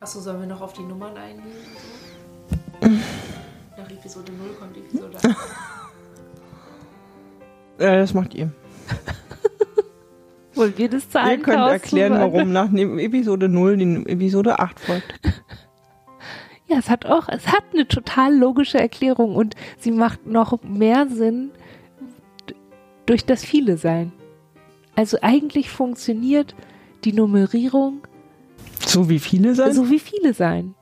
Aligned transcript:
Achso, 0.00 0.20
sollen 0.20 0.40
wir 0.40 0.46
noch 0.46 0.60
auf 0.60 0.72
die 0.74 0.82
Nummern 0.82 1.16
eingehen? 1.16 1.44
So? 2.80 2.88
Nach 3.76 3.90
Episode 3.90 4.32
0 4.32 4.48
kommt 4.58 4.76
Episode 4.76 5.18
8. 5.24 5.36
Ja, 7.80 7.96
das 7.96 8.14
macht 8.14 8.34
ihr. 8.34 8.52
Wollen 10.54 10.76
wir 10.76 10.88
das 10.88 11.10
Zahlen 11.10 11.40
Ihr 11.40 11.44
könnt 11.44 11.68
erklären, 11.68 12.12
warum 12.12 12.52
nach 12.52 12.72
Episode 12.72 13.48
0 13.48 13.76
die 13.76 14.06
Episode 14.06 14.60
8 14.60 14.78
folgt. 14.78 15.20
Ja, 16.68 16.78
es 16.78 16.88
hat 16.90 17.06
auch, 17.06 17.28
es 17.28 17.48
hat 17.48 17.64
eine 17.72 17.88
total 17.88 18.36
logische 18.36 18.78
Erklärung 18.78 19.34
und 19.34 19.56
sie 19.78 19.90
macht 19.90 20.26
noch 20.26 20.62
mehr 20.62 21.08
Sinn 21.08 21.50
durch 23.06 23.24
das 23.24 23.44
Viele 23.44 23.78
Sein. 23.78 24.12
Also 24.94 25.18
eigentlich 25.22 25.70
funktioniert 25.70 26.54
die 27.04 27.12
Nummerierung 27.12 28.02
so 28.88 29.08
wie 29.08 29.18
viele 29.18 29.54
sein? 29.54 29.72
So 29.72 29.90
wie 29.90 29.98
viele 29.98 30.34
sein. 30.34 30.74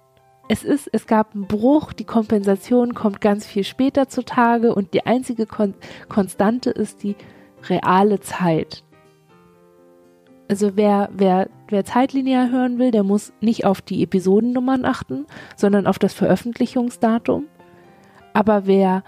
Es 0.49 0.63
ist, 0.63 0.89
es 0.93 1.07
gab 1.07 1.35
einen 1.35 1.47
Bruch, 1.47 1.93
die 1.93 2.05
Kompensation 2.05 2.95
kommt 2.95 3.21
ganz 3.21 3.47
viel 3.47 3.65
später 3.65 4.09
zutage 4.09 4.75
und 4.75 4.95
die 4.95 5.05
einzige 5.05 5.47
Kon 5.47 5.75
Konstante 6.09 6.71
ist 6.71 7.03
die 7.03 7.17
reale 7.69 8.21
Zeit. 8.21 8.85
Also 10.49 10.77
wer, 10.77 11.09
wer, 11.13 11.49
wer 11.69 11.85
zeitlinear 11.85 12.51
hören 12.51 12.79
will, 12.79 12.93
der 12.93 13.03
muss 13.03 13.33
nicht 13.41 13.65
auf 13.65 13.83
die 13.83 14.05
Episodennummern 14.05 14.85
achten, 14.85 15.27
sondern 15.57 15.89
auf 15.89 15.99
das 15.99 16.15
Veröffentlichungsdatum. 16.15 17.47
Aber 18.33 18.67
wer 18.67 19.03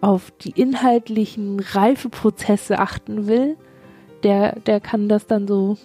auf 0.00 0.30
die 0.30 0.58
inhaltlichen 0.58 1.60
Reifeprozesse 1.60 2.78
achten 2.78 3.26
will, 3.26 3.58
der, 4.22 4.58
der 4.60 4.80
kann 4.80 5.08
das 5.10 5.26
dann 5.26 5.46
so 5.46 5.76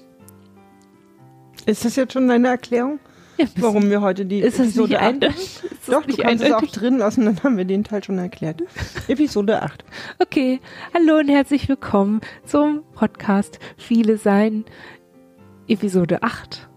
ist 1.65 1.85
das 1.85 1.95
jetzt 1.95 2.13
schon 2.13 2.27
deine 2.27 2.49
Erklärung? 2.49 2.99
Ja, 3.37 3.47
warum 3.57 3.89
wir 3.89 3.99
heute 4.01 4.25
die 4.25 4.39
ist 4.39 4.59
Episode 4.59 4.93
nicht 4.93 5.01
8 5.01 5.63
Doch, 5.87 6.05
du 6.05 6.15
kannst 6.15 6.43
eindeutig? 6.43 6.47
es 6.47 6.53
auch 6.53 6.79
drin 6.79 6.97
lassen, 6.97 7.25
dann 7.25 7.43
haben 7.43 7.57
wir 7.57 7.65
den 7.65 7.83
Teil 7.83 8.01
schon 8.03 8.17
erklärt. 8.17 8.61
Episode 9.09 9.61
8. 9.61 9.83
Okay, 10.19 10.61
hallo 10.93 11.19
und 11.19 11.27
herzlich 11.27 11.67
willkommen 11.67 12.21
zum 12.45 12.83
Podcast 12.93 13.59
Viele 13.77 14.17
Sein, 14.17 14.63
Episode 15.67 16.23
8. 16.23 16.69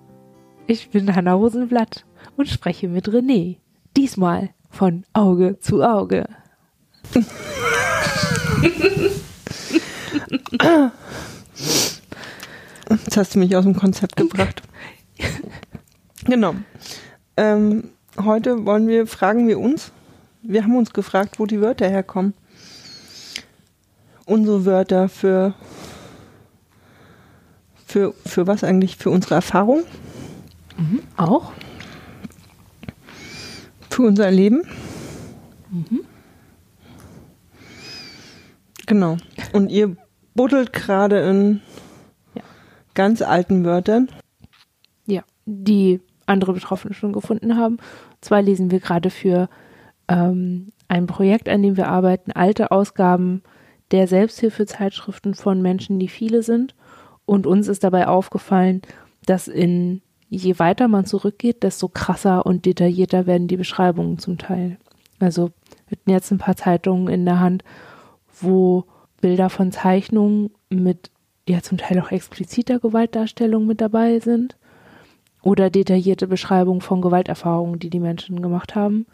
Ich 0.67 0.91
bin 0.91 1.15
Hanna 1.15 1.35
Rosenblatt 1.35 2.05
und 2.37 2.49
spreche 2.49 2.89
mit 2.89 3.09
René. 3.09 3.59
Diesmal 3.97 4.51
von 4.69 5.05
Auge 5.13 5.59
zu 5.61 5.83
Auge. 5.83 6.27
Jetzt 12.91 13.17
hast 13.17 13.35
du 13.35 13.39
mich 13.39 13.55
aus 13.57 13.65
dem 13.65 13.77
Konzept 13.77 14.17
gebracht. 14.17 14.63
genau. 16.25 16.55
Ähm, 17.37 17.91
heute 18.23 18.67
wollen 18.67 18.89
wir, 18.89 19.07
fragen 19.07 19.49
wir 19.49 19.59
uns, 19.59 19.93
wir 20.43 20.63
haben 20.63 20.77
uns 20.77 20.93
gefragt, 20.93 21.39
wo 21.39 21.47
die 21.47 21.61
Wörter 21.61 21.89
herkommen. 21.89 22.35
Unsere 24.25 24.65
Wörter 24.65 25.09
für, 25.09 25.55
für, 27.87 28.15
für 28.27 28.47
was 28.47 28.65
eigentlich? 28.65 28.97
Für 28.97 29.11
unsere 29.11 29.37
Erfahrung? 29.37 29.85
Mhm, 30.77 31.03
auch. 31.17 31.53
Für 33.91 34.03
unser 34.03 34.31
Leben? 34.31 34.63
Mhm. 35.71 36.01
Genau. 38.87 39.19
Und 39.53 39.71
ihr 39.71 39.97
buddelt 40.35 40.73
gerade 40.73 41.21
in 41.29 41.61
ja. 42.35 42.43
ganz 42.95 43.23
alten 43.23 43.65
Wörtern 43.65 44.09
die 45.49 46.01
andere 46.27 46.53
Betroffene 46.53 46.95
schon 46.95 47.13
gefunden 47.13 47.57
haben. 47.57 47.77
Und 47.77 48.25
zwar 48.25 48.43
lesen 48.43 48.71
wir 48.71 48.81
gerade 48.81 49.11
für 49.11 49.49
ähm, 50.09 50.73
ein 50.89 51.07
Projekt, 51.07 51.49
an 51.49 51.63
dem 51.63 51.77
wir 51.77 51.89
arbeiten, 51.89 52.33
alte 52.33 52.71
Ausgaben 52.71 53.43
der 53.91 54.07
Selbsthilfezeitschriften 54.07 55.35
von 55.35 55.63
Menschen, 55.63 55.99
die 55.99 56.09
viele 56.09 56.43
sind. 56.43 56.75
Und 57.25 57.47
uns 57.47 57.69
ist 57.69 57.83
dabei 57.83 58.07
aufgefallen, 58.07 58.83
dass 59.25 59.49
in 59.49 60.03
je 60.29 60.59
weiter 60.59 60.89
man 60.89 61.07
zurückgeht, 61.07 61.63
desto 61.63 61.89
krasser 61.89 62.45
und 62.45 62.67
detaillierter 62.67 63.27
werden 63.27 63.49
die 63.49 63.57
Beschreibungen 63.57 64.19
zum 64.19 64.37
Teil. 64.37 64.77
Also 65.19 65.51
wir 65.89 65.99
hatten 65.99 66.11
jetzt 66.11 66.31
ein 66.31 66.39
paar 66.39 66.57
Zeitungen 66.57 67.09
in 67.09 67.25
der 67.25 67.41
Hand, 67.41 67.65
wo 68.41 68.85
Bilder 69.23 69.49
von 69.49 69.73
Zeichnungen 69.73 70.51
mit 70.69 71.11
ja 71.49 71.63
zum 71.63 71.79
Teil 71.79 71.99
auch 72.01 72.11
expliziter 72.11 72.79
Gewaltdarstellung 72.79 73.67
mit 73.67 73.81
dabei 73.81 74.21
sind 74.21 74.58
oder 75.43 75.71
detaillierte 75.71 76.27
Beschreibungen 76.27 76.81
von 76.81 77.01
Gewalterfahrungen, 77.01 77.79
die 77.79 77.91
die 77.91 78.01
Menschen 78.01 78.43
gemacht 78.43 78.75
haben, 78.75 79.07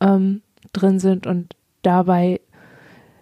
ähm, 0.00 0.42
drin 0.72 0.98
sind. 0.98 1.26
Und 1.26 1.56
dabei 1.82 2.40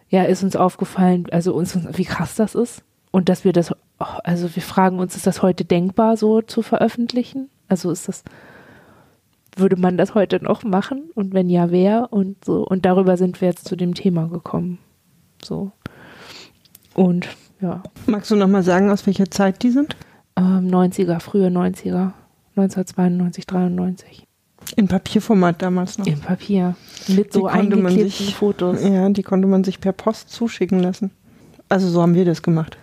ja, 0.08 0.24
ist 0.24 0.42
uns 0.42 0.56
aufgefallen, 0.56 1.26
also 1.30 1.54
uns, 1.54 1.78
wie 1.96 2.04
krass 2.04 2.34
das 2.34 2.54
ist. 2.54 2.82
Und 3.12 3.28
dass 3.28 3.44
wir 3.44 3.52
das, 3.52 3.74
also 3.98 4.54
wir 4.54 4.62
fragen 4.62 4.98
uns, 4.98 5.16
ist 5.16 5.26
das 5.26 5.42
heute 5.42 5.64
denkbar, 5.64 6.16
so 6.16 6.42
zu 6.42 6.62
veröffentlichen? 6.62 7.48
Also 7.68 7.90
ist 7.90 8.08
das, 8.08 8.24
würde 9.56 9.76
man 9.76 9.96
das 9.96 10.14
heute 10.14 10.42
noch 10.42 10.64
machen? 10.64 11.10
Und 11.14 11.34
wenn 11.34 11.48
ja, 11.48 11.70
wer? 11.70 12.12
Und 12.12 12.44
so. 12.44 12.64
Und 12.66 12.84
darüber 12.84 13.16
sind 13.16 13.40
wir 13.40 13.48
jetzt 13.48 13.66
zu 13.66 13.76
dem 13.76 13.94
Thema 13.94 14.26
gekommen. 14.26 14.78
So. 15.42 15.72
Und 16.94 17.28
ja. 17.60 17.82
Magst 18.06 18.30
du 18.30 18.36
nochmal 18.36 18.62
sagen, 18.62 18.90
aus 18.90 19.06
welcher 19.06 19.30
Zeit 19.30 19.62
die 19.62 19.70
sind? 19.70 19.96
Ähm, 20.36 20.68
90er, 20.68 21.20
frühe 21.20 21.48
90er. 21.48 22.12
1992, 22.62 23.46
93. 23.46 24.26
In 24.76 24.88
Papierformat 24.88 25.62
damals 25.62 25.98
noch. 25.98 26.06
In 26.06 26.20
Papier. 26.20 26.76
Mit 27.08 27.32
so 27.32 27.46
eingeklebten 27.46 28.10
sich, 28.10 28.34
Fotos. 28.34 28.82
Ja, 28.82 29.08
die 29.08 29.22
konnte 29.22 29.48
man 29.48 29.64
sich 29.64 29.80
per 29.80 29.92
Post 29.92 30.30
zuschicken 30.30 30.80
lassen. 30.80 31.10
Also 31.68 31.88
so 31.88 32.02
haben 32.02 32.14
wir 32.14 32.24
das 32.24 32.42
gemacht. 32.42 32.76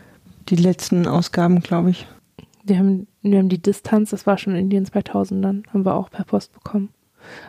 Die 0.49 0.55
letzten 0.55 1.07
Ausgaben, 1.07 1.61
glaube 1.61 1.91
ich. 1.91 2.07
Wir 2.63 2.79
haben, 2.79 3.07
wir 3.21 3.39
haben 3.39 3.49
die 3.49 3.61
Distanz, 3.61 4.09
das 4.09 4.25
war 4.25 4.38
schon 4.38 4.55
in 4.55 4.69
den 4.69 4.85
2000ern, 4.85 5.63
haben 5.67 5.85
wir 5.85 5.95
auch 5.95 6.09
per 6.09 6.25
Post 6.25 6.53
bekommen. 6.53 6.89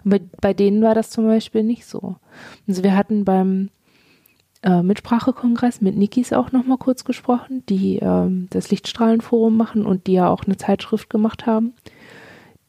Aber 0.04 0.18
bei 0.40 0.54
denen 0.54 0.82
war 0.82 0.94
das 0.94 1.10
zum 1.10 1.26
Beispiel 1.26 1.62
nicht 1.62 1.86
so. 1.86 2.16
Also 2.66 2.82
wir 2.82 2.96
hatten 2.96 3.24
beim 3.24 3.70
äh, 4.62 4.82
Mitsprachekongress 4.82 5.80
mit 5.80 5.96
Nikis 5.96 6.32
auch 6.32 6.52
nochmal 6.52 6.78
kurz 6.78 7.04
gesprochen, 7.04 7.64
die 7.68 7.98
äh, 7.98 8.30
das 8.50 8.70
Lichtstrahlenforum 8.70 9.56
machen 9.56 9.86
und 9.86 10.06
die 10.06 10.14
ja 10.14 10.28
auch 10.28 10.44
eine 10.44 10.56
Zeitschrift 10.56 11.10
gemacht 11.10 11.46
haben 11.46 11.74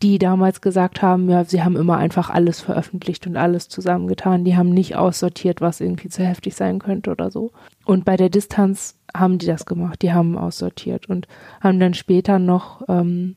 die 0.01 0.17
damals 0.17 0.61
gesagt 0.61 1.01
haben, 1.01 1.29
ja, 1.29 1.43
sie 1.43 1.61
haben 1.61 1.75
immer 1.75 1.97
einfach 1.97 2.29
alles 2.29 2.61
veröffentlicht 2.61 3.27
und 3.27 3.35
alles 3.35 3.67
zusammengetan. 3.67 4.45
Die 4.45 4.55
haben 4.55 4.69
nicht 4.69 4.95
aussortiert, 4.95 5.59
was 5.59 5.81
irgendwie 5.81 6.09
zu 6.09 6.23
heftig 6.23 6.55
sein 6.55 6.79
könnte 6.79 7.11
oder 7.11 7.31
so. 7.31 7.51
Und 7.85 8.05
bei 8.05 8.15
der 8.15 8.29
Distanz 8.29 8.97
haben 9.15 9.39
die 9.39 9.45
das 9.45 9.65
gemacht. 9.65 10.01
Die 10.01 10.13
haben 10.13 10.37
aussortiert 10.37 11.09
und 11.09 11.27
haben 11.59 11.79
dann 11.79 11.93
später 11.93 12.39
noch, 12.39 12.83
ähm, 12.87 13.35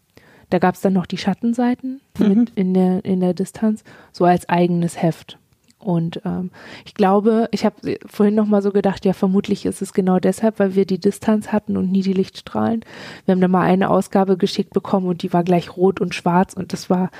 da 0.51 0.59
gab 0.59 0.77
es 0.77 0.83
dann 0.83 0.93
noch 0.93 1.07
die 1.07 1.19
Schattenseiten 1.19 2.01
mhm. 2.19 2.47
in 2.55 2.75
der, 2.75 3.05
in 3.05 3.21
der 3.21 3.35
Distanz, 3.35 3.83
so 4.13 4.25
als 4.25 4.49
eigenes 4.49 5.01
Heft. 5.03 5.39
Und 5.83 6.23
ähm, 6.25 6.51
ich 6.85 6.95
glaube, 6.95 7.49
ich 7.51 7.65
habe 7.65 7.99
vorhin 8.07 8.37
noch 8.37 8.47
mal 8.47 8.63
so 8.63 8.71
gedacht, 8.71 9.05
ja, 9.05 9.13
vermutlich 9.13 9.67
ist 9.67 9.83
es 9.83 9.93
genau 9.93 10.21
deshalb, 10.21 10.59
weil 10.61 10.75
wir 10.77 10.87
die 10.87 11.01
Distanz 11.01 11.51
hatten 11.51 11.77
und 11.77 11.91
nie 11.91 12.03
die 12.03 12.13
Lichtstrahlen. 12.13 12.85
Wir 13.25 13.33
haben 13.33 13.41
da 13.41 13.49
mal 13.49 13.63
eine 13.63 13.91
Ausgabe 13.91 14.37
geschickt 14.37 14.73
bekommen 14.73 15.09
und 15.09 15.23
die 15.23 15.33
war 15.33 15.43
gleich 15.43 15.77
rot 15.77 16.01
und 16.01 16.15
schwarz 16.15 16.55
und 16.55 16.73
das 16.73 16.89
war 16.89 17.11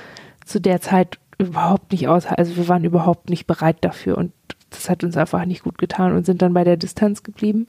zu 0.45 0.61
der 0.61 0.79
Zeit 0.79 1.19
überhaupt 1.37 1.91
nicht 1.91 2.07
aus, 2.07 2.25
also 2.25 2.55
wir 2.55 2.67
waren 2.67 2.83
überhaupt 2.83 3.29
nicht 3.29 3.47
bereit 3.47 3.77
dafür 3.81 4.17
und 4.17 4.31
das 4.69 4.89
hat 4.89 5.03
uns 5.03 5.17
einfach 5.17 5.45
nicht 5.45 5.63
gut 5.63 5.77
getan 5.77 6.15
und 6.15 6.25
sind 6.25 6.41
dann 6.41 6.53
bei 6.53 6.63
der 6.63 6.77
Distanz 6.77 7.23
geblieben 7.23 7.67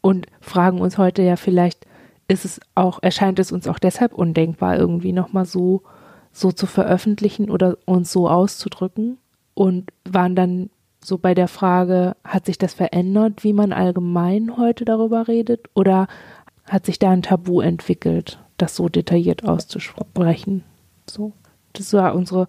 und 0.00 0.26
fragen 0.40 0.80
uns 0.80 0.96
heute 0.96 1.22
ja 1.22 1.36
vielleicht, 1.36 1.86
ist 2.28 2.44
es 2.44 2.60
auch, 2.74 3.02
erscheint 3.02 3.38
es 3.38 3.52
uns 3.52 3.68
auch 3.68 3.78
deshalb 3.78 4.14
undenkbar, 4.14 4.78
irgendwie 4.78 5.12
nochmal 5.12 5.44
so, 5.44 5.82
so 6.32 6.50
zu 6.50 6.66
veröffentlichen 6.66 7.50
oder 7.50 7.76
uns 7.84 8.10
so 8.10 8.28
auszudrücken 8.28 9.18
und 9.62 9.92
waren 10.04 10.34
dann 10.34 10.70
so 11.04 11.18
bei 11.18 11.34
der 11.34 11.46
Frage, 11.46 12.16
hat 12.24 12.46
sich 12.46 12.58
das 12.58 12.74
verändert, 12.74 13.44
wie 13.44 13.52
man 13.52 13.72
allgemein 13.72 14.56
heute 14.56 14.84
darüber 14.84 15.28
redet 15.28 15.70
oder 15.72 16.08
hat 16.64 16.84
sich 16.84 16.98
da 16.98 17.10
ein 17.10 17.22
Tabu 17.22 17.60
entwickelt, 17.60 18.40
das 18.56 18.74
so 18.74 18.88
detailliert 18.88 19.44
auszusprechen? 19.44 20.64
So, 21.08 21.30
das 21.74 21.92
war 21.92 22.16
unsere 22.16 22.48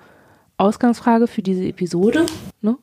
Ausgangsfrage 0.57 1.27
für 1.27 1.43
diese 1.43 1.67
Episode. 1.67 2.25
Ne? 2.61 2.79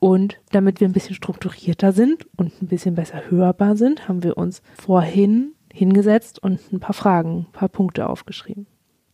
Und 0.00 0.36
damit 0.52 0.80
wir 0.80 0.88
ein 0.88 0.92
bisschen 0.92 1.14
strukturierter 1.14 1.92
sind 1.92 2.26
und 2.36 2.60
ein 2.60 2.66
bisschen 2.66 2.94
besser 2.94 3.30
hörbar 3.30 3.76
sind, 3.76 4.06
haben 4.06 4.22
wir 4.22 4.36
uns 4.36 4.60
vorhin 4.74 5.54
hingesetzt 5.72 6.42
und 6.42 6.60
ein 6.74 6.80
paar 6.80 6.92
Fragen, 6.92 7.46
ein 7.48 7.52
paar 7.52 7.70
Punkte 7.70 8.10
aufgeschrieben. 8.10 8.66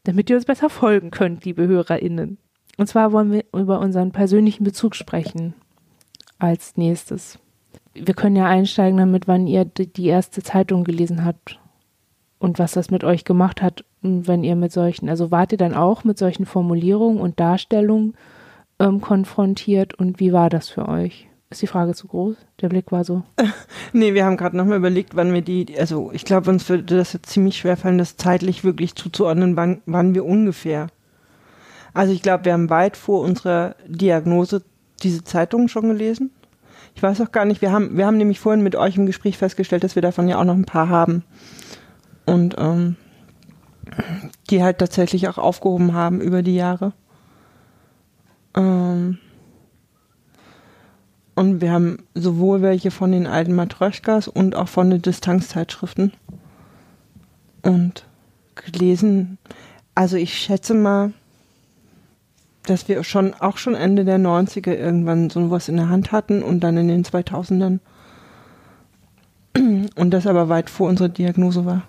Damit 0.02 0.30
ihr 0.30 0.36
uns 0.36 0.46
besser 0.46 0.68
folgen 0.68 1.12
könnt, 1.12 1.44
liebe 1.44 1.68
HörerInnen. 1.68 2.38
Und 2.78 2.86
zwar 2.86 3.12
wollen 3.12 3.32
wir 3.32 3.44
über 3.54 3.80
unseren 3.80 4.12
persönlichen 4.12 4.64
Bezug 4.64 4.94
sprechen 4.96 5.54
als 6.38 6.76
nächstes. 6.76 7.38
Wir 7.94 8.14
können 8.14 8.36
ja 8.36 8.46
einsteigen 8.46 8.98
damit, 8.98 9.28
wann 9.28 9.46
ihr 9.46 9.64
die 9.64 10.06
erste 10.06 10.42
Zeitung 10.42 10.84
gelesen 10.84 11.24
habt 11.24 11.58
und 12.38 12.58
was 12.58 12.72
das 12.72 12.90
mit 12.90 13.04
euch 13.04 13.24
gemacht 13.24 13.62
hat 13.62 13.84
wenn 14.02 14.42
ihr 14.42 14.56
mit 14.56 14.72
solchen, 14.72 15.08
also 15.08 15.30
wart 15.30 15.52
ihr 15.52 15.58
dann 15.58 15.74
auch 15.74 16.04
mit 16.04 16.18
solchen 16.18 16.44
Formulierungen 16.44 17.20
und 17.20 17.38
Darstellungen 17.38 18.14
ähm, 18.78 19.00
konfrontiert 19.00 19.94
und 19.94 20.20
wie 20.20 20.32
war 20.32 20.50
das 20.50 20.68
für 20.68 20.88
euch? 20.88 21.28
Ist 21.50 21.62
die 21.62 21.66
Frage 21.66 21.94
zu 21.94 22.08
groß? 22.08 22.36
Der 22.60 22.68
Blick 22.68 22.90
war 22.90 23.04
so. 23.04 23.22
nee, 23.92 24.14
wir 24.14 24.24
haben 24.24 24.36
gerade 24.36 24.56
nochmal 24.56 24.78
überlegt, 24.78 25.14
wann 25.14 25.32
wir 25.32 25.42
die, 25.42 25.78
also 25.78 26.10
ich 26.12 26.24
glaube, 26.24 26.50
uns 26.50 26.68
würde 26.68 26.96
das 26.96 27.12
jetzt 27.12 27.28
ziemlich 27.28 27.58
schwer 27.58 27.76
fallen, 27.76 27.98
das 27.98 28.16
zeitlich 28.16 28.64
wirklich 28.64 28.94
zuzuordnen, 28.94 29.56
wann, 29.56 29.82
wann 29.86 30.14
wir 30.14 30.24
ungefähr. 30.24 30.88
Also 31.94 32.12
ich 32.12 32.22
glaube, 32.22 32.44
wir 32.44 32.52
haben 32.52 32.70
weit 32.70 32.96
vor 32.96 33.20
unserer 33.20 33.76
Diagnose 33.86 34.62
diese 35.02 35.24
Zeitung 35.24 35.68
schon 35.68 35.88
gelesen. 35.88 36.30
Ich 36.94 37.02
weiß 37.02 37.20
auch 37.20 37.32
gar 37.32 37.44
nicht, 37.44 37.62
wir 37.62 37.72
haben, 37.72 37.96
wir 37.96 38.06
haben 38.06 38.16
nämlich 38.16 38.40
vorhin 38.40 38.62
mit 38.62 38.76
euch 38.76 38.96
im 38.96 39.06
Gespräch 39.06 39.38
festgestellt, 39.38 39.84
dass 39.84 39.94
wir 39.94 40.02
davon 40.02 40.28
ja 40.28 40.38
auch 40.38 40.44
noch 40.44 40.54
ein 40.54 40.64
paar 40.64 40.88
haben. 40.88 41.24
Und 42.24 42.56
ähm, 42.58 42.96
die 44.50 44.62
halt 44.62 44.78
tatsächlich 44.78 45.28
auch 45.28 45.38
aufgehoben 45.38 45.94
haben 45.94 46.20
über 46.20 46.42
die 46.42 46.54
Jahre. 46.54 46.92
Ähm, 48.54 49.18
und 51.34 51.60
wir 51.60 51.72
haben 51.72 51.98
sowohl 52.14 52.62
welche 52.62 52.90
von 52.90 53.12
den 53.12 53.26
alten 53.26 53.54
Matroschkas 53.54 54.28
und 54.28 54.54
auch 54.54 54.68
von 54.68 54.90
den 54.90 55.02
Distanzzeitschriften. 55.02 56.12
Und 57.62 58.06
gelesen, 58.54 59.38
also 59.94 60.16
ich 60.16 60.36
schätze 60.36 60.74
mal, 60.74 61.12
dass 62.64 62.88
wir 62.88 63.02
schon 63.04 63.34
auch 63.34 63.56
schon 63.56 63.74
Ende 63.74 64.04
der 64.04 64.18
90er 64.18 64.72
irgendwann 64.72 65.30
sowas 65.30 65.68
in 65.68 65.76
der 65.76 65.88
Hand 65.88 66.12
hatten 66.12 66.42
und 66.42 66.60
dann 66.60 66.76
in 66.76 66.88
den 66.88 67.04
2000ern. 67.04 67.80
Und 69.54 70.10
das 70.10 70.26
aber 70.26 70.48
weit 70.48 70.70
vor 70.70 70.88
unserer 70.88 71.08
Diagnose 71.08 71.66
war. 71.66 71.82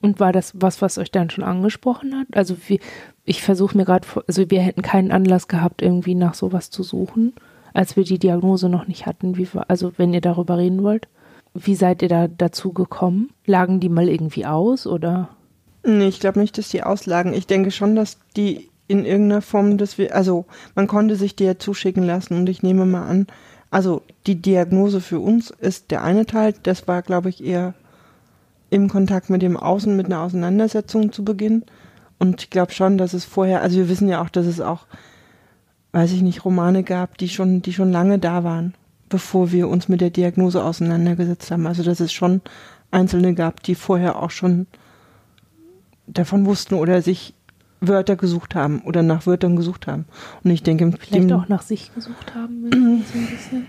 Und 0.00 0.20
war 0.20 0.32
das 0.32 0.52
was, 0.54 0.82
was 0.82 0.98
euch 0.98 1.10
dann 1.10 1.30
schon 1.30 1.44
angesprochen 1.44 2.14
hat? 2.14 2.26
Also 2.34 2.56
wie, 2.68 2.80
ich 3.24 3.42
versuche 3.42 3.76
mir 3.76 3.84
gerade, 3.84 4.06
also 4.26 4.50
wir 4.50 4.60
hätten 4.60 4.82
keinen 4.82 5.10
Anlass 5.10 5.48
gehabt, 5.48 5.82
irgendwie 5.82 6.14
nach 6.14 6.34
sowas 6.34 6.70
zu 6.70 6.82
suchen, 6.82 7.34
als 7.74 7.96
wir 7.96 8.04
die 8.04 8.18
Diagnose 8.18 8.68
noch 8.68 8.86
nicht 8.86 9.06
hatten. 9.06 9.36
Wie, 9.36 9.48
also 9.68 9.92
wenn 9.96 10.14
ihr 10.14 10.20
darüber 10.20 10.58
reden 10.58 10.82
wollt, 10.82 11.08
wie 11.54 11.74
seid 11.74 12.02
ihr 12.02 12.08
da 12.08 12.28
dazu 12.28 12.72
gekommen? 12.72 13.30
Lagen 13.46 13.80
die 13.80 13.88
mal 13.88 14.08
irgendwie 14.08 14.46
aus 14.46 14.86
oder? 14.86 15.30
Nee, 15.84 16.08
ich 16.08 16.20
glaube 16.20 16.40
nicht, 16.40 16.58
dass 16.58 16.68
die 16.68 16.82
auslagen. 16.82 17.32
Ich 17.32 17.46
denke 17.46 17.70
schon, 17.70 17.96
dass 17.96 18.18
die 18.36 18.68
in 18.88 19.04
irgendeiner 19.04 19.42
Form, 19.42 19.78
dass 19.78 19.98
wir, 19.98 20.14
also 20.14 20.46
man 20.74 20.86
konnte 20.86 21.16
sich 21.16 21.38
ja 21.40 21.58
zuschicken 21.58 22.02
lassen 22.02 22.34
und 22.36 22.48
ich 22.48 22.62
nehme 22.62 22.86
mal 22.86 23.06
an, 23.06 23.26
also 23.70 24.02
die 24.26 24.36
Diagnose 24.36 25.00
für 25.00 25.20
uns 25.20 25.50
ist 25.50 25.90
der 25.90 26.02
eine 26.02 26.26
Teil, 26.26 26.54
das 26.62 26.86
war 26.86 27.02
glaube 27.02 27.28
ich 27.28 27.44
eher 27.44 27.74
im 28.70 28.88
Kontakt 28.88 29.30
mit 29.30 29.42
dem 29.42 29.56
Außen, 29.56 29.96
mit 29.96 30.06
einer 30.06 30.20
Auseinandersetzung 30.20 31.12
zu 31.12 31.24
Beginn. 31.24 31.64
Und 32.18 32.42
ich 32.42 32.50
glaube 32.50 32.72
schon, 32.72 32.98
dass 32.98 33.14
es 33.14 33.24
vorher, 33.24 33.62
also 33.62 33.76
wir 33.76 33.88
wissen 33.88 34.08
ja 34.08 34.22
auch, 34.22 34.28
dass 34.28 34.46
es 34.46 34.60
auch, 34.60 34.86
weiß 35.92 36.12
ich 36.12 36.22
nicht, 36.22 36.44
Romane 36.44 36.82
gab, 36.82 37.18
die 37.18 37.28
schon, 37.28 37.62
die 37.62 37.72
schon 37.72 37.92
lange 37.92 38.18
da 38.18 38.44
waren, 38.44 38.74
bevor 39.08 39.52
wir 39.52 39.68
uns 39.68 39.88
mit 39.88 40.00
der 40.00 40.10
Diagnose 40.10 40.64
auseinandergesetzt 40.64 41.50
haben. 41.50 41.66
Also 41.66 41.82
dass 41.82 42.00
es 42.00 42.12
schon 42.12 42.40
Einzelne 42.90 43.34
gab, 43.34 43.62
die 43.62 43.74
vorher 43.74 44.22
auch 44.22 44.30
schon 44.30 44.66
davon 46.06 46.46
wussten 46.46 46.74
oder 46.74 47.02
sich 47.02 47.34
Wörter 47.80 48.16
gesucht 48.16 48.54
haben 48.54 48.80
oder 48.80 49.02
nach 49.02 49.26
Wörtern 49.26 49.56
gesucht 49.56 49.86
haben. 49.86 50.06
Und 50.42 50.50
ich 50.50 50.62
denke, 50.62 50.90
vielleicht 50.98 51.32
auch 51.32 51.48
nach 51.48 51.62
sich 51.62 51.94
gesucht 51.94 52.34
haben, 52.34 52.70
so 52.72 53.18
ein 53.18 53.26
bisschen. 53.26 53.66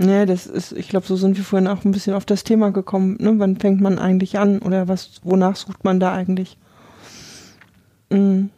Ja, 0.00 0.26
das 0.26 0.46
ist, 0.46 0.72
ich 0.72 0.88
glaube, 0.88 1.06
so 1.06 1.16
sind 1.16 1.36
wir 1.36 1.44
vorhin 1.44 1.66
auch 1.66 1.84
ein 1.84 1.90
bisschen 1.90 2.14
auf 2.14 2.24
das 2.24 2.44
Thema 2.44 2.70
gekommen. 2.70 3.16
Ne? 3.20 3.34
Wann 3.38 3.56
fängt 3.56 3.80
man 3.80 3.98
eigentlich 3.98 4.38
an 4.38 4.60
oder 4.60 4.86
was, 4.86 5.20
wonach 5.24 5.56
sucht 5.56 5.82
man 5.82 5.98
da 5.98 6.12
eigentlich? 6.12 6.56
Mhm. 8.10 8.50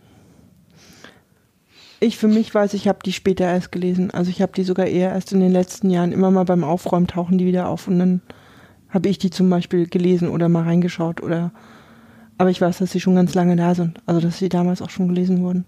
Ich 1.99 2.19
für 2.19 2.29
mich 2.29 2.55
weiß, 2.55 2.75
ich 2.75 2.89
habe 2.89 2.99
die 3.05 3.13
später 3.13 3.45
erst 3.45 3.73
gelesen. 3.73 4.11
Also 4.11 4.31
ich 4.31 4.43
habe 4.43 4.53
die 4.53 4.65
sogar 4.65 4.87
eher 4.87 5.13
erst 5.13 5.33
in 5.33 5.41
den 5.41 5.53
letzten 5.53 5.91
Jahren 5.91 6.13
immer 6.13 6.31
mal 6.31 6.45
beim 6.45 6.65
Aufräumen 6.65 7.07
tauchen 7.07 7.39
die 7.39 7.47
wieder 7.47 7.69
auf 7.69 7.89
und 7.89 7.99
dann 7.99 8.21
habe 8.91 9.09
ich 9.09 9.19
die 9.19 9.31
zum 9.31 9.49
Beispiel 9.51 9.87
gelesen 9.87 10.29
oder 10.29 10.49
mal 10.49 10.65
reingeschaut 10.65 11.23
oder 11.23 11.53
aber 12.39 12.49
ich 12.49 12.61
weiß, 12.61 12.79
dass 12.79 12.91
sie 12.91 13.01
schon 13.01 13.17
ganz 13.17 13.35
lange 13.35 13.55
da 13.55 13.75
sind. 13.75 13.99
Also 14.07 14.21
dass 14.23 14.39
sie 14.39 14.49
damals 14.49 14.81
auch 14.81 14.89
schon 14.89 15.09
gelesen 15.09 15.43
wurden. 15.43 15.67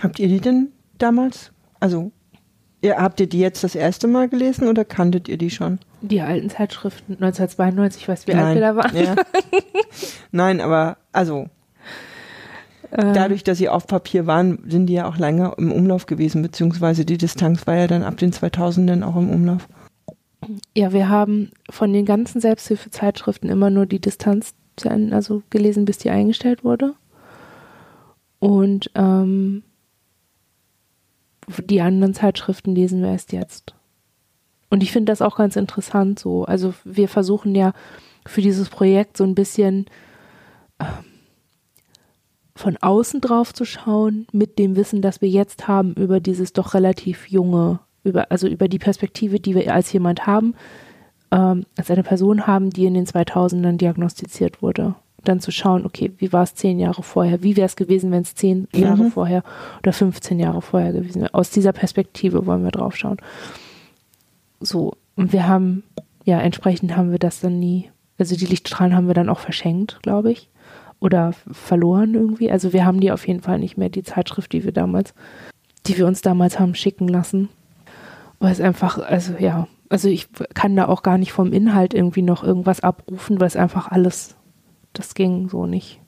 Habt 0.00 0.18
ihr 0.18 0.28
die 0.28 0.40
denn 0.40 0.68
damals? 0.98 1.52
Also, 1.80 2.12
ihr, 2.80 2.96
habt 2.96 3.20
ihr 3.20 3.28
die 3.28 3.40
jetzt 3.40 3.64
das 3.64 3.74
erste 3.74 4.06
Mal 4.06 4.28
gelesen 4.28 4.68
oder 4.68 4.84
kanntet 4.84 5.28
ihr 5.28 5.36
die 5.36 5.50
schon? 5.50 5.80
Die 6.00 6.20
alten 6.20 6.48
Zeitschriften 6.48 7.14
1992, 7.14 8.02
ich 8.02 8.08
weiß, 8.08 8.26
wie 8.26 8.32
Nein. 8.32 8.44
alt 8.44 8.54
wir 8.54 8.60
da 8.60 8.76
waren. 8.76 8.96
Ja. 8.96 9.16
Nein, 10.30 10.60
aber 10.60 10.98
also. 11.12 11.48
Dadurch, 12.96 13.44
dass 13.44 13.58
sie 13.58 13.68
auf 13.68 13.86
Papier 13.86 14.26
waren, 14.26 14.58
sind 14.68 14.86
die 14.86 14.94
ja 14.94 15.08
auch 15.08 15.18
länger 15.18 15.54
im 15.58 15.70
Umlauf 15.70 16.06
gewesen, 16.06 16.42
beziehungsweise 16.42 17.04
die 17.04 17.18
Distanz 17.18 17.66
war 17.66 17.76
ja 17.76 17.86
dann 17.86 18.02
ab 18.02 18.16
den 18.16 18.32
2000ern 18.32 19.02
auch 19.04 19.16
im 19.16 19.30
Umlauf. 19.30 19.68
Ja, 20.74 20.92
wir 20.92 21.08
haben 21.08 21.50
von 21.70 21.92
den 21.92 22.06
ganzen 22.06 22.40
Selbsthilfezeitschriften 22.40 23.50
immer 23.50 23.70
nur 23.70 23.86
die 23.86 24.00
Distanz 24.00 24.54
zu 24.76 24.88
Ende, 24.88 25.14
also 25.14 25.42
gelesen, 25.50 25.84
bis 25.84 25.98
die 25.98 26.10
eingestellt 26.10 26.64
wurde. 26.64 26.94
Und 28.38 28.90
ähm, 28.94 29.62
die 31.64 31.80
anderen 31.80 32.14
Zeitschriften 32.14 32.74
lesen 32.74 33.02
wir 33.02 33.10
erst 33.10 33.32
jetzt. 33.32 33.74
Und 34.68 34.82
ich 34.82 34.92
finde 34.92 35.12
das 35.12 35.22
auch 35.22 35.36
ganz 35.36 35.56
interessant 35.56 36.18
so. 36.18 36.44
Also 36.44 36.74
wir 36.84 37.08
versuchen 37.08 37.54
ja 37.54 37.72
für 38.26 38.42
dieses 38.42 38.68
Projekt 38.68 39.16
so 39.16 39.24
ein 39.24 39.34
bisschen 39.34 39.86
äh, 40.78 40.84
von 42.56 42.76
außen 42.78 43.20
drauf 43.20 43.54
zu 43.54 43.64
schauen, 43.64 44.26
mit 44.32 44.58
dem 44.58 44.76
Wissen, 44.76 45.02
das 45.02 45.20
wir 45.20 45.28
jetzt 45.28 45.68
haben 45.68 45.94
über 45.94 46.20
dieses 46.20 46.52
doch 46.52 46.74
relativ 46.74 47.28
junge, 47.28 47.78
über, 48.02 48.30
also 48.30 48.48
über 48.48 48.66
die 48.66 48.78
Perspektive, 48.78 49.38
die 49.38 49.54
wir 49.54 49.72
als 49.72 49.92
jemand 49.92 50.26
haben, 50.26 50.54
ähm, 51.30 51.64
als 51.76 51.90
eine 51.90 52.02
Person 52.02 52.46
haben, 52.46 52.70
die 52.70 52.86
in 52.86 52.94
den 52.94 53.06
2000ern 53.06 53.76
diagnostiziert 53.76 54.62
wurde 54.62 54.96
dann 55.28 55.40
zu 55.40 55.50
schauen, 55.50 55.84
okay, 55.84 56.12
wie 56.18 56.32
war 56.32 56.42
es 56.42 56.54
zehn 56.54 56.78
Jahre 56.78 57.02
vorher? 57.02 57.42
Wie 57.42 57.56
wäre 57.56 57.66
es 57.66 57.76
gewesen, 57.76 58.10
wenn 58.10 58.22
es 58.22 58.34
zehn 58.34 58.68
mhm. 58.72 58.80
Jahre 58.80 59.10
vorher 59.10 59.42
oder 59.82 59.92
15 59.92 60.38
Jahre 60.38 60.62
vorher 60.62 60.92
gewesen 60.92 61.22
wäre? 61.22 61.34
Aus 61.34 61.50
dieser 61.50 61.72
Perspektive 61.72 62.46
wollen 62.46 62.64
wir 62.64 62.70
drauf 62.70 62.96
schauen. 62.96 63.18
So, 64.60 64.94
und 65.16 65.32
wir 65.32 65.46
haben, 65.46 65.82
ja, 66.24 66.40
entsprechend 66.40 66.96
haben 66.96 67.10
wir 67.10 67.18
das 67.18 67.40
dann 67.40 67.58
nie, 67.58 67.90
also 68.18 68.36
die 68.36 68.46
Lichtstrahlen 68.46 68.94
haben 68.94 69.06
wir 69.06 69.14
dann 69.14 69.28
auch 69.28 69.40
verschenkt, 69.40 69.98
glaube 70.02 70.32
ich. 70.32 70.48
Oder 71.00 71.32
verloren 71.50 72.14
irgendwie. 72.14 72.50
Also 72.50 72.72
wir 72.72 72.84
haben 72.84 73.00
die 73.00 73.12
auf 73.12 73.26
jeden 73.28 73.42
Fall 73.42 73.58
nicht 73.58 73.76
mehr, 73.76 73.90
die 73.90 74.02
Zeitschrift, 74.02 74.52
die 74.52 74.64
wir 74.64 74.72
damals, 74.72 75.14
die 75.86 75.98
wir 75.98 76.06
uns 76.06 76.22
damals 76.22 76.58
haben 76.58 76.74
schicken 76.74 77.08
lassen. 77.08 77.48
Weil 78.38 78.52
es 78.52 78.60
einfach, 78.60 78.98
also 78.98 79.34
ja, 79.38 79.68
also 79.88 80.08
ich 80.08 80.28
kann 80.54 80.74
da 80.74 80.88
auch 80.88 81.02
gar 81.02 81.18
nicht 81.18 81.32
vom 81.32 81.52
Inhalt 81.52 81.94
irgendwie 81.94 82.22
noch 82.22 82.42
irgendwas 82.42 82.80
abrufen, 82.80 83.40
weil 83.40 83.46
es 83.46 83.56
einfach 83.56 83.88
alles 83.88 84.36
das 84.98 85.14
ging 85.14 85.48
so 85.48 85.66
nicht. 85.66 86.00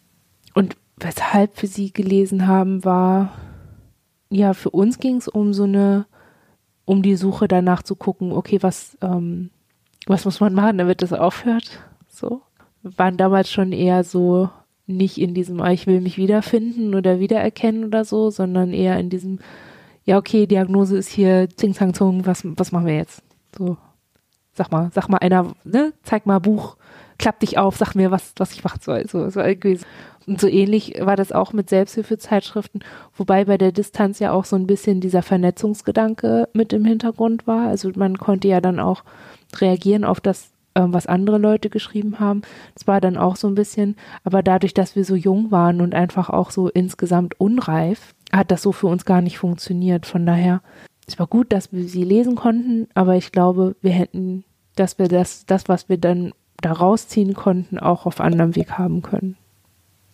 Und 0.54 0.76
weshalb 0.96 1.60
wir 1.62 1.68
sie 1.68 1.92
gelesen 1.92 2.46
haben, 2.46 2.84
war, 2.84 3.32
ja, 4.30 4.54
für 4.54 4.70
uns 4.70 4.98
ging 4.98 5.16
es 5.16 5.28
um 5.28 5.52
so 5.52 5.64
eine, 5.64 6.06
um 6.84 7.02
die 7.02 7.16
Suche 7.16 7.48
danach 7.48 7.82
zu 7.82 7.96
gucken, 7.96 8.32
okay, 8.32 8.58
was, 8.62 8.96
ähm, 9.02 9.50
was 10.06 10.24
muss 10.24 10.40
man 10.40 10.54
machen, 10.54 10.78
damit 10.78 11.02
das 11.02 11.12
aufhört? 11.12 11.80
So. 12.08 12.42
Waren 12.82 13.16
damals 13.16 13.50
schon 13.50 13.72
eher 13.72 14.04
so 14.04 14.50
nicht 14.88 15.18
in 15.18 15.34
diesem, 15.34 15.60
ah, 15.60 15.70
ich 15.70 15.86
will 15.86 16.00
mich 16.00 16.16
wiederfinden 16.16 16.94
oder 16.94 17.20
wiedererkennen 17.20 17.84
oder 17.84 18.04
so, 18.04 18.30
sondern 18.30 18.72
eher 18.72 18.98
in 18.98 19.10
diesem, 19.10 19.38
ja, 20.04 20.16
okay, 20.16 20.46
Diagnose 20.46 20.96
ist 20.96 21.10
hier, 21.10 21.48
zing, 21.54 21.74
zang, 21.74 21.94
zung, 21.94 22.26
was, 22.26 22.42
was 22.44 22.72
machen 22.72 22.86
wir 22.86 22.96
jetzt? 22.96 23.22
So, 23.56 23.76
sag 24.54 24.72
mal, 24.72 24.90
sag 24.92 25.08
mal 25.08 25.18
einer, 25.18 25.52
ne, 25.64 25.92
zeig 26.02 26.26
mal 26.26 26.38
Buch, 26.38 26.76
klapp 27.18 27.40
dich 27.40 27.58
auf, 27.58 27.76
sag 27.76 27.94
mir, 27.94 28.10
was, 28.10 28.32
was 28.36 28.52
ich 28.52 28.64
machen 28.64 28.80
soll. 28.82 29.06
So, 29.06 29.28
so 29.28 29.40
irgendwie. 29.40 29.78
Und 30.26 30.40
so 30.40 30.46
ähnlich 30.46 30.94
war 31.00 31.16
das 31.16 31.32
auch 31.32 31.54
mit 31.54 31.70
Selbsthilfezeitschriften, 31.70 32.84
wobei 33.16 33.46
bei 33.46 33.56
der 33.56 33.72
Distanz 33.72 34.18
ja 34.18 34.32
auch 34.32 34.44
so 34.44 34.56
ein 34.56 34.66
bisschen 34.66 35.00
dieser 35.00 35.22
Vernetzungsgedanke 35.22 36.48
mit 36.52 36.74
im 36.74 36.84
Hintergrund 36.84 37.46
war. 37.46 37.68
Also 37.68 37.90
man 37.94 38.18
konnte 38.18 38.46
ja 38.46 38.60
dann 38.60 38.78
auch 38.78 39.04
reagieren 39.56 40.04
auf 40.04 40.20
das, 40.20 40.50
ähm, 40.78 40.94
was 40.94 41.06
andere 41.06 41.38
Leute 41.38 41.68
geschrieben 41.68 42.20
haben. 42.20 42.42
Das 42.74 42.86
war 42.86 43.00
dann 43.00 43.16
auch 43.16 43.36
so 43.36 43.48
ein 43.48 43.54
bisschen, 43.54 43.96
aber 44.22 44.42
dadurch, 44.42 44.72
dass 44.72 44.94
wir 44.94 45.04
so 45.04 45.16
jung 45.16 45.50
waren 45.50 45.80
und 45.80 45.94
einfach 45.94 46.30
auch 46.30 46.50
so 46.50 46.68
insgesamt 46.68 47.38
unreif, 47.40 48.14
hat 48.32 48.50
das 48.50 48.62
so 48.62 48.72
für 48.72 48.86
uns 48.86 49.04
gar 49.04 49.20
nicht 49.20 49.38
funktioniert. 49.38 50.06
Von 50.06 50.24
daher, 50.24 50.62
es 51.06 51.18
war 51.18 51.26
gut, 51.26 51.52
dass 51.52 51.72
wir 51.72 51.88
sie 51.88 52.04
lesen 52.04 52.36
konnten, 52.36 52.86
aber 52.94 53.16
ich 53.16 53.32
glaube, 53.32 53.74
wir 53.82 53.90
hätten, 53.90 54.44
dass 54.76 54.98
wir 54.98 55.08
das, 55.08 55.46
das, 55.46 55.68
was 55.68 55.88
wir 55.88 55.98
dann 55.98 56.32
da 56.60 56.72
rausziehen 56.72 57.34
konnten, 57.34 57.78
auch 57.78 58.06
auf 58.06 58.20
anderem 58.20 58.54
Weg 58.54 58.72
haben 58.72 59.02
können. 59.02 59.36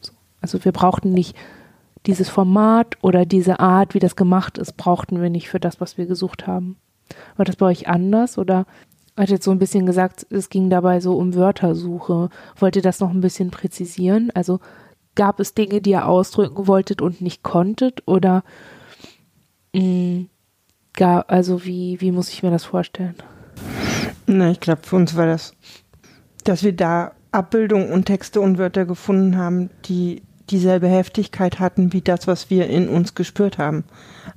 So. 0.01 0.13
Also 0.41 0.65
wir 0.65 0.73
brauchten 0.73 1.11
nicht 1.11 1.37
dieses 2.07 2.29
Format 2.29 2.97
oder 3.03 3.27
diese 3.27 3.61
Art, 3.61 3.95
wie 3.95 3.99
das 3.99 4.17
gemacht 4.17 4.59
ist, 4.59 4.77
brauchten 4.77 5.21
wir 5.21 5.31
nicht 5.31 5.49
für 5.49 5.61
das, 5.61 5.81
was 5.81 5.99
wir 5.99 6.07
gesucht 6.07 6.47
haben. 6.47 6.77
War 7.37 7.45
das 7.45 7.57
bei 7.57 7.67
euch 7.67 7.89
anders 7.89 8.39
oder 8.39 8.67
hat 9.17 9.31
jetzt 9.31 9.45
so 9.45 9.51
ein 9.51 9.59
bisschen 9.59 9.87
gesagt, 9.87 10.27
es 10.31 10.49
ging 10.49 10.71
dabei 10.71 11.01
so 11.01 11.17
um 11.17 11.35
Wörtersuche. 11.35 12.31
Wollt 12.57 12.77
ihr 12.77 12.83
das 12.83 13.01
noch 13.01 13.11
ein 13.11 13.21
bisschen 13.21 13.51
präzisieren? 13.51 14.31
Also 14.35 14.61
gab 15.15 15.39
es 15.41 15.55
Dinge, 15.55 15.81
die 15.81 15.91
ihr 15.91 16.07
ausdrücken 16.07 16.67
wolltet 16.67 17.01
und 17.01 17.21
nicht 17.21 17.43
konntet 17.43 18.03
oder 18.07 18.43
mh, 19.73 19.83
mm, 19.83 20.29
gar, 20.95 21.29
also 21.29 21.65
wie, 21.65 22.01
wie 22.01 22.13
muss 22.13 22.31
ich 22.31 22.43
mir 22.43 22.51
das 22.51 22.65
vorstellen? 22.65 23.15
Na, 24.27 24.51
ich 24.51 24.61
glaube, 24.61 24.83
für 24.85 24.97
uns 24.97 25.17
war 25.17 25.27
das, 25.27 25.55
dass 26.45 26.63
wir 26.63 26.75
da 26.75 27.13
Abbildungen 27.33 27.91
und 27.91 28.07
Texte 28.07 28.41
und 28.41 28.59
Wörter 28.59 28.85
gefunden 28.85 29.37
haben, 29.37 29.71
die 29.87 30.23
dieselbe 30.51 30.89
Heftigkeit 30.89 31.59
hatten 31.59 31.93
wie 31.93 32.03
das, 32.03 32.27
was 32.27 32.51
wir 32.51 32.69
in 32.69 32.89
uns 32.89 33.15
gespürt 33.15 33.59
haben, 33.59 33.85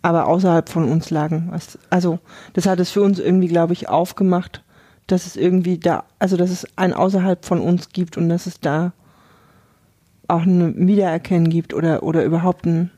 aber 0.02 0.28
außerhalb 0.28 0.70
von 0.70 0.90
uns 0.90 1.10
lagen. 1.10 1.52
Also 1.90 2.20
das 2.54 2.66
hat 2.66 2.80
es 2.80 2.92
für 2.92 3.02
uns 3.02 3.20
irgendwie, 3.20 3.48
glaube 3.48 3.74
ich, 3.74 3.90
aufgemacht, 3.90 4.64
dass 5.08 5.26
es 5.26 5.36
irgendwie 5.36 5.78
da, 5.78 6.04
also 6.20 6.38
dass 6.38 6.52
es 6.52 6.68
ein 6.78 6.94
außerhalb 6.94 7.46
von 7.46 7.62
uns 7.62 7.90
gibt 7.90 8.18
und 8.18 8.30
dass 8.30 8.46
es 8.46 8.60
da 8.60 8.94
auch 10.28 10.42
ein 10.42 10.88
Wiedererkennen 10.88 11.50
gibt 11.50 11.74
oder, 11.74 12.04
oder 12.04 12.24
überhaupt 12.24 12.66
ein. 12.66 12.92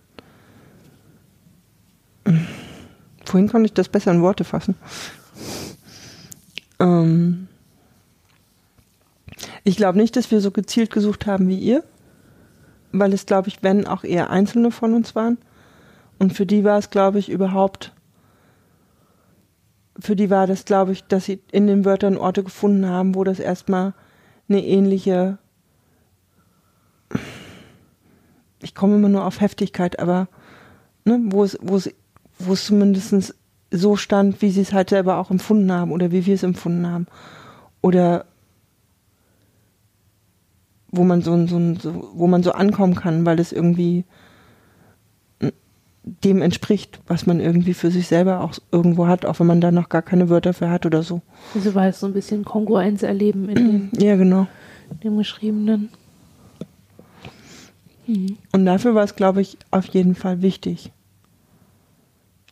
Vorhin 3.26 3.50
konnte 3.50 3.68
ich 3.68 3.74
das 3.74 3.90
besser 3.90 4.12
in 4.12 4.22
Worte 4.22 4.44
fassen. 4.44 4.76
Ähm 6.80 7.48
ich 9.64 9.78
glaube 9.78 10.00
nicht, 10.00 10.16
dass 10.16 10.32
wir 10.32 10.42
so 10.42 10.52
gezielt 10.52 10.92
gesucht 10.92 11.28
haben 11.28 11.48
wie 11.48 11.60
ihr, 11.60 11.84
weil 12.92 13.14
es, 13.14 13.26
glaube 13.26 13.50
ich, 13.50 13.62
wenn 13.62 13.86
auch 13.86 14.04
eher 14.04 14.30
Einzelne 14.32 14.72
von 14.72 14.94
uns 14.94 15.16
waren. 15.16 15.38
Und 16.18 16.34
für 16.34 16.46
die 16.46 16.64
war 16.64 16.78
es, 16.78 16.90
glaube 16.90 17.20
ich, 17.20 17.30
überhaupt, 17.30 17.94
für 20.00 20.16
die 20.16 20.30
war 20.30 20.48
das, 20.48 20.66
glaube 20.66 20.92
ich, 20.92 21.04
dass 21.06 21.26
sie 21.26 21.42
in 21.52 21.68
den 21.68 21.86
Wörtern 21.86 22.18
Orte 22.18 22.44
gefunden 22.44 22.86
haben, 22.88 23.16
wo 23.16 23.24
das 23.24 23.40
erstmal 23.40 23.94
eine 24.48 24.64
ähnliche, 24.66 25.38
ich 28.62 28.76
komme 28.76 28.96
immer 28.96 29.10
nur 29.10 29.26
auf 29.26 29.42
Heftigkeit, 29.42 30.00
aber 30.00 30.28
ne, 31.06 31.20
wo 31.26 31.44
es, 31.44 31.58
wo 31.62 31.76
es, 31.76 31.94
wo 32.40 32.54
es 32.54 32.66
zumindest 32.66 33.36
so 33.72 33.96
stand, 33.96 34.42
wie 34.42 34.50
sie 34.50 34.62
es 34.62 34.74
halt 34.74 34.90
selber 34.90 35.18
auch 35.18 35.32
empfunden 35.32 35.72
haben 35.72 35.92
oder 35.92 36.12
wie 36.12 36.26
wir 36.26 36.36
es 36.36 36.44
empfunden 36.44 36.88
haben. 36.88 37.08
Oder 37.82 38.26
wo 40.92 41.04
man 41.04 41.22
so, 41.22 41.46
so, 41.46 41.76
so, 41.76 42.12
wo 42.14 42.28
man 42.28 42.44
so 42.44 42.52
ankommen 42.52 42.96
kann, 42.96 43.26
weil 43.26 43.40
es 43.40 43.52
irgendwie 43.52 44.06
dem 46.04 46.42
entspricht, 46.42 47.00
was 47.08 47.26
man 47.26 47.40
irgendwie 47.40 47.74
für 47.74 47.92
sich 47.92 48.08
selber 48.08 48.42
auch 48.42 48.54
irgendwo 48.72 49.08
hat, 49.08 49.26
auch 49.26 49.40
wenn 49.40 49.48
man 49.48 49.62
da 49.62 49.72
noch 49.72 49.90
gar 49.90 50.02
keine 50.02 50.30
Wörter 50.30 50.54
für 50.54 50.70
hat 50.70 50.86
oder 50.86 51.04
so. 51.04 51.22
Also 51.54 51.76
war 51.76 51.88
es 51.88 52.00
so 52.00 52.08
ein 52.08 52.14
bisschen 52.14 52.46
Kongruenz 52.46 53.04
erleben 53.04 53.50
in 53.50 53.56
dem, 53.56 53.90
ja, 54.00 54.16
genau. 54.16 54.48
dem 55.04 55.18
Geschriebenen. 55.18 55.90
Mhm. 58.08 58.38
Und 58.52 58.66
dafür 58.66 58.96
war 58.96 59.04
es, 59.04 59.16
glaube 59.16 59.42
ich, 59.42 59.58
auf 59.72 59.86
jeden 59.88 60.16
Fall 60.16 60.42
wichtig. 60.42 60.92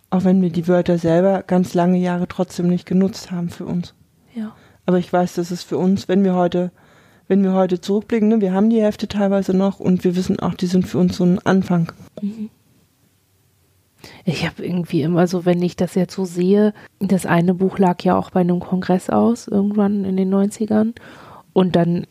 Auch 0.09 0.23
wenn 0.23 0.41
wir 0.41 0.49
die 0.49 0.67
Wörter 0.67 0.97
selber 0.97 1.43
ganz 1.43 1.73
lange 1.73 1.97
Jahre 1.97 2.27
trotzdem 2.27 2.67
nicht 2.67 2.85
genutzt 2.85 3.31
haben 3.31 3.49
für 3.49 3.65
uns. 3.65 3.93
Ja. 4.35 4.55
Aber 4.85 4.99
ich 4.99 5.11
weiß, 5.11 5.33
dass 5.35 5.51
es 5.51 5.63
für 5.63 5.77
uns, 5.77 6.07
wenn 6.07 6.23
wir 6.23 6.35
heute 6.35 6.71
wenn 7.27 7.43
wir 7.43 7.53
heute 7.53 7.81
zurückblicken, 7.81 8.29
ne, 8.29 8.41
wir 8.41 8.53
haben 8.53 8.69
die 8.69 8.81
Hefte 8.81 9.07
teilweise 9.07 9.53
noch 9.53 9.79
und 9.79 10.03
wir 10.03 10.15
wissen 10.15 10.39
auch, 10.39 10.53
die 10.53 10.67
sind 10.67 10.87
für 10.87 10.97
uns 10.97 11.17
so 11.17 11.25
ein 11.25 11.39
Anfang. 11.39 11.91
Mhm. 12.21 12.49
Ich 14.25 14.45
habe 14.45 14.65
irgendwie 14.65 15.01
immer 15.01 15.27
so, 15.27 15.45
wenn 15.45 15.61
ich 15.61 15.75
das 15.75 15.95
jetzt 15.95 16.13
so 16.13 16.25
sehe, 16.25 16.73
das 16.99 17.25
eine 17.25 17.53
Buch 17.53 17.79
lag 17.79 18.03
ja 18.03 18.17
auch 18.17 18.29
bei 18.29 18.41
einem 18.41 18.59
Kongress 18.59 19.09
aus, 19.09 19.47
irgendwann 19.47 20.05
in 20.05 20.17
den 20.17 20.33
90ern. 20.33 20.93
Und 21.53 21.75
dann 21.75 22.05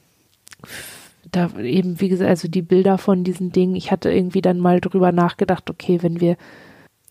da 1.30 1.50
eben, 1.58 2.00
wie 2.00 2.08
gesagt, 2.08 2.28
also 2.28 2.48
die 2.48 2.62
Bilder 2.62 2.98
von 2.98 3.24
diesen 3.24 3.52
Dingen, 3.52 3.76
ich 3.76 3.90
hatte 3.90 4.10
irgendwie 4.10 4.42
dann 4.42 4.58
mal 4.58 4.80
drüber 4.80 5.12
nachgedacht, 5.12 5.70
okay, 5.70 6.02
wenn 6.02 6.20
wir, 6.20 6.36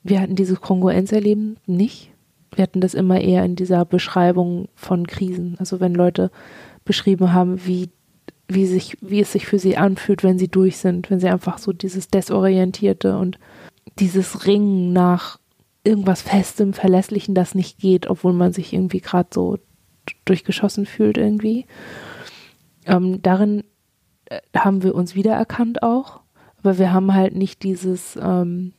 wir 0.04 0.22
hatten 0.22 0.36
dieses 0.36 0.62
Kongruenzerleben 0.62 1.58
nicht. 1.66 2.12
Wir 2.54 2.64
hatten 2.64 2.82
das 2.82 2.94
immer 2.94 3.20
eher 3.20 3.44
in 3.44 3.56
dieser 3.56 3.86
Beschreibung 3.86 4.70
von 4.76 5.08
Krisen. 5.08 5.56
Also 5.60 5.80
wenn 5.80 5.94
Leute 5.94 6.32
beschrieben 6.86 7.34
haben, 7.34 7.66
wie, 7.66 7.90
wie, 8.48 8.66
sich, 8.66 8.98
wie 9.02 9.20
es 9.20 9.32
sich 9.32 9.46
für 9.46 9.60
sie 9.60 9.78
anfühlt, 9.78 10.24
wenn 10.24 10.40
sie 10.40 10.48
durch 10.48 10.78
sind, 10.78 11.10
wenn 11.10 11.20
sie 11.20 11.28
einfach 11.28 11.58
so 11.58 11.74
dieses 11.74 12.08
Desorientierte 12.08 13.18
und 13.18 13.38
dieses 14.00 14.46
Ringen 14.46 14.94
nach 14.94 15.40
irgendwas 15.84 16.22
Festem, 16.22 16.74
Verlässlichen, 16.74 17.36
das 17.36 17.56
nicht 17.56 17.78
geht, 17.78 18.08
obwohl 18.08 18.34
man 18.34 18.52
sich 18.52 18.74
irgendwie 18.74 19.02
gerade 19.02 19.30
so 19.32 19.58
durchgeschossen 20.26 20.86
fühlt 20.86 21.18
irgendwie. 21.18 21.66
Ähm, 22.86 23.22
darin 23.22 23.64
äh, 24.26 24.40
haben 24.56 24.84
wir 24.84 24.96
uns 24.96 25.16
wiedererkannt 25.16 25.84
auch, 25.84 26.22
aber 26.60 26.78
wir 26.78 26.92
haben 26.92 27.14
halt 27.14 27.36
nicht 27.36 27.64
dieses, 27.64 28.18
ähm, 28.22 28.74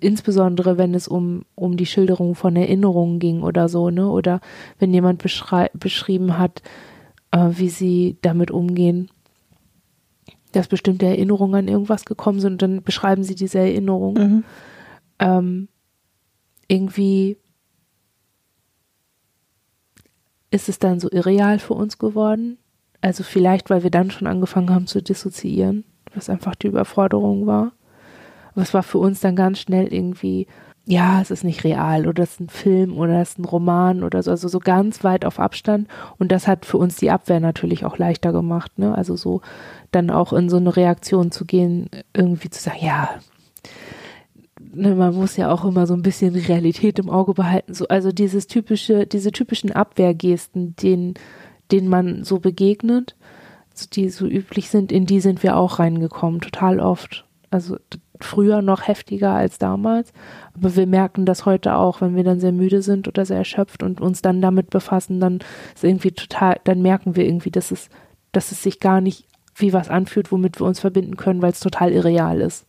insbesondere 0.00 0.78
wenn 0.78 0.94
es 0.94 1.08
um, 1.08 1.44
um 1.54 1.76
die 1.76 1.86
Schilderung 1.86 2.34
von 2.34 2.56
Erinnerungen 2.56 3.18
ging 3.18 3.42
oder 3.42 3.68
so, 3.68 3.90
ne? 3.90 4.08
Oder 4.08 4.40
wenn 4.78 4.92
jemand 4.92 5.22
beschrieben 5.22 6.38
hat, 6.38 6.62
äh, 7.30 7.48
wie 7.50 7.68
sie 7.68 8.18
damit 8.22 8.50
umgehen, 8.50 9.10
dass 10.52 10.68
bestimmte 10.68 11.06
Erinnerungen 11.06 11.54
an 11.54 11.68
irgendwas 11.68 12.04
gekommen 12.04 12.40
sind 12.40 12.52
und 12.54 12.62
dann 12.62 12.82
beschreiben 12.82 13.22
sie 13.22 13.34
diese 13.34 13.58
Erinnerung. 13.58 14.14
Mhm. 14.14 14.44
Ähm, 15.18 15.68
irgendwie 16.68 17.36
ist 20.50 20.68
es 20.68 20.78
dann 20.78 21.00
so 21.00 21.10
irreal 21.10 21.58
für 21.58 21.74
uns 21.74 21.98
geworden. 21.98 22.58
Also 23.00 23.22
vielleicht, 23.22 23.70
weil 23.70 23.82
wir 23.82 23.90
dann 23.90 24.10
schon 24.10 24.26
angefangen 24.26 24.70
haben 24.70 24.86
zu 24.86 25.02
dissoziieren, 25.02 25.84
was 26.14 26.28
einfach 26.28 26.54
die 26.54 26.66
Überforderung 26.66 27.46
war. 27.46 27.72
Aber 28.52 28.62
es 28.62 28.74
war 28.74 28.82
für 28.82 28.98
uns 28.98 29.20
dann 29.20 29.36
ganz 29.36 29.60
schnell 29.60 29.92
irgendwie 29.92 30.46
ja, 30.86 31.20
es 31.20 31.30
ist 31.30 31.44
nicht 31.44 31.62
real 31.62 32.08
oder 32.08 32.22
es 32.22 32.32
ist 32.32 32.40
ein 32.40 32.48
Film 32.48 32.98
oder 32.98 33.20
es 33.20 33.30
ist 33.30 33.38
ein 33.38 33.44
Roman 33.44 34.02
oder 34.02 34.22
so, 34.22 34.30
also 34.30 34.48
so 34.48 34.58
ganz 34.58 35.04
weit 35.04 35.24
auf 35.24 35.38
Abstand. 35.38 35.88
Und 36.18 36.32
das 36.32 36.48
hat 36.48 36.66
für 36.66 36.78
uns 36.78 36.96
die 36.96 37.10
Abwehr 37.10 37.38
natürlich 37.38 37.84
auch 37.84 37.98
leichter 37.98 38.32
gemacht, 38.32 38.78
ne? 38.78 38.94
Also 38.96 39.14
so 39.14 39.40
dann 39.90 40.10
auch 40.10 40.32
in 40.32 40.48
so 40.48 40.56
eine 40.56 40.76
Reaktion 40.76 41.30
zu 41.30 41.44
gehen, 41.44 41.90
irgendwie 42.14 42.50
zu 42.50 42.62
sagen, 42.62 42.78
ja, 42.82 43.10
ne, 44.72 44.94
man 44.94 45.14
muss 45.14 45.36
ja 45.36 45.50
auch 45.50 45.64
immer 45.64 45.86
so 45.86 45.94
ein 45.94 46.02
bisschen 46.02 46.34
Realität 46.34 46.98
im 46.98 47.10
Auge 47.10 47.34
behalten. 47.34 47.74
So, 47.74 47.88
also 47.88 48.12
dieses 48.12 48.46
typische, 48.46 49.06
diese 49.06 49.32
typischen 49.32 49.72
Abwehrgesten, 49.72 50.76
denen, 50.76 51.14
denen 51.70 51.88
man 51.88 52.24
so 52.24 52.38
begegnet, 52.38 53.16
die 53.92 54.10
so 54.10 54.26
üblich 54.26 54.68
sind, 54.70 54.92
in 54.92 55.06
die 55.06 55.20
sind 55.20 55.42
wir 55.42 55.56
auch 55.56 55.78
reingekommen, 55.78 56.40
total 56.40 56.80
oft. 56.80 57.24
Also 57.50 57.78
früher 58.20 58.62
noch 58.62 58.86
heftiger 58.86 59.32
als 59.32 59.58
damals. 59.58 60.12
Aber 60.54 60.76
wir 60.76 60.86
merken 60.86 61.24
das 61.24 61.46
heute 61.46 61.76
auch, 61.76 62.00
wenn 62.00 62.14
wir 62.14 62.24
dann 62.24 62.40
sehr 62.40 62.52
müde 62.52 62.82
sind 62.82 63.08
oder 63.08 63.24
sehr 63.24 63.38
erschöpft 63.38 63.82
und 63.82 64.00
uns 64.00 64.22
dann 64.22 64.42
damit 64.42 64.70
befassen, 64.70 65.20
dann 65.20 65.40
ist 65.74 65.84
irgendwie 65.84 66.12
total, 66.12 66.60
dann 66.64 66.82
merken 66.82 67.16
wir 67.16 67.24
irgendwie, 67.24 67.50
dass 67.50 67.70
es, 67.70 67.88
dass 68.32 68.52
es 68.52 68.62
sich 68.62 68.78
gar 68.78 69.00
nicht 69.00 69.26
wie 69.54 69.72
was 69.72 69.88
anfühlt, 69.88 70.32
womit 70.32 70.60
wir 70.60 70.66
uns 70.66 70.80
verbinden 70.80 71.16
können, 71.16 71.42
weil 71.42 71.52
es 71.52 71.60
total 71.60 71.92
irreal 71.92 72.40
ist. 72.40 72.66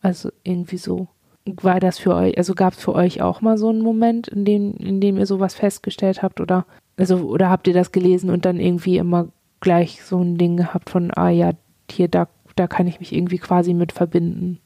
Also 0.00 0.30
irgendwie 0.44 0.78
so. 0.78 1.08
War 1.46 1.80
das 1.80 1.98
für 1.98 2.14
euch, 2.14 2.36
also 2.36 2.54
gab 2.54 2.74
es 2.74 2.80
für 2.80 2.94
euch 2.94 3.22
auch 3.22 3.40
mal 3.40 3.56
so 3.56 3.70
einen 3.70 3.80
Moment, 3.80 4.28
in 4.28 4.44
dem, 4.44 4.74
in 4.74 5.00
dem 5.00 5.16
ihr 5.16 5.24
sowas 5.24 5.54
festgestellt 5.54 6.22
habt 6.22 6.40
oder, 6.40 6.66
also, 6.98 7.16
oder 7.20 7.48
habt 7.48 7.66
ihr 7.68 7.74
das 7.74 7.90
gelesen 7.90 8.28
und 8.28 8.44
dann 8.44 8.60
irgendwie 8.60 8.98
immer 8.98 9.28
gleich 9.60 10.04
so 10.04 10.20
ein 10.22 10.36
Ding 10.36 10.58
gehabt 10.58 10.90
von, 10.90 11.10
ah 11.16 11.30
ja, 11.30 11.52
hier, 11.90 12.08
da, 12.08 12.28
da 12.54 12.66
kann 12.66 12.86
ich 12.86 13.00
mich 13.00 13.14
irgendwie 13.14 13.38
quasi 13.38 13.72
mit 13.72 13.92
verbinden? 13.92 14.60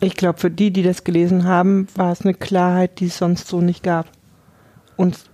Ich 0.00 0.16
glaube, 0.16 0.38
für 0.38 0.50
die, 0.50 0.72
die 0.72 0.82
das 0.82 1.04
gelesen 1.04 1.44
haben, 1.44 1.86
war 1.94 2.10
es 2.10 2.22
eine 2.22 2.34
Klarheit, 2.34 2.98
die 2.98 3.06
es 3.06 3.18
sonst 3.18 3.46
so 3.46 3.60
nicht 3.60 3.84
gab. 3.84 4.06
Und 4.96 5.30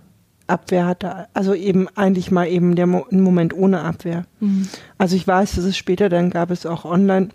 Abwehr 0.47 0.85
hatte, 0.85 1.27
also 1.33 1.53
eben 1.53 1.87
eigentlich 1.95 2.31
mal 2.31 2.47
eben 2.47 2.75
der 2.75 2.87
Mo 2.87 3.05
Moment 3.11 3.53
ohne 3.53 3.81
Abwehr. 3.81 4.25
Mhm. 4.39 4.67
Also 4.97 5.15
ich 5.15 5.27
weiß, 5.27 5.55
dass 5.55 5.65
es 5.65 5.77
später, 5.77 6.09
dann 6.09 6.29
gab 6.29 6.51
es 6.51 6.65
auch 6.65 6.85
online 6.85 7.29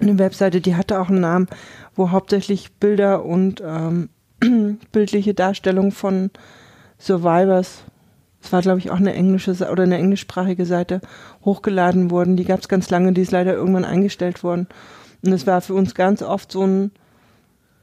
eine 0.00 0.18
Webseite, 0.18 0.60
die 0.60 0.76
hatte 0.76 1.00
auch 1.00 1.08
einen 1.08 1.20
Namen, 1.20 1.48
wo 1.94 2.10
hauptsächlich 2.10 2.72
Bilder 2.74 3.24
und 3.24 3.62
ähm, 3.64 4.08
bildliche 4.92 5.34
Darstellung 5.34 5.92
von 5.92 6.30
Survivors, 6.98 7.84
es 8.42 8.52
war 8.52 8.62
glaube 8.62 8.78
ich 8.78 8.90
auch 8.90 8.96
eine 8.96 9.14
englische 9.14 9.52
oder 9.70 9.84
eine 9.84 9.98
englischsprachige 9.98 10.66
Seite, 10.66 11.00
hochgeladen 11.44 12.10
wurden. 12.10 12.36
Die 12.36 12.44
gab 12.44 12.60
es 12.60 12.68
ganz 12.68 12.90
lange, 12.90 13.12
die 13.12 13.22
ist 13.22 13.32
leider 13.32 13.54
irgendwann 13.54 13.84
eingestellt 13.84 14.42
worden. 14.42 14.68
Und 15.24 15.32
es 15.32 15.46
war 15.46 15.60
für 15.60 15.74
uns 15.74 15.94
ganz 15.94 16.22
oft 16.22 16.52
so 16.52 16.66
ein, 16.66 16.90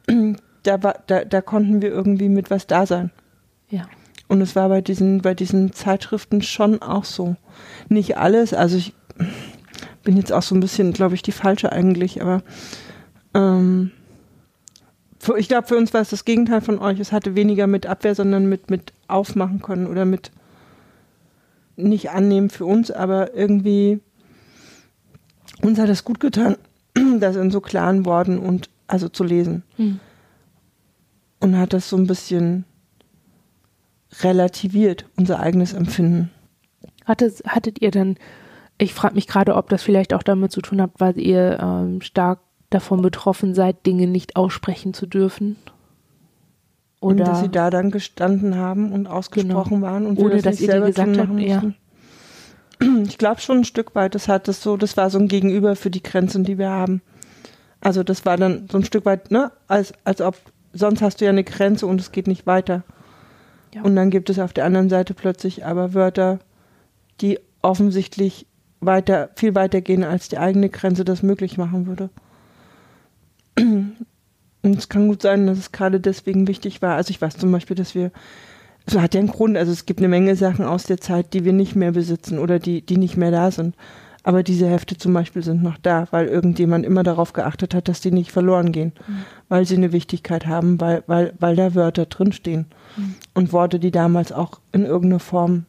da, 0.63 0.83
war, 0.83 0.95
da, 1.07 1.25
da 1.25 1.41
konnten 1.41 1.81
wir 1.81 1.89
irgendwie 1.89 2.29
mit 2.29 2.51
was 2.51 2.67
da 2.67 2.85
sein. 2.85 3.11
Ja. 3.69 3.87
Und 4.31 4.39
es 4.39 4.55
war 4.55 4.69
bei 4.69 4.79
diesen, 4.79 5.21
bei 5.21 5.33
diesen 5.33 5.73
Zeitschriften 5.73 6.41
schon 6.41 6.81
auch 6.81 7.03
so. 7.03 7.35
Nicht 7.89 8.15
alles, 8.15 8.53
also 8.53 8.77
ich 8.77 8.93
bin 10.03 10.15
jetzt 10.15 10.31
auch 10.31 10.41
so 10.41 10.55
ein 10.55 10.61
bisschen, 10.61 10.93
glaube 10.93 11.15
ich, 11.15 11.21
die 11.21 11.33
falsche 11.33 11.73
eigentlich, 11.73 12.21
aber 12.21 12.41
ähm, 13.33 13.91
für, 15.19 15.37
ich 15.37 15.49
glaube, 15.49 15.67
für 15.67 15.75
uns 15.75 15.93
war 15.93 15.99
es 15.99 16.11
das 16.11 16.23
Gegenteil 16.23 16.61
von 16.61 16.79
euch. 16.79 16.97
Es 17.01 17.11
hatte 17.11 17.35
weniger 17.35 17.67
mit 17.67 17.85
Abwehr, 17.85 18.15
sondern 18.15 18.45
mit, 18.45 18.69
mit 18.69 18.93
aufmachen 19.09 19.61
können 19.61 19.85
oder 19.85 20.05
mit 20.05 20.31
nicht 21.75 22.11
annehmen 22.11 22.49
für 22.49 22.65
uns, 22.65 22.89
aber 22.89 23.35
irgendwie 23.35 23.99
uns 25.61 25.77
hat 25.77 25.89
es 25.89 26.05
gut 26.05 26.21
getan, 26.21 26.55
das 27.19 27.35
in 27.35 27.51
so 27.51 27.59
klaren 27.59 28.05
Worten 28.05 28.39
und 28.39 28.69
also 28.87 29.09
zu 29.09 29.25
lesen. 29.25 29.63
Hm. 29.75 29.99
Und 31.41 31.57
hat 31.57 31.73
das 31.73 31.89
so 31.89 31.97
ein 31.97 32.07
bisschen 32.07 32.63
relativiert, 34.19 35.05
unser 35.17 35.39
eigenes 35.39 35.73
Empfinden. 35.73 36.31
Hattet, 37.05 37.43
hattet 37.45 37.81
ihr 37.81 37.91
dann, 37.91 38.17
ich 38.77 38.93
frage 38.93 39.15
mich 39.15 39.27
gerade, 39.27 39.55
ob 39.55 39.69
das 39.69 39.83
vielleicht 39.83 40.13
auch 40.13 40.23
damit 40.23 40.51
zu 40.51 40.61
tun 40.61 40.81
hat, 40.81 40.91
weil 40.97 41.17
ihr 41.19 41.59
ähm, 41.61 42.01
stark 42.01 42.39
davon 42.69 43.01
betroffen 43.01 43.53
seid, 43.53 43.85
Dinge 43.85 44.07
nicht 44.07 44.35
aussprechen 44.35 44.93
zu 44.93 45.05
dürfen? 45.05 45.57
Oder 46.99 47.09
und 47.09 47.19
dass 47.27 47.41
sie 47.41 47.49
da 47.49 47.69
dann 47.69 47.89
gestanden 47.89 48.55
haben 48.55 48.91
und 48.91 49.07
ausgesprochen 49.07 49.81
genau. 49.81 49.87
waren 49.87 50.05
und 50.05 50.19
ohne 50.19 50.35
das 50.35 50.43
dass 50.43 50.61
ihr 50.61 50.67
dir 50.67 50.81
gesagt 50.81 51.17
habt, 51.17 51.39
ja. 51.39 51.63
Ich 53.05 53.17
glaube 53.19 53.41
schon 53.41 53.59
ein 53.59 53.63
Stück 53.63 53.93
weit, 53.93 54.15
das 54.15 54.27
hat 54.27 54.47
das 54.47 54.61
so, 54.61 54.75
das 54.75 54.97
war 54.97 55.09
so 55.11 55.19
ein 55.19 55.27
Gegenüber 55.27 55.75
für 55.75 55.91
die 55.91 56.01
Grenzen, 56.01 56.43
die 56.43 56.57
wir 56.57 56.69
haben. 56.69 57.01
Also 57.79 58.03
das 58.03 58.25
war 58.25 58.37
dann 58.37 58.67
so 58.71 58.77
ein 58.77 58.85
Stück 58.85 59.05
weit, 59.05 59.31
ne, 59.31 59.51
als, 59.67 59.93
als 60.03 60.21
ob 60.21 60.35
sonst 60.73 61.01
hast 61.01 61.21
du 61.21 61.25
ja 61.25 61.31
eine 61.31 61.43
Grenze 61.43 61.85
und 61.87 61.99
es 61.99 62.11
geht 62.11 62.27
nicht 62.27 62.47
weiter. 62.47 62.83
Ja. 63.73 63.83
Und 63.83 63.95
dann 63.95 64.09
gibt 64.09 64.29
es 64.29 64.39
auf 64.39 64.53
der 64.53 64.65
anderen 64.65 64.89
Seite 64.89 65.13
plötzlich 65.13 65.65
aber 65.65 65.93
Wörter, 65.93 66.39
die 67.21 67.39
offensichtlich 67.61 68.45
weiter, 68.81 69.29
viel 69.35 69.55
weiter 69.55 69.81
gehen, 69.81 70.03
als 70.03 70.29
die 70.29 70.37
eigene 70.37 70.69
Grenze 70.69 71.05
das 71.05 71.23
möglich 71.23 71.57
machen 71.57 71.87
würde. 71.87 72.09
Und 74.63 74.77
es 74.77 74.89
kann 74.89 75.07
gut 75.07 75.21
sein, 75.21 75.47
dass 75.47 75.57
es 75.57 75.71
gerade 75.71 75.99
deswegen 75.99 76.47
wichtig 76.47 76.81
war. 76.81 76.95
Also 76.95 77.11
ich 77.11 77.21
weiß 77.21 77.37
zum 77.37 77.51
Beispiel, 77.51 77.75
dass 77.75 77.95
wir, 77.95 78.11
es 78.85 78.97
hat 78.97 79.13
ja 79.13 79.19
einen 79.19 79.29
Grund, 79.29 79.57
also 79.57 79.71
es 79.71 79.85
gibt 79.85 79.99
eine 79.99 80.07
Menge 80.07 80.35
Sachen 80.35 80.65
aus 80.65 80.83
der 80.83 80.99
Zeit, 80.99 81.33
die 81.33 81.45
wir 81.45 81.53
nicht 81.53 81.75
mehr 81.75 81.91
besitzen 81.91 82.37
oder 82.37 82.59
die, 82.59 82.81
die 82.81 82.97
nicht 82.97 83.17
mehr 83.17 83.31
da 83.31 83.49
sind. 83.49 83.75
Aber 84.23 84.43
diese 84.43 84.69
Hefte 84.69 84.97
zum 84.97 85.13
Beispiel 85.13 85.41
sind 85.43 85.63
noch 85.63 85.77
da, 85.77 86.07
weil 86.11 86.27
irgendjemand 86.27 86.85
immer 86.85 87.01
darauf 87.01 87.33
geachtet 87.33 87.73
hat, 87.73 87.87
dass 87.87 88.01
die 88.01 88.11
nicht 88.11 88.31
verloren 88.31 88.71
gehen, 88.71 88.93
mhm. 89.07 89.23
weil 89.49 89.65
sie 89.65 89.75
eine 89.75 89.91
Wichtigkeit 89.91 90.45
haben, 90.45 90.79
weil, 90.79 91.03
weil, 91.07 91.33
weil 91.39 91.55
da 91.55 91.73
Wörter 91.73 92.05
drinstehen. 92.05 92.67
Mhm. 92.97 93.15
Und 93.33 93.53
Worte, 93.53 93.79
die 93.79 93.91
damals 93.91 94.31
auch 94.31 94.59
in 94.71 94.85
irgendeiner 94.85 95.19
Form 95.19 95.65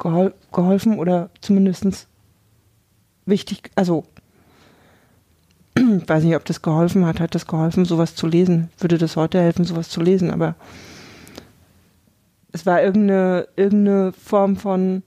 gehol 0.00 0.34
geholfen 0.52 0.98
oder 0.98 1.30
zumindest 1.40 2.08
wichtig, 3.26 3.70
also 3.76 4.04
ich 5.76 5.82
weiß 6.08 6.24
nicht, 6.24 6.36
ob 6.36 6.44
das 6.44 6.62
geholfen 6.62 7.06
hat. 7.06 7.20
Hat 7.20 7.34
das 7.34 7.46
geholfen, 7.46 7.84
sowas 7.84 8.14
zu 8.14 8.26
lesen? 8.26 8.70
Würde 8.78 8.98
das 8.98 9.16
heute 9.16 9.40
helfen, 9.40 9.64
sowas 9.64 9.88
zu 9.88 10.00
lesen? 10.00 10.30
Aber 10.30 10.54
es 12.52 12.64
war 12.66 12.82
irgendeine, 12.82 13.48
irgendeine 13.56 14.12
Form 14.12 14.56
von. 14.56 15.02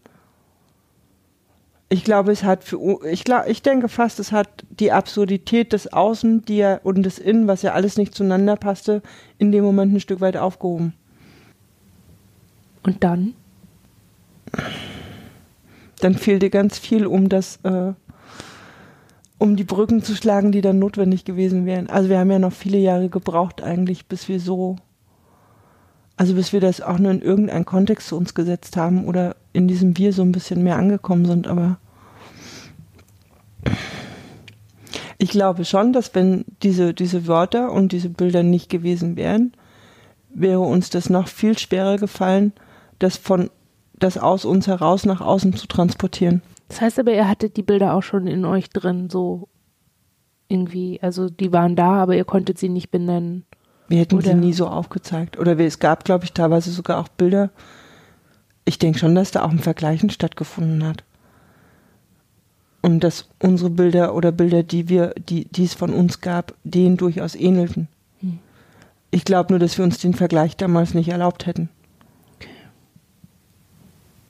Ich 1.89 2.03
glaube, 2.03 2.32
es 2.32 2.44
hat 2.44 2.65
für 2.65 3.06
ich 3.06 3.24
glaube, 3.24 3.50
ich 3.50 3.62
denke 3.62 3.88
fast, 3.88 4.20
es 4.20 4.32
hat 4.32 4.65
die 4.70 4.91
Absurdität 4.91 5.72
des 5.72 5.94
Außen, 5.94 6.44
die 6.44 6.58
ja 6.58 6.79
und 6.84 7.03
des 7.03 7.17
Innen, 7.17 7.48
was 7.48 7.62
ja 7.62 7.74
alles 7.74 7.98
nicht 7.98 8.13
zueinander 8.13 8.58
passte, 8.58 9.01
in 9.38 9.51
dem 9.51 9.63
Moment 9.63 9.94
ein 9.94 10.00
Stück 10.01 10.20
weit 10.20 10.36
aufgehoben. 10.36 10.94
Und 12.84 13.03
dann? 13.03 13.34
Dann 16.00 16.15
dir 16.15 16.50
ganz 16.50 16.77
viel 16.77 17.06
um 17.06 17.29
das 17.29 17.58
äh, 17.63 17.94
um 19.38 19.56
die 19.56 19.63
Brücken 19.63 20.01
zu 20.01 20.15
schlagen, 20.15 20.51
die 20.51 20.62
dann 20.62 20.79
notwendig 20.79 21.25
gewesen 21.25 21.65
wären. 21.65 21.89
Also 21.89 22.10
wir 22.10 22.20
haben 22.20 22.32
ja 22.32 22.39
noch 22.39 22.53
viele 22.53 22.77
Jahre 22.77 23.10
gebraucht 23.10 23.62
eigentlich, 23.62 24.08
bis 24.08 24.27
wir 24.27 24.39
so, 24.39 24.77
also 26.15 26.34
bis 26.34 26.53
wir 26.53 26.60
das 26.60 26.82
auch 26.82 26.98
nur 26.98 27.12
in 27.12 27.22
irgendeinen 27.22 27.65
Kontext 27.65 28.08
zu 28.08 28.17
uns 28.17 28.34
gesetzt 28.34 28.77
haben 28.77 29.06
oder 29.06 29.36
in 29.53 29.67
diesem 29.67 29.98
Wir 29.98 30.12
so 30.12 30.24
ein 30.24 30.32
bisschen 30.32 30.63
mehr 30.63 30.77
angekommen 30.77 31.25
sind. 31.25 31.48
Aber 31.48 31.77
ich 35.18 35.30
glaube 35.30 35.66
schon, 35.66 35.94
dass 35.94 36.14
wenn 36.16 36.46
diese, 36.64 36.94
diese 36.94 37.27
Wörter 37.27 37.72
und 37.72 37.92
diese 37.92 38.10
Bilder 38.10 38.44
nicht 38.44 38.70
gewesen 38.70 39.16
wären, 39.16 39.53
wäre 40.30 40.60
uns 40.60 40.90
das 40.90 41.10
noch 41.10 41.27
viel 41.27 41.58
schwerer 41.58 41.98
gefallen, 41.98 42.53
das 43.00 43.18
von 43.18 43.50
das 44.00 44.18
aus 44.20 44.46
uns 44.46 44.68
heraus 44.68 45.06
nach 45.06 45.22
außen 45.22 45.53
zu 45.53 45.66
transportieren. 45.68 46.44
Das 46.68 46.82
heißt 46.82 47.00
aber, 47.00 47.14
ihr 47.14 47.27
hattet 47.27 47.58
die 47.58 47.64
Bilder 47.64 47.96
auch 47.96 48.03
schon 48.03 48.27
in 48.27 48.46
euch 48.46 48.70
drin, 48.70 49.10
so 49.10 49.48
irgendwie, 50.50 51.00
also 51.01 51.30
die 51.30 51.51
waren 51.51 51.75
da, 51.75 51.94
aber 51.94 52.16
ihr 52.16 52.25
konntet 52.25 52.60
sie 52.60 52.70
nicht 52.70 52.92
benennen. 52.92 53.46
Wir 53.88 54.00
hätten 54.00 54.16
Oder? 54.16 54.27
sie 54.27 54.36
nie 54.36 54.53
so 54.53 54.68
aufgezeigt. 54.68 55.40
Oder 55.40 55.58
es 55.60 55.80
gab, 55.80 56.03
glaube 56.03 56.25
ich, 56.25 56.34
teilweise 56.34 56.72
sogar 56.72 57.00
auch 57.00 57.08
Bilder. 57.08 57.51
Ich 58.66 58.80
denke 58.80 59.00
schon, 59.00 59.16
dass 59.16 59.32
da 59.32 59.44
auch 59.44 59.50
ein 59.50 59.60
Vergleichen 59.60 60.10
stattgefunden 60.10 60.86
hat. 60.86 61.03
Und 62.81 63.03
dass 63.03 63.27
unsere 63.42 63.70
Bilder 63.70 64.16
oder 64.16 64.31
Bilder, 64.31 64.63
die 64.63 64.87
wir, 64.87 65.13
die, 65.18 65.46
die 65.46 65.66
es 65.66 65.74
von 65.74 65.94
uns 65.94 66.22
gab, 66.22 66.53
denen 66.63 66.98
durchaus 66.98 67.35
ähnelten. 67.35 67.87
Hm. 68.22 68.40
Ich 69.11 69.25
glaube 69.25 69.51
nur, 69.51 69.59
dass 69.59 69.77
wir 69.77 69.85
uns 69.85 69.98
den 69.98 70.13
Vergleich 70.13 70.55
damals 70.55 70.94
nicht 70.94 71.09
erlaubt 71.09 71.46
hätten. 71.46 71.70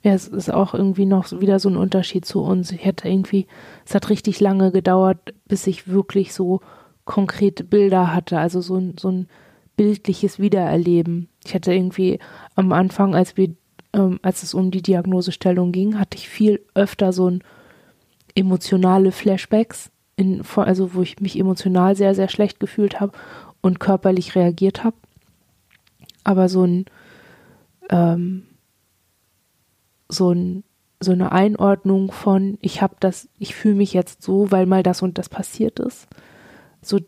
Ja, 0.02 0.14
es 0.14 0.28
ist 0.28 0.52
auch 0.52 0.74
irgendwie 0.74 1.06
noch 1.06 1.30
wieder 1.40 1.58
so 1.58 1.68
ein 1.68 1.76
Unterschied 1.76 2.24
zu 2.24 2.40
uns. 2.40 2.70
Ich 2.70 2.84
hätte 2.84 3.08
irgendwie, 3.08 3.46
es 3.84 3.94
hat 3.94 4.08
richtig 4.10 4.40
lange 4.40 4.70
gedauert, 4.70 5.18
bis 5.46 5.66
ich 5.66 5.88
wirklich 5.88 6.32
so 6.32 6.60
konkrete 7.04 7.64
Bilder 7.64 8.14
hatte, 8.14 8.38
also 8.38 8.60
so 8.60 8.76
ein, 8.76 8.96
so 8.98 9.10
ein 9.10 9.28
bildliches 9.76 10.38
Wiedererleben. 10.38 11.28
Ich 11.44 11.54
hatte 11.54 11.72
irgendwie 11.72 12.18
am 12.54 12.72
Anfang, 12.72 13.14
als 13.14 13.36
wir, 13.36 13.54
ähm, 13.92 14.18
als 14.22 14.42
es 14.42 14.54
um 14.54 14.70
die 14.70 14.82
Diagnosestellung 14.82 15.72
ging, 15.72 15.98
hatte 15.98 16.16
ich 16.16 16.28
viel 16.28 16.60
öfter 16.74 17.12
so 17.12 17.30
ein 17.30 17.42
emotionale 18.38 19.12
Flashbacks, 19.12 19.90
in, 20.16 20.42
also 20.56 20.94
wo 20.94 21.02
ich 21.02 21.20
mich 21.20 21.38
emotional 21.38 21.96
sehr, 21.96 22.14
sehr 22.14 22.28
schlecht 22.28 22.60
gefühlt 22.60 23.00
habe 23.00 23.12
und 23.60 23.80
körperlich 23.80 24.34
reagiert 24.34 24.84
habe. 24.84 24.96
Aber 26.24 26.48
so 26.48 26.64
ein 26.64 26.86
ähm, 27.90 28.44
so, 30.08 30.32
ein, 30.32 30.64
so 31.00 31.12
eine 31.12 31.32
Einordnung 31.32 32.10
von, 32.10 32.58
ich 32.60 32.82
habe 32.82 32.96
das, 33.00 33.28
ich 33.38 33.54
fühle 33.54 33.76
mich 33.76 33.92
jetzt 33.92 34.22
so, 34.22 34.50
weil 34.50 34.66
mal 34.66 34.82
das 34.82 35.02
und 35.02 35.18
das 35.18 35.28
passiert 35.28 35.78
ist. 35.78 36.08
So 36.82 36.98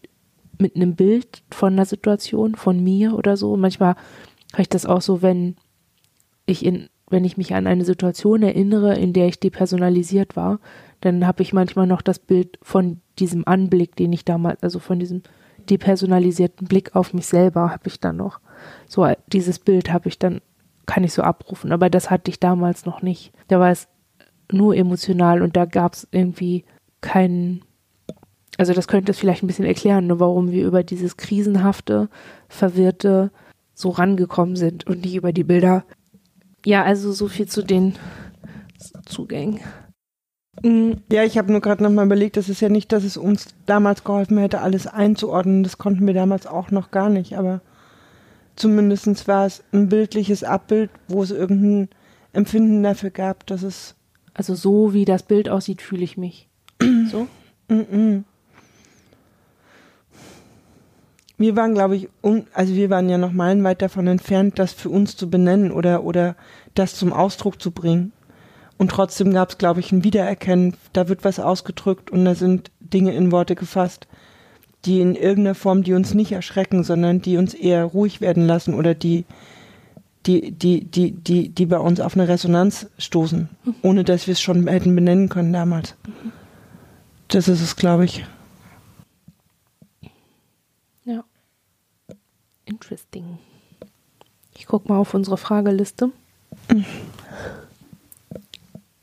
mit 0.59 0.77
einem 0.77 0.95
Bild 0.95 1.43
von 1.51 1.73
einer 1.73 1.87
Situation, 1.87 2.55
von 2.55 2.83
mir 2.83 3.14
oder 3.14 3.37
so. 3.37 3.57
Manchmal 3.57 3.95
habe 4.53 4.62
ich 4.62 4.69
das 4.69 4.85
auch 4.85 5.01
so, 5.01 5.23
wenn 5.23 5.57
ich 6.45 6.64
in, 6.64 6.88
wenn 7.09 7.25
ich 7.25 7.37
mich 7.37 7.55
an 7.55 7.66
eine 7.66 7.85
Situation 7.85 8.43
erinnere, 8.43 8.95
in 8.97 9.12
der 9.12 9.27
ich 9.29 9.40
depersonalisiert 9.40 10.37
war, 10.37 10.61
dann 11.00 11.26
habe 11.26 11.42
ich 11.42 11.52
manchmal 11.52 11.86
noch 11.86 12.02
das 12.02 12.18
Bild 12.18 12.58
von 12.62 13.00
diesem 13.18 13.46
Anblick, 13.46 13.96
den 13.96 14.12
ich 14.12 14.24
damals, 14.24 14.62
also 14.62 14.78
von 14.78 14.98
diesem 14.98 15.22
depersonalisierten 15.68 16.66
Blick 16.66 16.96
auf 16.96 17.14
mich 17.14 17.26
selber 17.26 17.70
habe 17.70 17.86
ich 17.86 18.00
dann 18.00 18.16
noch. 18.16 18.40
So 18.86 19.06
dieses 19.28 19.58
Bild 19.58 19.92
habe 19.92 20.08
ich 20.08 20.18
dann 20.18 20.40
kann 20.90 21.04
ich 21.04 21.12
so 21.12 21.22
abrufen. 21.22 21.70
Aber 21.70 21.88
das 21.88 22.10
hatte 22.10 22.30
ich 22.30 22.40
damals 22.40 22.84
noch 22.84 23.00
nicht. 23.00 23.32
Da 23.46 23.60
war 23.60 23.70
es 23.70 23.86
nur 24.50 24.74
emotional 24.74 25.40
und 25.40 25.56
da 25.56 25.64
gab 25.64 25.94
es 25.94 26.08
irgendwie 26.10 26.64
keinen. 27.00 27.62
Also 28.58 28.72
das 28.72 28.88
könnte 28.88 29.12
es 29.12 29.18
vielleicht 29.18 29.44
ein 29.44 29.46
bisschen 29.46 29.64
erklären, 29.64 30.08
nur 30.08 30.18
warum 30.18 30.50
wir 30.50 30.66
über 30.66 30.82
dieses 30.82 31.16
krisenhafte, 31.16 32.08
verwirrte 32.48 33.30
so 33.72 33.90
rangekommen 33.90 34.56
sind 34.56 34.86
und 34.86 35.02
nicht 35.02 35.14
über 35.14 35.32
die 35.32 35.44
Bilder. 35.44 35.84
Ja, 36.66 36.82
also 36.82 37.12
so 37.12 37.28
viel 37.28 37.46
zu 37.46 37.62
den 37.62 37.94
Zugängen. 39.06 39.60
Mm, 40.62 40.92
ja, 41.11 41.25
ich 41.25 41.38
habe 41.38 41.53
nur 41.53 41.61
gerade 41.61 41.83
nochmal 41.83 42.07
überlegt, 42.07 42.37
das 42.37 42.49
ist 42.49 42.61
ja 42.61 42.68
nicht, 42.68 42.92
dass 42.92 43.05
es 43.05 43.16
uns 43.16 43.55
damals 43.66 44.05
geholfen 44.05 44.38
hätte, 44.38 44.61
alles 44.61 44.87
einzuordnen. 44.87 45.62
Das 45.62 45.79
konnten 45.79 46.07
wir 46.07 46.14
damals 46.14 46.46
auch 46.46 46.70
noch 46.70 46.90
gar 46.90 47.09
nicht. 47.09 47.38
Aber 47.38 47.61
zumindest 48.57 49.27
war 49.29 49.46
es 49.46 49.62
ein 49.73 49.88
bildliches 49.88 50.44
Abbild, 50.44 50.90
wo 51.09 51.23
es 51.23 51.31
irgendein 51.31 51.88
Empfinden 52.33 52.83
dafür 52.83 53.11
gab, 53.11 53.46
dass 53.46 53.62
es. 53.62 53.96
Also 54.33 54.55
so 54.55 54.94
wie 54.94 55.05
das 55.05 55.25
Bild 55.25 55.49
aussieht, 55.49 55.83
fühle 55.83 56.05
ich 56.05 56.16
mich. 56.16 56.49
so? 57.11 57.27
Wir 61.37 61.57
waren, 61.57 61.73
glaube 61.73 61.96
ich, 61.96 62.11
also 62.53 62.75
wir 62.75 62.90
waren 62.90 63.09
ja 63.09 63.16
noch 63.16 63.33
meilenweit 63.33 63.81
davon 63.81 64.07
entfernt, 64.09 64.59
das 64.59 64.75
für 64.75 64.90
uns 64.90 65.16
zu 65.16 65.31
benennen 65.31 65.73
oder, 65.73 66.05
oder 66.05 66.37
das 66.75 66.96
zum 66.96 67.14
Ausdruck 67.14 67.62
zu 67.62 67.70
bringen. 67.70 68.12
Und 68.81 68.93
trotzdem 68.93 69.35
gab 69.35 69.51
es, 69.51 69.59
glaube 69.59 69.81
ich, 69.81 69.93
ein 69.93 70.05
Wiedererkennen, 70.05 70.75
da 70.95 71.07
wird 71.11 71.23
was 71.23 71.38
ausgedrückt 71.38 72.11
und 72.11 72.25
da 72.25 72.35
sind 72.35 72.71
Dinge 72.81 73.12
in 73.12 73.31
Worte 73.31 73.55
gefasst, 73.55 74.09
die 74.87 75.03
in 75.03 75.14
irgendeiner 75.16 75.55
Form, 75.55 75.83
die 75.83 75.93
uns 75.93 76.14
nicht 76.14 76.33
erschrecken, 76.33 76.83
sondern 76.83 77.21
die 77.21 77.37
uns 77.37 77.53
eher 77.53 77.85
ruhig 77.85 78.23
werden 78.23 78.47
lassen 78.47 78.73
oder 78.73 78.95
die, 78.95 79.27
die, 80.25 80.53
die, 80.53 80.87
die, 80.87 81.11
die, 81.12 81.51
die 81.51 81.66
bei 81.66 81.77
uns 81.77 82.01
auf 82.01 82.14
eine 82.14 82.27
Resonanz 82.27 82.87
stoßen, 82.97 83.51
mhm. 83.64 83.75
ohne 83.83 84.03
dass 84.03 84.27
wir 84.27 84.33
es 84.33 84.40
schon 84.40 84.66
hätten 84.66 84.95
benennen 84.95 85.29
können 85.29 85.53
damals. 85.53 85.95
Das 87.29 87.49
ist 87.49 87.61
es, 87.61 87.77
glaube 87.77 88.07
ich. 88.07 88.25
Ja. 91.05 91.23
Interesting. 92.64 93.38
Ich 94.57 94.66
gucke 94.66 94.88
mal 94.88 94.97
auf 94.97 95.12
unsere 95.12 95.37
Frageliste. 95.37 96.12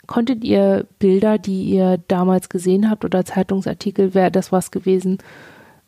Konntet 0.07 0.43
ihr 0.43 0.85
Bilder, 0.99 1.37
die 1.37 1.63
ihr 1.63 1.99
damals 2.07 2.49
gesehen 2.49 2.89
habt 2.89 3.03
oder 3.03 3.25
Zeitungsartikel, 3.25 4.13
wäre 4.13 4.31
das 4.31 4.51
was 4.51 4.71
gewesen, 4.71 5.17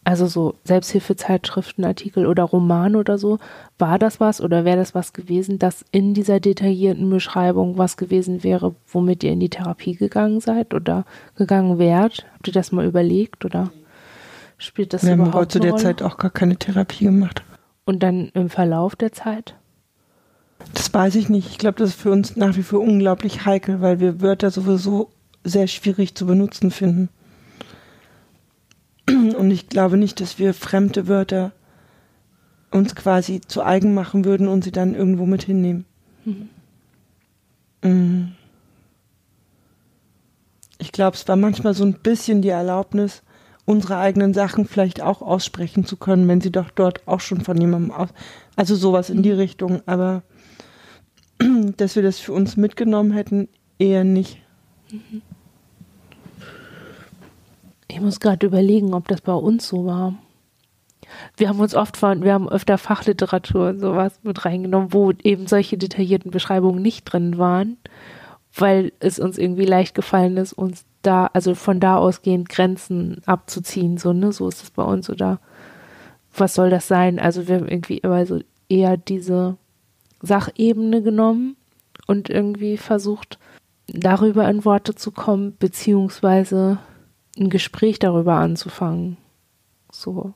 also 0.03 0.27
so 0.27 0.55
Selbsthilfezeitschriftenartikel 0.63 2.25
oder 2.25 2.43
Roman 2.43 2.95
oder 2.95 3.17
so, 3.17 3.37
war 3.77 3.99
das 3.99 4.19
was 4.19 4.41
oder 4.41 4.65
wäre 4.65 4.77
das 4.77 4.95
was 4.95 5.13
gewesen, 5.13 5.59
das 5.59 5.85
in 5.91 6.13
dieser 6.13 6.39
detaillierten 6.39 7.09
Beschreibung 7.09 7.77
was 7.77 7.95
gewesen 7.95 8.43
wäre, 8.43 8.75
womit 8.87 9.23
ihr 9.23 9.31
in 9.31 9.39
die 9.39 9.49
Therapie 9.49 9.95
gegangen 9.95 10.39
seid 10.41 10.73
oder 10.73 11.05
gegangen 11.35 11.79
wärt? 11.79 12.25
Habt 12.33 12.47
ihr 12.47 12.53
das 12.53 12.71
mal 12.71 12.85
überlegt 12.85 13.45
oder 13.45 13.71
spielt 14.57 14.93
das 14.93 15.03
Wir 15.03 15.11
haben 15.11 15.19
überhaupt 15.19 15.35
aber 15.35 15.49
zu 15.49 15.59
eine 15.59 15.65
der 15.65 15.71
Rolle? 15.73 15.83
Zeit 15.83 16.01
auch 16.01 16.17
gar 16.17 16.31
keine 16.31 16.57
Therapie 16.57 17.05
gemacht. 17.05 17.43
Und 17.85 18.03
dann 18.03 18.29
im 18.33 18.49
Verlauf 18.49 18.95
der 18.95 19.11
Zeit? 19.13 19.55
Das 20.73 20.93
weiß 20.93 21.15
ich 21.15 21.29
nicht. 21.29 21.49
Ich 21.49 21.57
glaube, 21.57 21.79
das 21.79 21.91
ist 21.91 22.01
für 22.01 22.11
uns 22.11 22.35
nach 22.35 22.55
wie 22.55 22.63
vor 22.63 22.81
unglaublich 22.81 23.45
heikel, 23.45 23.81
weil 23.81 23.99
wir 23.99 24.21
Wörter 24.21 24.51
sowieso 24.51 25.09
sehr 25.43 25.67
schwierig 25.67 26.15
zu 26.15 26.25
benutzen 26.25 26.71
finden. 26.71 27.09
Und 29.07 29.51
ich 29.51 29.69
glaube 29.69 29.97
nicht, 29.97 30.19
dass 30.21 30.37
wir 30.37 30.53
fremde 30.53 31.07
Wörter 31.07 31.51
uns 32.71 32.95
quasi 32.95 33.41
zu 33.41 33.63
eigen 33.63 33.93
machen 33.93 34.25
würden 34.25 34.47
und 34.47 34.63
sie 34.63 34.71
dann 34.71 34.93
irgendwo 34.93 35.25
mit 35.25 35.43
hinnehmen. 35.43 35.85
Mhm. 37.81 38.33
Ich 40.77 40.91
glaube, 40.91 41.15
es 41.15 41.27
war 41.27 41.35
manchmal 41.35 41.73
so 41.73 41.83
ein 41.83 41.93
bisschen 41.93 42.41
die 42.41 42.49
Erlaubnis, 42.49 43.23
unsere 43.65 43.97
eigenen 43.97 44.33
Sachen 44.33 44.65
vielleicht 44.65 45.01
auch 45.01 45.21
aussprechen 45.21 45.85
zu 45.85 45.97
können, 45.97 46.27
wenn 46.27 46.41
sie 46.41 46.51
doch 46.51 46.69
dort 46.69 47.07
auch 47.07 47.19
schon 47.19 47.41
von 47.41 47.59
jemandem 47.59 47.91
aus. 47.91 48.09
Also 48.55 48.75
sowas 48.75 49.09
in 49.09 49.23
die 49.23 49.31
Richtung, 49.31 49.81
aber 49.85 50.23
dass 51.77 51.95
wir 51.95 52.03
das 52.03 52.19
für 52.19 52.33
uns 52.33 52.57
mitgenommen 52.57 53.11
hätten, 53.11 53.47
eher 53.77 54.03
nicht. 54.03 54.41
Ich 57.87 58.01
muss 58.01 58.19
gerade 58.19 58.45
überlegen, 58.45 58.93
ob 58.93 59.07
das 59.07 59.21
bei 59.21 59.33
uns 59.33 59.67
so 59.67 59.85
war. 59.85 60.15
Wir 61.37 61.49
haben 61.49 61.59
uns 61.59 61.73
oft 61.73 62.01
wir 62.01 62.33
haben 62.33 62.49
öfter 62.49 62.77
Fachliteratur 62.77 63.69
und 63.69 63.79
sowas 63.79 64.19
mit 64.23 64.45
reingenommen, 64.45 64.93
wo 64.93 65.11
eben 65.23 65.47
solche 65.47 65.77
detaillierten 65.77 66.29
Beschreibungen 66.29 66.81
nicht 66.81 67.05
drin 67.05 67.37
waren, 67.37 67.77
weil 68.53 68.91
es 68.99 69.17
uns 69.17 69.37
irgendwie 69.37 69.65
leicht 69.65 69.95
gefallen 69.95 70.37
ist, 70.37 70.53
uns 70.53 70.85
da, 71.01 71.27
also 71.33 71.55
von 71.55 71.79
da 71.79 71.97
ausgehend 71.97 72.49
Grenzen 72.49 73.21
abzuziehen, 73.25 73.97
so, 73.97 74.13
ne, 74.13 74.31
so 74.31 74.47
ist 74.49 74.63
es 74.63 74.69
bei 74.69 74.83
uns 74.83 75.09
oder 75.09 75.39
was 76.35 76.53
soll 76.53 76.69
das 76.69 76.87
sein? 76.87 77.17
Also 77.17 77.47
wir 77.47 77.55
haben 77.55 77.67
irgendwie 77.67 77.97
immer 77.97 78.25
so 78.25 78.41
eher 78.67 78.97
diese 78.97 79.57
Sachebene 80.21 81.01
genommen 81.01 81.55
und 82.07 82.29
irgendwie 82.29 82.77
versucht, 82.77 83.39
darüber 83.87 84.49
in 84.49 84.65
Worte 84.65 84.95
zu 84.95 85.11
kommen, 85.11 85.55
beziehungsweise 85.57 86.79
ein 87.37 87.49
Gespräch 87.49 87.99
darüber 87.99 88.35
anzufangen. 88.35 89.17
So. 89.91 90.33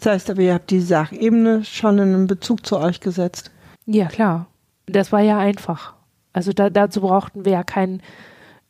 Das 0.00 0.12
heißt 0.12 0.30
aber, 0.30 0.42
ihr 0.42 0.54
habt 0.54 0.70
die 0.70 0.80
Sachebene 0.80 1.64
schon 1.64 1.98
in 1.98 2.14
einen 2.14 2.26
Bezug 2.26 2.66
zu 2.66 2.78
euch 2.78 3.00
gesetzt. 3.00 3.50
Ja, 3.86 4.06
klar. 4.06 4.46
Das 4.86 5.12
war 5.12 5.20
ja 5.20 5.38
einfach. 5.38 5.94
Also 6.32 6.52
da, 6.52 6.70
dazu 6.70 7.00
brauchten 7.00 7.44
wir 7.44 7.52
ja 7.52 7.62
keinen. 7.62 8.02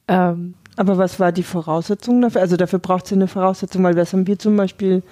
Ähm, 0.09 0.55
Aber 0.77 0.99
was 0.99 1.19
war 1.19 1.33
die 1.33 1.43
Voraussetzung 1.43 2.21
dafür? 2.21 2.41
Also 2.41 2.57
dafür 2.57 2.79
braucht 2.79 3.07
sie 3.07 3.15
eine 3.15 3.29
Voraussetzung, 3.29 3.83
weil 3.83 3.95
das 3.95 4.13
haben 4.13 4.27
wir 4.27 4.39
zum 4.39 4.57
Beispiel, 4.57 5.03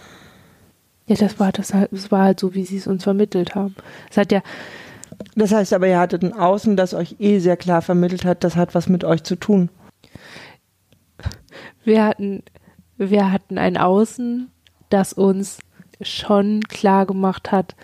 ja, 1.06 1.16
das 1.16 1.40
war 1.40 1.52
das 1.52 1.74
halt, 1.74 1.90
das 1.92 2.10
war 2.12 2.24
halt 2.24 2.40
so, 2.40 2.54
wie 2.54 2.64
sie 2.64 2.76
es 2.76 2.86
uns 2.86 3.04
vermittelt 3.04 3.54
haben. 3.54 3.74
Es 4.10 4.16
hat 4.16 4.30
ja, 4.32 4.42
das 5.34 5.52
heißt 5.52 5.72
aber, 5.72 5.88
ihr 5.88 5.98
hattet 5.98 6.22
ein 6.22 6.32
Außen, 6.32 6.76
das 6.76 6.94
euch 6.94 7.16
eh 7.18 7.38
sehr 7.38 7.56
klar 7.56 7.82
vermittelt 7.82 8.24
hat, 8.24 8.44
das 8.44 8.56
hat 8.56 8.74
was 8.74 8.88
mit 8.88 9.04
euch 9.04 9.22
zu 9.22 9.36
tun. 9.36 9.70
wir 11.84 12.04
hatten, 12.04 12.42
wir 12.96 13.32
hatten 13.32 13.58
ein 13.58 13.76
Außen, 13.76 14.50
das 14.88 15.12
uns 15.12 15.58
schon 16.00 16.62
klar 16.62 17.06
gemacht 17.06 17.52
hat, 17.52 17.76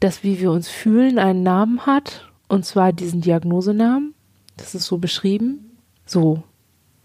dass 0.00 0.22
wie 0.22 0.40
wir 0.40 0.50
uns 0.50 0.68
fühlen 0.68 1.18
einen 1.18 1.42
Namen 1.42 1.86
hat, 1.86 2.30
und 2.48 2.64
zwar 2.64 2.92
diesen 2.92 3.20
Diagnosenamen. 3.20 4.14
Das 4.56 4.74
ist 4.74 4.86
so 4.86 4.98
beschrieben. 4.98 5.78
So. 6.06 6.42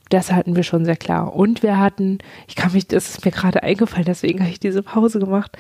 Das 0.10 0.32
hatten 0.32 0.56
wir 0.56 0.64
schon 0.64 0.86
sehr 0.86 0.98
klar. 0.98 1.36
Und 1.36 1.64
wir 1.64 1.80
hatten, 1.80 2.18
ich 2.48 2.56
kann 2.56 2.74
mich, 2.74 2.88
das 2.88 3.10
ist 3.10 3.26
mir 3.26 3.32
gerade 3.32 3.64
eingefallen, 3.64 4.06
deswegen 4.06 4.40
habe 4.40 4.50
ich 4.50 4.60
diese 4.60 4.84
Pause 4.84 5.20
gemacht. 5.20 5.58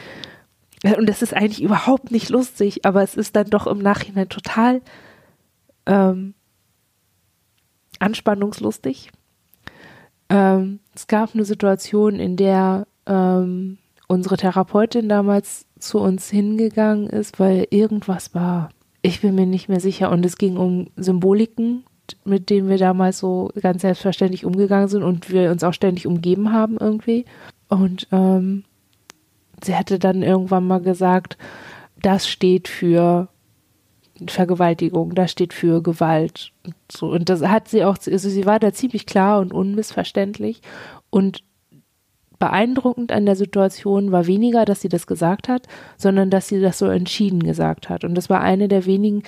Und 0.83 1.09
das 1.09 1.21
ist 1.21 1.33
eigentlich 1.33 1.61
überhaupt 1.61 2.11
nicht 2.11 2.29
lustig, 2.29 2.85
aber 2.85 3.03
es 3.03 3.15
ist 3.15 3.35
dann 3.35 3.49
doch 3.49 3.67
im 3.67 3.79
Nachhinein 3.79 4.29
total 4.29 4.81
ähm, 5.85 6.33
anspannungslustig. 7.99 9.11
Ähm, 10.29 10.79
es 10.95 11.07
gab 11.07 11.33
eine 11.33 11.43
Situation, 11.43 12.15
in 12.15 12.37
der 12.37 12.87
ähm, 13.07 13.77
unsere 14.07 14.37
Therapeutin 14.37 15.09
damals 15.09 15.65
zu 15.79 15.99
uns 15.99 16.29
hingegangen 16.29 17.07
ist, 17.07 17.39
weil 17.39 17.67
irgendwas 17.69 18.33
war. 18.33 18.69
Ich 19.01 19.21
bin 19.21 19.35
mir 19.35 19.45
nicht 19.45 19.69
mehr 19.69 19.79
sicher. 19.79 20.11
Und 20.11 20.25
es 20.25 20.37
ging 20.37 20.57
um 20.57 20.87
Symboliken, 20.95 21.83
mit 22.25 22.49
denen 22.49 22.69
wir 22.69 22.77
damals 22.77 23.19
so 23.19 23.51
ganz 23.61 23.81
selbstverständlich 23.81 24.45
umgegangen 24.45 24.87
sind 24.87 25.03
und 25.03 25.29
wir 25.29 25.51
uns 25.51 25.63
auch 25.63 25.73
ständig 25.73 26.07
umgeben 26.07 26.51
haben 26.51 26.77
irgendwie. 26.79 27.25
Und 27.67 28.07
ähm, 28.11 28.63
sie 29.63 29.75
hatte 29.75 29.99
dann 29.99 30.23
irgendwann 30.23 30.67
mal 30.67 30.81
gesagt, 30.81 31.37
das 32.01 32.27
steht 32.27 32.67
für 32.67 33.29
Vergewaltigung, 34.27 35.15
das 35.15 35.31
steht 35.31 35.53
für 35.53 35.81
Gewalt. 35.81 36.51
Und, 36.65 36.75
so. 36.91 37.07
und 37.11 37.29
das 37.29 37.41
hat 37.41 37.67
sie 37.67 37.83
auch, 37.83 37.97
also 38.05 38.29
sie 38.29 38.45
war 38.45 38.59
da 38.59 38.73
ziemlich 38.73 39.05
klar 39.05 39.39
und 39.39 39.53
unmissverständlich. 39.53 40.61
Und 41.09 41.43
beeindruckend 42.37 43.11
an 43.11 43.25
der 43.25 43.35
Situation 43.35 44.11
war 44.11 44.25
weniger, 44.25 44.65
dass 44.65 44.81
sie 44.81 44.89
das 44.89 45.07
gesagt 45.07 45.49
hat, 45.49 45.67
sondern 45.97 46.29
dass 46.29 46.47
sie 46.47 46.61
das 46.61 46.79
so 46.79 46.87
entschieden 46.87 47.43
gesagt 47.43 47.89
hat. 47.89 48.03
Und 48.03 48.15
das 48.15 48.29
war 48.29 48.41
eine 48.41 48.67
der 48.67 48.85
wenigen, 48.85 49.23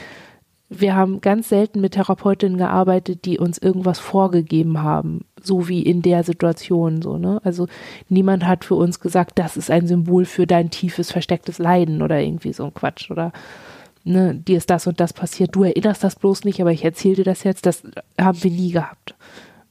wir 0.74 0.96
haben 0.96 1.20
ganz 1.20 1.50
selten 1.50 1.82
mit 1.82 1.94
Therapeutinnen 1.94 2.58
gearbeitet, 2.58 3.26
die 3.26 3.38
uns 3.38 3.58
irgendwas 3.58 4.00
vorgegeben 4.00 4.82
haben, 4.82 5.26
so 5.42 5.68
wie 5.68 5.82
in 5.82 6.02
der 6.02 6.24
Situation, 6.24 7.02
so, 7.02 7.18
ne? 7.18 7.42
Also 7.44 7.68
niemand 8.08 8.48
hat 8.48 8.64
für 8.64 8.76
uns 8.76 9.02
gesagt, 9.02 9.38
das 9.38 9.58
ist 9.58 9.70
ein 9.70 9.86
Symbol 9.86 10.24
für 10.24 10.48
dein 10.48 10.70
tiefes, 10.70 11.12
verstecktes 11.12 11.60
Leiden 11.60 12.02
oder 12.02 12.22
irgendwie 12.22 12.54
so 12.54 12.64
ein 12.64 12.74
Quatsch 12.74 13.12
oder 13.12 13.34
ne, 14.06 14.34
dir 14.34 14.58
ist 14.58 14.70
das 14.70 14.88
und 14.88 15.02
das 15.02 15.12
passiert, 15.12 15.54
du 15.54 15.66
erinnerst 15.66 16.06
das 16.06 16.16
bloß 16.16 16.46
nicht, 16.46 16.62
aber 16.62 16.72
ich 16.72 16.86
erzähle 16.86 17.16
dir 17.16 17.26
das 17.26 17.44
jetzt, 17.44 17.66
das 17.66 17.84
haben 18.18 18.42
wir 18.42 18.52
nie 18.52 18.72
gehabt. 18.72 19.16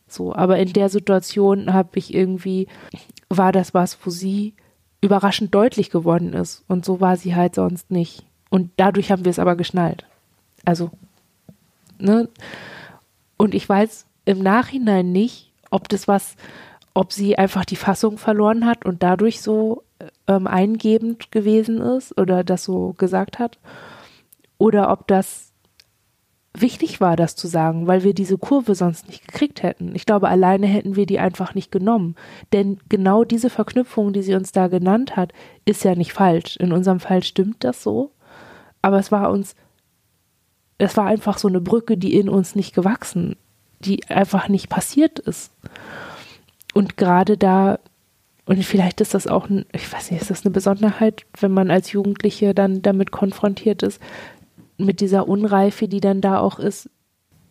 So, 0.07 0.35
aber 0.35 0.59
in 0.59 0.75
der 0.75 0.91
Situation 0.91 1.73
habe 1.73 1.99
ich 1.99 2.13
irgendwie, 2.13 2.67
war 3.31 3.53
das 3.53 3.73
was, 3.73 3.97
wo 4.05 4.11
sie 4.11 4.53
überraschend 5.01 5.55
deutlich 5.55 5.89
geworden 5.89 6.35
ist. 6.35 6.63
Und 6.69 6.85
so 6.85 7.01
war 7.01 7.17
sie 7.17 7.35
halt 7.35 7.55
sonst 7.55 7.91
nicht. 7.91 8.25
Und 8.51 8.71
dadurch 8.77 9.11
haben 9.11 9.25
wir 9.25 9.31
es 9.31 9.39
aber 9.39 9.57
geschnallt. 9.57 10.05
Also, 10.65 10.91
ne? 11.99 12.29
Und 13.37 13.55
ich 13.55 13.69
weiß 13.69 14.07
im 14.25 14.43
Nachhinein 14.43 15.13
nicht, 15.13 15.53
ob 15.71 15.89
das 15.89 16.07
was, 16.09 16.37
ob 16.95 17.13
sie 17.13 17.39
einfach 17.39 17.65
die 17.65 17.77
Fassung 17.77 18.19
verloren 18.19 18.67
hat 18.67 18.85
und 18.85 19.03
dadurch 19.03 19.41
so 19.41 19.85
ähm, 20.27 20.47
eingebend 20.47 21.33
gewesen 21.33 21.81
ist 21.81 22.17
oder 22.19 22.45
das 22.45 22.65
so 22.65 22.95
gesagt 22.99 23.39
hat. 23.39 23.59
Oder 24.59 24.91
ob 24.91 25.07
das 25.07 25.53
wichtig 26.53 27.01
war, 27.01 27.17
das 27.17 27.37
zu 27.37 27.47
sagen, 27.47 27.87
weil 27.87 28.03
wir 28.03 28.13
diese 28.13 28.37
Kurve 28.37 28.75
sonst 28.75 29.07
nicht 29.09 29.27
gekriegt 29.27 29.63
hätten. 29.63 29.95
Ich 29.95 30.05
glaube, 30.05 30.29
alleine 30.29 30.67
hätten 30.67 30.97
wir 30.97 31.07
die 31.07 31.19
einfach 31.19 31.55
nicht 31.55 31.71
genommen. 31.71 32.17
Denn 32.53 32.79
genau 32.89 33.25
diese 33.25 33.51
Verknüpfung, 33.51 34.13
die 34.13 34.23
sie 34.23 34.35
uns 34.35 34.53
da 34.53 34.69
genannt 34.69 35.17
hat, 35.17 35.33
ist 35.65 35.85
ja 35.85 35.95
nicht 35.95 36.13
falsch. 36.13 36.57
In 36.57 36.73
unserem 36.73 37.01
Fall 37.01 37.23
stimmt 37.23 37.63
das 37.65 37.83
so. 37.83 38.11
Aber 38.83 38.99
es 38.99 39.13
war 39.13 39.31
uns, 39.31 39.55
es 40.81 40.97
war 40.97 41.07
einfach 41.07 41.39
so 41.39 41.49
eine 41.49 41.61
Brücke, 41.61 41.97
die 41.99 42.19
in 42.19 42.29
uns 42.29 42.55
nicht 42.55 42.75
gewachsen, 42.75 43.37
die 43.81 44.09
einfach 44.09 44.49
nicht 44.49 44.69
passiert 44.69 45.19
ist. 45.19 45.53
Und 46.73 46.97
gerade 46.97 47.37
da, 47.37 47.79
und 48.47 48.65
vielleicht 48.65 49.01
ist 49.01 49.13
das 49.13 49.27
auch, 49.27 49.49
ein, 49.51 49.67
ich 49.73 49.93
weiß 49.93 50.11
nicht, 50.11 50.23
ist 50.23 50.31
das 50.31 50.45
eine 50.45 50.53
Besonderheit, 50.53 51.27
wenn 51.39 51.53
man 51.53 51.71
als 51.71 51.93
Jugendliche 51.93 52.55
dann 52.55 52.83
damit 52.83 53.11
konfrontiert 53.11 53.83
ist, 53.83 54.01
mit 54.79 55.01
dieser 55.01 55.29
Unreife, 55.29 55.87
die 55.87 56.01
dann 56.01 56.23
da 56.23 56.39
auch 56.39 56.59
ist. 56.59 56.89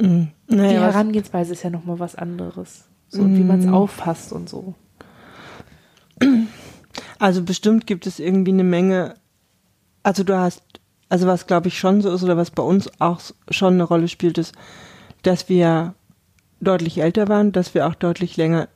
Mhm. 0.02 0.30
Die 0.50 0.56
Naja, 0.56 0.82
was, 0.82 0.96
Herangehensweise 0.96 1.54
ist 1.54 1.64
ja 1.64 1.70
nochmal 1.70 2.00
was 2.00 2.16
anderes. 2.16 2.88
So, 3.10 3.22
und 3.22 3.38
wie 3.38 3.44
man 3.44 3.60
es 3.60 3.68
auffasst 3.68 4.34
und 4.34 4.50
so. 4.50 4.74
also 7.20 7.44
bestimmt 7.44 7.86
gibt 7.86 8.08
es 8.08 8.20
irgendwie 8.20 8.52
eine 8.52 8.64
Menge, 8.64 9.16
also 10.04 10.24
du 10.24 10.38
hast, 10.38 10.64
also 11.10 11.28
was 11.28 11.48
glaube 11.48 11.68
ich 11.68 11.78
schon 11.80 12.02
so 12.02 12.12
ist 12.12 12.24
oder 12.24 12.38
was 12.38 12.52
bei 12.52 12.64
uns 12.64 12.90
auch 13.00 13.20
schon 13.50 13.74
eine 13.74 13.84
Rolle 13.84 14.08
spielt, 14.08 14.38
ist, 14.38 14.54
dass 15.24 15.50
wir 15.50 15.94
deutlich 16.62 17.00
älter 17.00 17.28
waren, 17.28 17.52
dass 17.52 17.74
wir 17.74 17.88
auch 17.88 17.96
deutlich 17.96 18.38
länger 18.38 18.68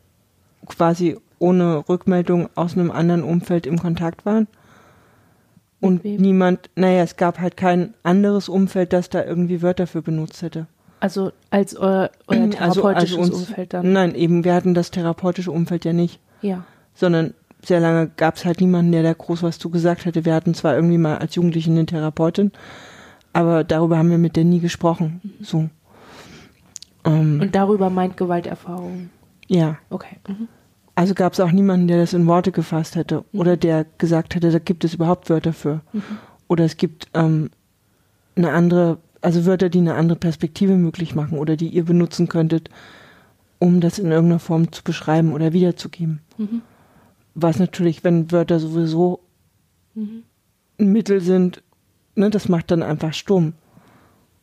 quasi 0.67 1.17
ohne 1.39 1.84
Rückmeldung 1.89 2.50
aus 2.56 2.74
einem 2.74 2.91
anderen 2.91 3.24
Umfeld 3.24 3.65
im 3.65 3.78
Kontakt 3.80 4.26
waren. 4.26 4.48
Und 5.82 6.06
niemand, 6.06 6.69
naja, 6.76 7.04
es 7.04 7.17
gab 7.17 7.39
halt 7.39 7.58
kein 7.58 7.93
anderes 8.04 8.48
Umfeld, 8.48 8.93
das 8.93 9.10
da 9.10 9.22
irgendwie 9.24 9.62
Wörter 9.62 9.86
für 9.86 10.02
benutzt 10.02 10.41
hätte. 10.41 10.65
Also 11.02 11.34
als 11.50 11.76
euer, 11.76 12.10
euer 12.28 12.50
therapeutisches 12.50 13.17
uns, 13.17 13.32
Umfeld 13.32 13.74
dann. 13.74 13.91
Nein, 13.91 14.15
eben, 14.15 14.46
wir 14.46 14.54
hatten 14.54 14.74
das 14.74 14.91
therapeutische 14.91 15.52
Umfeld 15.52 15.84
ja 15.84 15.91
nicht, 15.91 16.22
Ja. 16.41 16.63
sondern 16.96 17.34
sehr 17.65 17.80
lange 17.80 18.10
gab 18.17 18.36
es 18.36 18.45
halt 18.45 18.62
niemanden, 18.62 18.91
der 18.91 19.04
da 19.04 19.13
groß 19.13 19.43
was 19.43 19.60
zu 19.60 19.69
gesagt 19.69 20.06
hätte. 20.06 20.26
Wir 20.26 20.34
hatten 20.34 20.54
zwar 20.54 20.76
irgendwie 20.76 20.97
mal 20.97 21.17
als 21.17 21.36
Jugendliche 21.36 21.71
eine 21.71 21.86
Therapeutin, 21.86 22.52
aber 23.34 23.63
darüber 23.63 23.97
haben 23.97 24.10
wir 24.10 24.17
mit 24.17 24.36
der 24.36 24.43
nie 24.45 24.60
gesprochen. 24.60 25.21
So. 25.41 25.69
Ähm, 27.06 27.39
Und 27.41 27.56
darüber 27.56 27.89
meint 27.89 28.17
Gewalterfahrung. 28.17 29.10
ja, 29.47 29.78
Okay. 29.89 30.17
Mhm. 30.28 30.47
also 30.95 31.13
gab 31.13 31.34
es 31.34 31.39
auch 31.39 31.52
niemanden, 31.52 31.88
der 31.88 31.97
das 31.97 32.13
in 32.13 32.28
Worte 32.28 32.52
gefasst 32.52 32.95
hätte 32.95 33.23
Mhm. 33.32 33.39
oder 33.39 33.58
der 33.58 33.86
gesagt 33.97 34.36
hätte, 34.36 34.52
da 34.52 34.60
gibt 34.60 34.84
es 34.84 34.93
überhaupt 34.93 35.30
Wörter 35.30 35.54
für. 35.54 35.82
Oder 36.47 36.65
es 36.65 36.78
gibt 36.78 37.08
ähm, 37.13 37.49
eine 38.36 38.52
andere, 38.52 38.97
also 39.21 39.45
Wörter, 39.45 39.69
die 39.69 39.80
eine 39.80 39.95
andere 39.95 40.17
Perspektive 40.17 40.76
möglich 40.76 41.15
machen 41.15 41.38
oder 41.38 41.56
die 41.56 41.67
ihr 41.69 41.84
benutzen 41.86 42.28
könntet, 42.30 42.69
um 43.60 43.80
das 43.82 43.99
in 43.99 44.12
irgendeiner 44.12 44.39
Form 44.39 44.71
zu 44.71 44.84
beschreiben 44.84 45.34
oder 45.34 45.54
wiederzugeben. 45.54 46.19
Mhm. 46.38 46.62
Was 47.36 47.60
natürlich, 47.60 48.04
wenn 48.04 48.32
Wörter 48.32 48.60
sowieso 48.60 49.19
Mhm. 49.96 50.24
ein 50.80 50.91
Mittel 50.91 51.22
sind, 51.22 51.62
ne, 52.15 52.30
das 52.30 52.50
macht 52.50 52.72
dann 52.72 52.84
einfach 52.84 53.13
stumm 53.13 53.54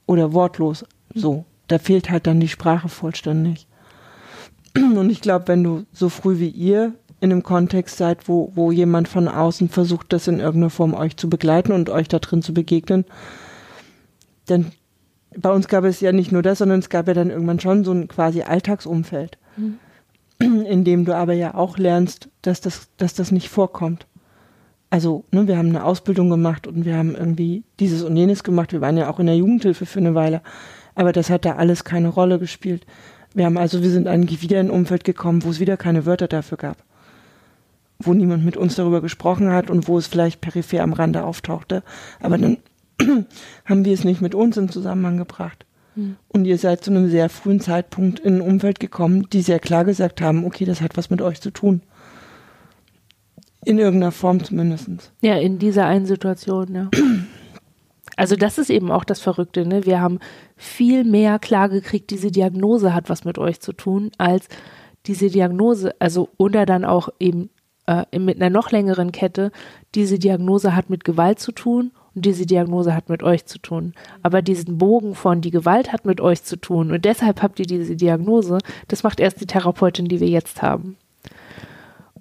oder 0.06 0.32
wortlos. 0.32 0.84
So, 1.14 1.44
da 1.66 1.78
fehlt 1.78 2.10
halt 2.10 2.26
dann 2.26 2.40
die 2.40 2.48
Sprache 2.48 2.88
vollständig. 2.88 3.66
Und 4.76 5.10
ich 5.10 5.20
glaube, 5.20 5.48
wenn 5.48 5.64
du 5.64 5.84
so 5.92 6.08
früh 6.08 6.38
wie 6.38 6.48
ihr 6.48 6.94
in 7.20 7.32
einem 7.32 7.42
Kontext 7.42 7.96
seid, 7.96 8.28
wo, 8.28 8.52
wo 8.54 8.70
jemand 8.70 9.08
von 9.08 9.28
außen 9.28 9.68
versucht, 9.68 10.12
das 10.12 10.28
in 10.28 10.38
irgendeiner 10.38 10.70
Form 10.70 10.94
euch 10.94 11.16
zu 11.16 11.28
begleiten 11.28 11.72
und 11.72 11.90
euch 11.90 12.08
da 12.08 12.20
drin 12.20 12.42
zu 12.42 12.54
begegnen, 12.54 13.04
dann 14.46 14.72
bei 15.36 15.50
uns 15.50 15.68
gab 15.68 15.84
es 15.84 16.00
ja 16.00 16.12
nicht 16.12 16.32
nur 16.32 16.42
das, 16.42 16.58
sondern 16.58 16.78
es 16.78 16.88
gab 16.88 17.08
ja 17.08 17.14
dann 17.14 17.30
irgendwann 17.30 17.60
schon 17.60 17.84
so 17.84 17.92
ein 17.92 18.08
quasi 18.08 18.42
Alltagsumfeld, 18.42 19.38
in 19.56 19.78
dem 20.84 21.04
du 21.04 21.14
aber 21.14 21.34
ja 21.34 21.54
auch 21.54 21.78
lernst, 21.78 22.28
dass 22.42 22.60
das, 22.60 22.88
dass 22.96 23.14
das 23.14 23.30
nicht 23.30 23.48
vorkommt. 23.48 24.06
Also, 24.88 25.24
ne, 25.30 25.46
wir 25.46 25.56
haben 25.56 25.68
eine 25.68 25.84
Ausbildung 25.84 26.30
gemacht 26.30 26.66
und 26.66 26.84
wir 26.84 26.96
haben 26.96 27.14
irgendwie 27.14 27.62
dieses 27.78 28.02
und 28.02 28.16
jenes 28.16 28.42
gemacht. 28.42 28.72
Wir 28.72 28.80
waren 28.80 28.96
ja 28.96 29.08
auch 29.08 29.20
in 29.20 29.26
der 29.26 29.36
Jugendhilfe 29.36 29.86
für 29.86 30.00
eine 30.00 30.14
Weile. 30.14 30.42
Aber 30.96 31.12
das 31.12 31.30
hat 31.30 31.44
da 31.44 31.56
alles 31.56 31.84
keine 31.84 32.08
Rolle 32.08 32.38
gespielt. 32.38 32.84
Wir 33.32 33.44
haben 33.44 33.56
also, 33.56 33.82
wir 33.82 33.90
sind 33.90 34.08
eigentlich 34.08 34.42
wieder 34.42 34.60
in 34.60 34.66
ein 34.66 34.72
Umfeld 34.72 35.04
gekommen, 35.04 35.44
wo 35.44 35.50
es 35.50 35.60
wieder 35.60 35.76
keine 35.76 36.06
Wörter 36.06 36.26
dafür 36.26 36.58
gab. 36.58 36.78
Wo 38.00 38.14
niemand 38.14 38.44
mit 38.44 38.56
uns 38.56 38.74
darüber 38.74 39.00
gesprochen 39.00 39.52
hat 39.52 39.70
und 39.70 39.86
wo 39.86 39.96
es 39.98 40.08
vielleicht 40.08 40.40
peripher 40.40 40.82
am 40.82 40.92
Rande 40.92 41.22
auftauchte. 41.22 41.84
Aber 42.20 42.38
dann 42.38 42.56
haben 43.64 43.84
wir 43.84 43.94
es 43.94 44.02
nicht 44.02 44.20
mit 44.20 44.34
uns 44.34 44.56
in 44.56 44.70
Zusammenhang 44.70 45.18
gebracht. 45.18 45.66
Und 46.28 46.44
ihr 46.44 46.58
seid 46.58 46.84
zu 46.84 46.90
einem 46.90 47.08
sehr 47.08 47.28
frühen 47.28 47.60
Zeitpunkt 47.60 48.20
in 48.20 48.36
ein 48.36 48.40
Umfeld 48.40 48.80
gekommen, 48.80 49.28
die 49.32 49.42
sehr 49.42 49.58
klar 49.58 49.84
gesagt 49.84 50.20
haben, 50.20 50.44
okay, 50.44 50.64
das 50.64 50.80
hat 50.80 50.96
was 50.96 51.10
mit 51.10 51.22
euch 51.22 51.40
zu 51.40 51.50
tun. 51.50 51.82
In 53.64 53.78
irgendeiner 53.78 54.12
Form 54.12 54.42
zumindest. 54.42 55.12
Ja, 55.20 55.36
in 55.36 55.58
dieser 55.58 55.86
einen 55.86 56.06
Situation, 56.06 56.74
ja. 56.74 56.90
Also 58.16 58.36
das 58.36 58.58
ist 58.58 58.70
eben 58.70 58.90
auch 58.90 59.04
das 59.04 59.20
Verrückte, 59.20 59.64
ne? 59.64 59.86
Wir 59.86 60.00
haben 60.00 60.18
viel 60.56 61.04
mehr 61.04 61.38
klar 61.38 61.68
gekriegt, 61.68 62.10
diese 62.10 62.30
Diagnose 62.30 62.92
hat 62.92 63.08
was 63.08 63.24
mit 63.24 63.38
euch 63.38 63.60
zu 63.60 63.72
tun, 63.72 64.10
als 64.18 64.48
diese 65.06 65.30
Diagnose, 65.30 65.94
also 65.98 66.28
oder 66.36 66.66
dann 66.66 66.84
auch 66.84 67.08
eben 67.18 67.50
äh, 67.86 68.18
mit 68.18 68.36
einer 68.36 68.50
noch 68.50 68.72
längeren 68.72 69.12
Kette, 69.12 69.52
diese 69.94 70.18
Diagnose 70.18 70.74
hat 70.74 70.90
mit 70.90 71.04
Gewalt 71.04 71.38
zu 71.38 71.52
tun 71.52 71.92
und 72.14 72.24
diese 72.24 72.46
Diagnose 72.46 72.94
hat 72.94 73.08
mit 73.08 73.22
euch 73.22 73.46
zu 73.46 73.58
tun. 73.58 73.94
Aber 74.22 74.42
diesen 74.42 74.78
Bogen 74.78 75.14
von 75.14 75.40
die 75.40 75.50
Gewalt 75.50 75.92
hat 75.92 76.04
mit 76.04 76.20
euch 76.20 76.42
zu 76.42 76.56
tun 76.56 76.90
und 76.90 77.04
deshalb 77.04 77.42
habt 77.42 77.58
ihr 77.60 77.66
diese 77.66 77.96
Diagnose, 77.96 78.58
das 78.88 79.02
macht 79.02 79.20
erst 79.20 79.40
die 79.40 79.46
Therapeutin, 79.46 80.06
die 80.06 80.20
wir 80.20 80.28
jetzt 80.28 80.62
haben. 80.62 80.96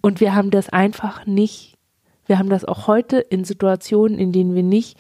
Und 0.02 0.22
wir 0.22 0.36
haben 0.36 0.52
das 0.52 0.70
einfach 0.70 1.26
nicht, 1.26 1.78
wir 2.26 2.40
haben 2.40 2.50
das 2.50 2.66
auch 2.66 2.88
heute 2.88 3.18
in 3.18 3.44
Situationen, 3.44 4.18
in 4.18 4.32
denen 4.32 4.56
wir 4.56 4.64
nicht 4.64 4.98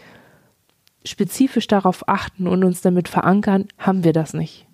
spezifisch 1.06 1.67
darauf 1.67 2.08
achten 2.08 2.47
und 2.47 2.63
uns 2.63 2.82
damit 2.82 3.08
verankern, 3.08 3.67
haben 3.78 4.04
wir 4.04 4.13
das 4.13 4.34
nicht. 4.34 4.67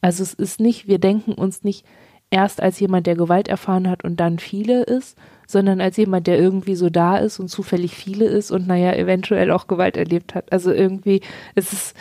Also 0.00 0.22
es 0.22 0.34
ist 0.34 0.60
nicht, 0.60 0.88
wir 0.88 0.98
denken 0.98 1.32
uns 1.32 1.62
nicht 1.62 1.86
erst 2.30 2.60
als 2.60 2.80
jemand, 2.80 3.06
der 3.06 3.14
Gewalt 3.14 3.48
erfahren 3.48 3.88
hat 3.88 4.04
und 4.04 4.18
dann 4.18 4.38
viele 4.38 4.82
ist, 4.82 5.16
sondern 5.46 5.80
als 5.80 5.96
jemand, 5.96 6.26
der 6.26 6.38
irgendwie 6.38 6.74
so 6.76 6.90
da 6.90 7.16
ist 7.18 7.38
und 7.40 7.48
zufällig 7.48 7.94
viele 7.94 8.24
ist 8.26 8.50
und 8.50 8.66
naja, 8.66 8.92
eventuell 8.94 9.50
auch 9.50 9.66
Gewalt 9.66 9.96
erlebt 9.96 10.34
hat. 10.34 10.52
Also 10.52 10.72
irgendwie, 10.72 11.20
es 11.54 11.72
ist, 11.72 11.96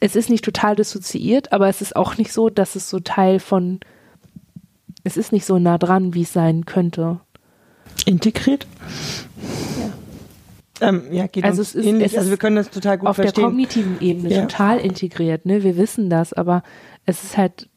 es 0.00 0.16
ist 0.16 0.30
nicht 0.30 0.44
total 0.44 0.74
dissoziiert, 0.76 1.52
aber 1.52 1.68
es 1.68 1.80
ist 1.82 1.94
auch 1.96 2.16
nicht 2.18 2.32
so, 2.32 2.48
dass 2.50 2.74
es 2.74 2.88
so 2.90 2.98
Teil 3.00 3.38
von, 3.38 3.80
es 5.04 5.16
ist 5.16 5.32
nicht 5.32 5.44
so 5.44 5.58
nah 5.58 5.78
dran, 5.78 6.14
wie 6.14 6.22
es 6.22 6.32
sein 6.32 6.66
könnte. 6.66 7.20
Integriert? 8.06 8.66
Ja. 9.78 10.88
Ähm, 10.88 11.02
ja, 11.12 11.26
geht 11.28 11.44
Also 11.44 11.62
es 11.62 11.74
ist- 11.74 11.86
es 11.86 12.12
ist 12.12 12.18
also 12.18 12.30
wir 12.30 12.36
können 12.38 12.56
das 12.56 12.70
total 12.70 12.98
gut 12.98 13.08
auf 13.08 13.16
der 13.16 13.26
verstehen. 13.26 13.44
kognitiven 13.44 14.00
Ebene 14.00 14.30
Ja. 14.34 14.42
total 14.42 14.78
integriert, 14.78 15.46
ne? 15.46 15.62
Wir 15.62 15.76
wissen 15.76 16.10
das, 16.10 16.32
aber 16.32 16.62
es 17.06 17.22
ist 17.22 17.36
halt 17.36 17.68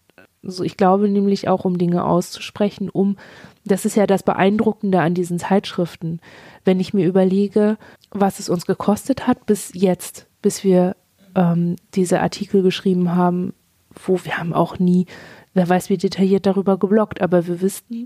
so, 0.42 0.64
ich 0.64 0.78
glaube 0.78 1.08
nämlich 1.10 1.48
auch, 1.48 1.66
um 1.66 1.78
Dinge 1.78 2.04
auszusprechen, 2.06 2.90
um, 2.90 3.18
das 3.66 3.86
ist 3.86 3.96
ja 3.96 4.06
das 4.06 4.24
Beeindruckende 4.24 5.02
an 5.02 5.14
diesen 5.14 5.40
Zeitschriften. 5.40 6.20
Wenn 6.64 6.80
ich 6.80 6.94
mir 6.94 7.06
überlege, 7.06 7.78
was 8.12 8.40
es 8.40 8.50
uns 8.50 8.66
gekostet 8.66 9.28
hat 9.28 9.46
bis 9.46 9.72
jetzt, 9.74 10.28
bis 10.42 10.64
wir 10.64 10.96
ähm, 11.36 11.76
diese 11.96 12.22
Artikel 12.22 12.62
geschrieben 12.62 13.16
haben, 13.16 13.54
wo 14.06 14.20
wir 14.24 14.38
haben 14.38 14.54
auch 14.54 14.78
nie, 14.78 15.08
wer 15.54 15.68
weiß 15.68 15.90
wie 15.90 15.98
detailliert 15.98 16.46
darüber 16.46 16.78
geblockt, 16.78 17.22
aber 17.22 17.48
wir 17.48 17.62
wissen, 17.62 18.06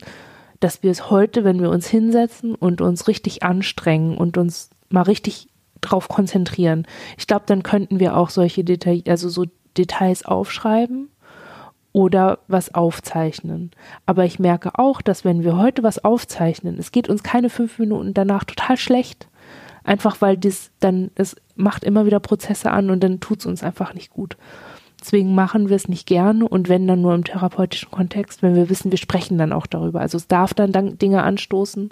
dass 0.60 0.82
wir 0.82 0.92
es 0.92 1.10
heute, 1.10 1.44
wenn 1.44 1.62
wir 1.62 1.70
uns 1.70 1.88
hinsetzen 1.88 2.56
und 2.56 2.82
uns 2.82 3.08
richtig 3.08 3.44
anstrengen 3.44 4.18
und 4.18 4.38
uns 4.38 4.70
mal 4.90 5.02
richtig 5.02 5.48
drauf 5.82 6.08
konzentrieren, 6.08 6.86
ich 7.18 7.28
glaube, 7.28 7.44
dann 7.48 7.64
könnten 7.64 8.00
wir 8.00 8.16
auch 8.16 8.30
solche 8.30 8.64
Detail, 8.64 9.04
also 9.08 9.30
so 9.30 9.46
Details 9.78 10.26
aufschreiben 10.26 11.10
oder 11.92 12.40
was 12.48 12.74
aufzeichnen. 12.74 13.72
Aber 14.06 14.26
ich 14.26 14.40
merke 14.40 14.78
auch, 14.78 15.02
dass 15.02 15.26
wenn 15.26 15.44
wir 15.44 15.58
heute 15.58 15.84
was 15.84 16.04
aufzeichnen, 16.04 16.78
es 16.78 16.92
geht 16.92 17.10
uns 17.10 17.24
keine 17.24 17.50
fünf 17.50 17.80
Minuten 17.80 18.14
danach 18.14 18.44
total 18.44 18.78
schlecht. 18.78 19.28
Einfach 19.84 20.22
weil 20.22 20.38
das 20.38 20.72
dann, 20.80 21.10
es 21.16 21.36
macht 21.56 21.84
immer 21.84 22.06
wieder 22.06 22.20
Prozesse 22.20 22.72
an 22.72 22.90
und 22.90 23.04
dann 23.04 23.20
tut 23.20 23.40
es 23.40 23.46
uns 23.46 23.64
einfach 23.64 23.94
nicht 23.94 24.12
gut. 24.12 24.38
Deswegen 25.00 25.34
machen 25.34 25.70
wir 25.70 25.78
es 25.78 25.88
nicht 25.88 26.06
gerne 26.06 26.48
und 26.48 26.68
wenn 26.68 26.86
dann 26.86 27.02
nur 27.02 27.16
im 27.16 27.24
therapeutischen 27.24 27.90
Kontext, 27.90 28.44
wenn 28.44 28.56
wir 28.56 28.70
wissen, 28.70 28.92
wir 28.92 28.98
sprechen 28.98 29.38
dann 29.38 29.54
auch 29.54 29.66
darüber. 29.66 30.02
Also 30.02 30.18
es 30.18 30.28
darf 30.28 30.54
dann, 30.54 30.74
dann 30.74 30.98
Dinge 30.98 31.24
anstoßen 31.24 31.90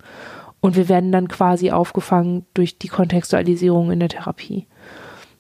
und 0.60 0.76
wir 0.76 0.90
werden 0.90 1.12
dann 1.12 1.30
quasi 1.30 1.72
aufgefangen 1.72 2.46
durch 2.54 2.78
die 2.78 2.90
Kontextualisierung 2.90 3.92
in 3.92 4.00
der 4.00 4.10
Therapie. 4.10 4.68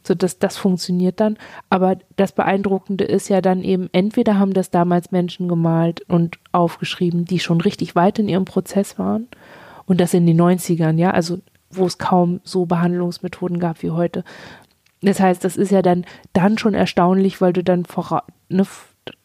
So, 0.08 0.16
dass 0.16 0.40
das 0.40 0.58
funktioniert 0.58 1.20
dann. 1.20 1.38
Aber 1.70 1.98
das 2.16 2.32
Beeindruckende 2.32 3.04
ist 3.04 3.30
ja 3.30 3.42
dann 3.42 3.62
eben, 3.62 3.90
entweder 3.92 4.40
haben 4.40 4.54
das 4.54 4.72
damals 4.72 5.12
Menschen 5.12 5.48
gemalt 5.48 6.02
und 6.10 6.38
aufgeschrieben, 6.52 7.26
die 7.26 7.40
schon 7.40 7.62
richtig 7.62 7.96
weit 7.96 8.20
in 8.20 8.30
ihrem 8.30 8.46
Prozess 8.46 8.98
waren. 8.98 9.28
Und 9.86 10.02
das 10.02 10.14
in 10.14 10.26
den 10.26 10.40
90ern, 10.40 10.98
ja, 10.98 11.12
also 11.12 11.40
wo 11.70 11.86
es 11.86 11.98
kaum 11.98 12.40
so 12.44 12.66
Behandlungsmethoden 12.66 13.60
gab 13.60 13.84
wie 13.84 13.92
heute. 13.92 14.24
Das 15.02 15.20
heißt, 15.20 15.44
das 15.44 15.58
ist 15.58 15.72
ja 15.72 15.82
dann, 15.82 16.06
dann 16.34 16.58
schon 16.58 16.74
erstaunlich, 16.74 17.40
weil 17.42 17.54
du 17.54 17.64
dann 17.64 17.86
vora, 17.86 18.24
ne, 18.50 18.66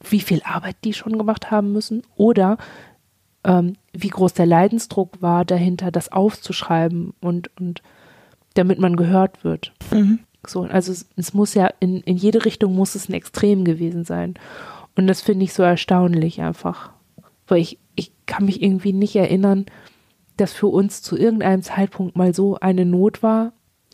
wie 0.08 0.20
viel 0.20 0.42
Arbeit 0.44 0.76
die 0.84 0.92
schon 0.92 1.18
gemacht 1.18 1.50
haben 1.50 1.72
müssen 1.72 2.02
oder 2.16 2.58
ähm, 3.44 3.76
wie 3.92 4.08
groß 4.08 4.34
der 4.34 4.46
Leidensdruck 4.46 5.20
war 5.22 5.44
dahinter, 5.44 5.90
das 5.90 6.12
aufzuschreiben 6.12 7.14
und, 7.20 7.50
und 7.58 7.82
damit 8.54 8.78
man 8.78 8.96
gehört 8.96 9.44
wird. 9.44 9.72
Mhm. 9.90 10.20
So, 10.46 10.62
also 10.62 10.92
es, 10.92 11.06
es 11.16 11.34
muss 11.34 11.54
ja 11.54 11.70
in, 11.80 12.00
in 12.00 12.16
jede 12.16 12.44
Richtung 12.44 12.74
muss 12.74 12.94
es 12.94 13.08
ein 13.08 13.14
Extrem 13.14 13.64
gewesen 13.64 14.04
sein. 14.04 14.34
Und 14.96 15.06
das 15.06 15.20
finde 15.20 15.44
ich 15.44 15.52
so 15.52 15.62
erstaunlich 15.62 16.40
einfach. 16.40 16.90
Weil 17.46 17.60
ich, 17.60 17.78
ich 17.94 18.12
kann 18.26 18.44
mich 18.44 18.62
irgendwie 18.62 18.92
nicht 18.92 19.16
erinnern, 19.16 19.66
dass 20.36 20.52
für 20.52 20.66
uns 20.66 21.02
zu 21.02 21.16
irgendeinem 21.16 21.62
Zeitpunkt 21.62 22.16
mal 22.16 22.34
so 22.34 22.58
eine 22.60 22.84
Not 22.84 23.22
war, 23.22 23.52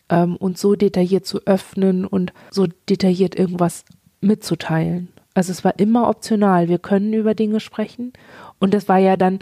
ähm, 0.08 0.36
uns 0.36 0.60
so 0.60 0.74
detailliert 0.74 1.26
zu 1.26 1.46
öffnen 1.46 2.06
und 2.06 2.32
so 2.50 2.66
detailliert 2.88 3.34
irgendwas 3.34 3.84
mitzuteilen. 4.20 5.08
Also 5.34 5.52
es 5.52 5.64
war 5.64 5.78
immer 5.78 6.08
optional. 6.08 6.68
Wir 6.68 6.78
können 6.78 7.12
über 7.12 7.34
Dinge 7.34 7.60
sprechen. 7.60 8.12
Und 8.58 8.74
das 8.74 8.88
war 8.88 8.98
ja 8.98 9.16
dann, 9.16 9.38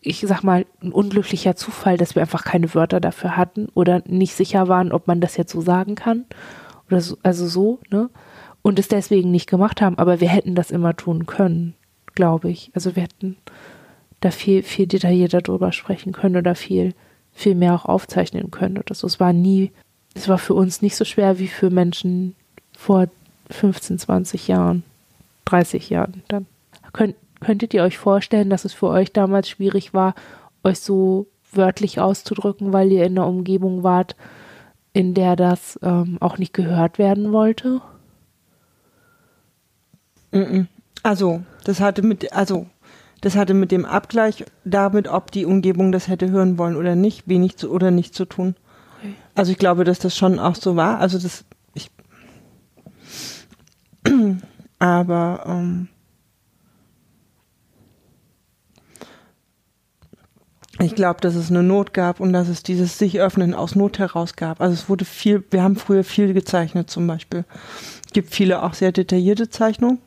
ich 0.00 0.20
sag 0.20 0.42
mal, 0.42 0.66
ein 0.82 0.92
unglücklicher 0.92 1.56
Zufall, 1.56 1.96
dass 1.96 2.14
wir 2.14 2.22
einfach 2.22 2.44
keine 2.44 2.72
Wörter 2.74 3.00
dafür 3.00 3.36
hatten 3.36 3.68
oder 3.74 4.02
nicht 4.06 4.34
sicher 4.34 4.68
waren, 4.68 4.92
ob 4.92 5.06
man 5.06 5.20
das 5.20 5.36
jetzt 5.36 5.52
so 5.52 5.60
sagen 5.60 5.94
kann. 5.94 6.24
Oder 6.88 7.00
so, 7.00 7.18
also 7.22 7.46
so, 7.46 7.80
ne? 7.90 8.10
Und 8.62 8.78
es 8.78 8.88
deswegen 8.88 9.30
nicht 9.30 9.48
gemacht 9.48 9.80
haben, 9.80 9.98
aber 9.98 10.20
wir 10.20 10.28
hätten 10.28 10.54
das 10.54 10.70
immer 10.70 10.96
tun 10.96 11.26
können, 11.26 11.74
glaube 12.14 12.50
ich. 12.50 12.70
Also 12.74 12.96
wir 12.96 13.04
hätten 13.04 13.36
da 14.20 14.30
viel, 14.30 14.62
viel 14.62 14.86
detaillierter 14.86 15.42
drüber 15.42 15.72
sprechen 15.72 16.12
können 16.12 16.36
oder 16.36 16.54
viel, 16.54 16.94
viel 17.32 17.54
mehr 17.54 17.74
auch 17.74 17.84
aufzeichnen 17.84 18.50
können 18.50 18.78
oder 18.78 18.94
so. 18.94 19.06
Es 19.06 19.20
war 19.20 19.32
nie, 19.32 19.70
es 20.14 20.28
war 20.28 20.38
für 20.38 20.54
uns 20.54 20.82
nicht 20.82 20.96
so 20.96 21.04
schwer 21.04 21.38
wie 21.38 21.48
für 21.48 21.70
Menschen 21.70 22.34
vor 22.76 23.08
15, 23.50 23.98
20 23.98 24.48
Jahren, 24.48 24.82
30 25.46 25.88
Jahren 25.90 26.22
dann. 26.28 26.46
Könnt, 26.92 27.16
könntet 27.40 27.74
ihr 27.74 27.82
euch 27.82 27.98
vorstellen, 27.98 28.50
dass 28.50 28.64
es 28.64 28.72
für 28.72 28.88
euch 28.88 29.12
damals 29.12 29.48
schwierig 29.48 29.94
war, 29.94 30.14
euch 30.64 30.80
so 30.80 31.26
wörtlich 31.52 32.00
auszudrücken, 32.00 32.72
weil 32.72 32.92
ihr 32.92 33.04
in 33.04 33.18
einer 33.18 33.26
Umgebung 33.26 33.82
wart, 33.82 34.16
in 34.92 35.14
der 35.14 35.36
das 35.36 35.78
ähm, 35.82 36.18
auch 36.20 36.38
nicht 36.38 36.52
gehört 36.52 36.98
werden 36.98 37.32
wollte? 37.32 37.80
Also, 41.02 41.42
das 41.64 41.80
hatte 41.80 42.02
mit, 42.02 42.32
also, 42.32 42.66
das 43.20 43.36
hatte 43.36 43.54
mit 43.54 43.72
dem 43.72 43.84
Abgleich 43.84 44.44
damit, 44.64 45.08
ob 45.08 45.30
die 45.30 45.46
Umgebung 45.46 45.92
das 45.92 46.08
hätte 46.08 46.30
hören 46.30 46.58
wollen 46.58 46.76
oder 46.76 46.94
nicht, 46.94 47.28
wenig 47.28 47.56
zu, 47.56 47.70
oder 47.70 47.90
nicht 47.90 48.14
zu 48.14 48.24
tun. 48.24 48.54
Also 49.34 49.52
ich 49.52 49.58
glaube, 49.58 49.84
dass 49.84 49.98
das 49.98 50.16
schon 50.16 50.38
auch 50.38 50.54
so 50.54 50.76
war. 50.76 50.98
Also 50.98 51.18
das, 51.18 51.44
ich, 51.74 51.90
aber 54.78 55.44
ähm, 55.46 55.88
ich 60.80 60.94
glaube, 60.94 61.20
dass 61.20 61.34
es 61.34 61.50
eine 61.50 61.62
Not 61.62 61.92
gab 61.92 62.20
und 62.20 62.32
dass 62.32 62.48
es 62.48 62.62
dieses 62.62 62.98
sich 62.98 63.20
öffnen 63.20 63.54
aus 63.54 63.74
Not 63.74 63.98
heraus 63.98 64.36
gab. 64.36 64.60
Also 64.60 64.74
es 64.74 64.88
wurde 64.88 65.04
viel, 65.04 65.42
wir 65.50 65.62
haben 65.62 65.76
früher 65.76 66.04
viel 66.04 66.32
gezeichnet 66.34 66.88
zum 66.88 67.06
Beispiel. 67.06 67.44
Es 68.06 68.12
gibt 68.12 68.32
viele 68.32 68.62
auch 68.62 68.74
sehr 68.74 68.92
detaillierte 68.92 69.50
Zeichnungen. 69.50 69.98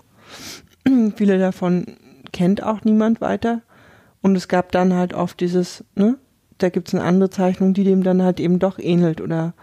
viele 1.15 1.37
davon 1.39 1.97
kennt 2.31 2.63
auch 2.63 2.83
niemand 2.83 3.19
weiter. 3.19 3.61
Und 4.21 4.35
es 4.35 4.47
gab 4.47 4.71
dann 4.71 4.93
halt 4.93 5.13
oft 5.13 5.39
dieses, 5.39 5.83
ne, 5.95 6.17
da 6.57 6.69
gibt's 6.69 6.93
eine 6.93 7.03
andere 7.03 7.29
Zeichnung, 7.29 7.73
die 7.73 7.83
dem 7.83 8.03
dann 8.03 8.21
halt 8.21 8.39
eben 8.39 8.59
doch 8.59 8.79
ähnelt. 8.79 9.19
Oder 9.19 9.53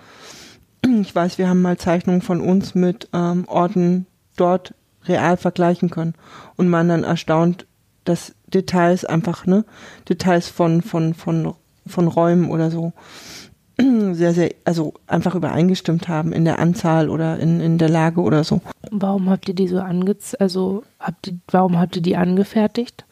ich 1.01 1.15
weiß, 1.15 1.39
wir 1.39 1.49
haben 1.49 1.63
mal 1.63 1.79
Zeichnungen 1.79 2.23
von 2.23 2.41
uns 2.41 2.75
mit 2.75 3.09
ähm, 3.15 3.45
Orten 3.47 4.07
dort 4.37 4.75
real 5.05 5.37
vergleichen 5.37 5.89
können 5.89 6.15
und 6.57 6.69
man 6.69 6.89
dann 6.89 7.05
erstaunt, 7.05 7.67
dass 8.05 8.35
Details 8.53 9.05
einfach, 9.05 9.47
ne, 9.47 9.65
Details 10.09 10.49
von, 10.49 10.83
von, 10.83 11.15
von, 11.15 11.55
von 11.87 12.09
Räumen 12.09 12.51
oder 12.51 12.71
so 12.71 12.93
sehr, 14.13 14.35
sehr, 14.35 14.55
also 14.65 14.95
einfach 15.07 15.35
übereingestimmt 15.35 16.09
haben 16.09 16.33
in 16.33 16.45
der 16.45 16.59
Anzahl 16.59 17.09
oder 17.09 17.39
in, 17.39 17.61
in 17.61 17.79
der 17.79 17.89
Lage 17.89 18.21
oder 18.21 18.43
so. 18.43 18.61
Warum 18.91 19.31
habt 19.31 19.49
ihr 19.49 19.55
die 19.55 19.69
so 19.69 19.79
ange, 19.79 20.17
also 20.39 20.83
habt 20.99 21.29
ihr, 21.29 21.39
warum 21.51 21.79
habt 21.79 21.97
ihr 21.97 22.03
die 22.03 22.17
angefertigt? 22.17 23.05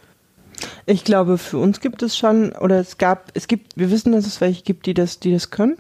Ich 0.87 1.05
glaube, 1.05 1.39
für 1.39 1.59
uns 1.59 1.81
gibt 1.81 2.03
es 2.03 2.17
schon, 2.17 2.53
oder 2.53 2.81
es 2.81 2.99
gab, 2.99 3.31
es 3.35 3.47
gibt, 3.47 3.77
wir 3.77 3.91
wissen, 3.91 4.13
dass 4.13 4.27
es 4.27 4.41
welche 4.41 4.63
gibt, 4.63 4.87
die 4.87 4.95
das, 4.95 5.21
die 5.21 5.33
das 5.33 5.51
können, 5.51 5.77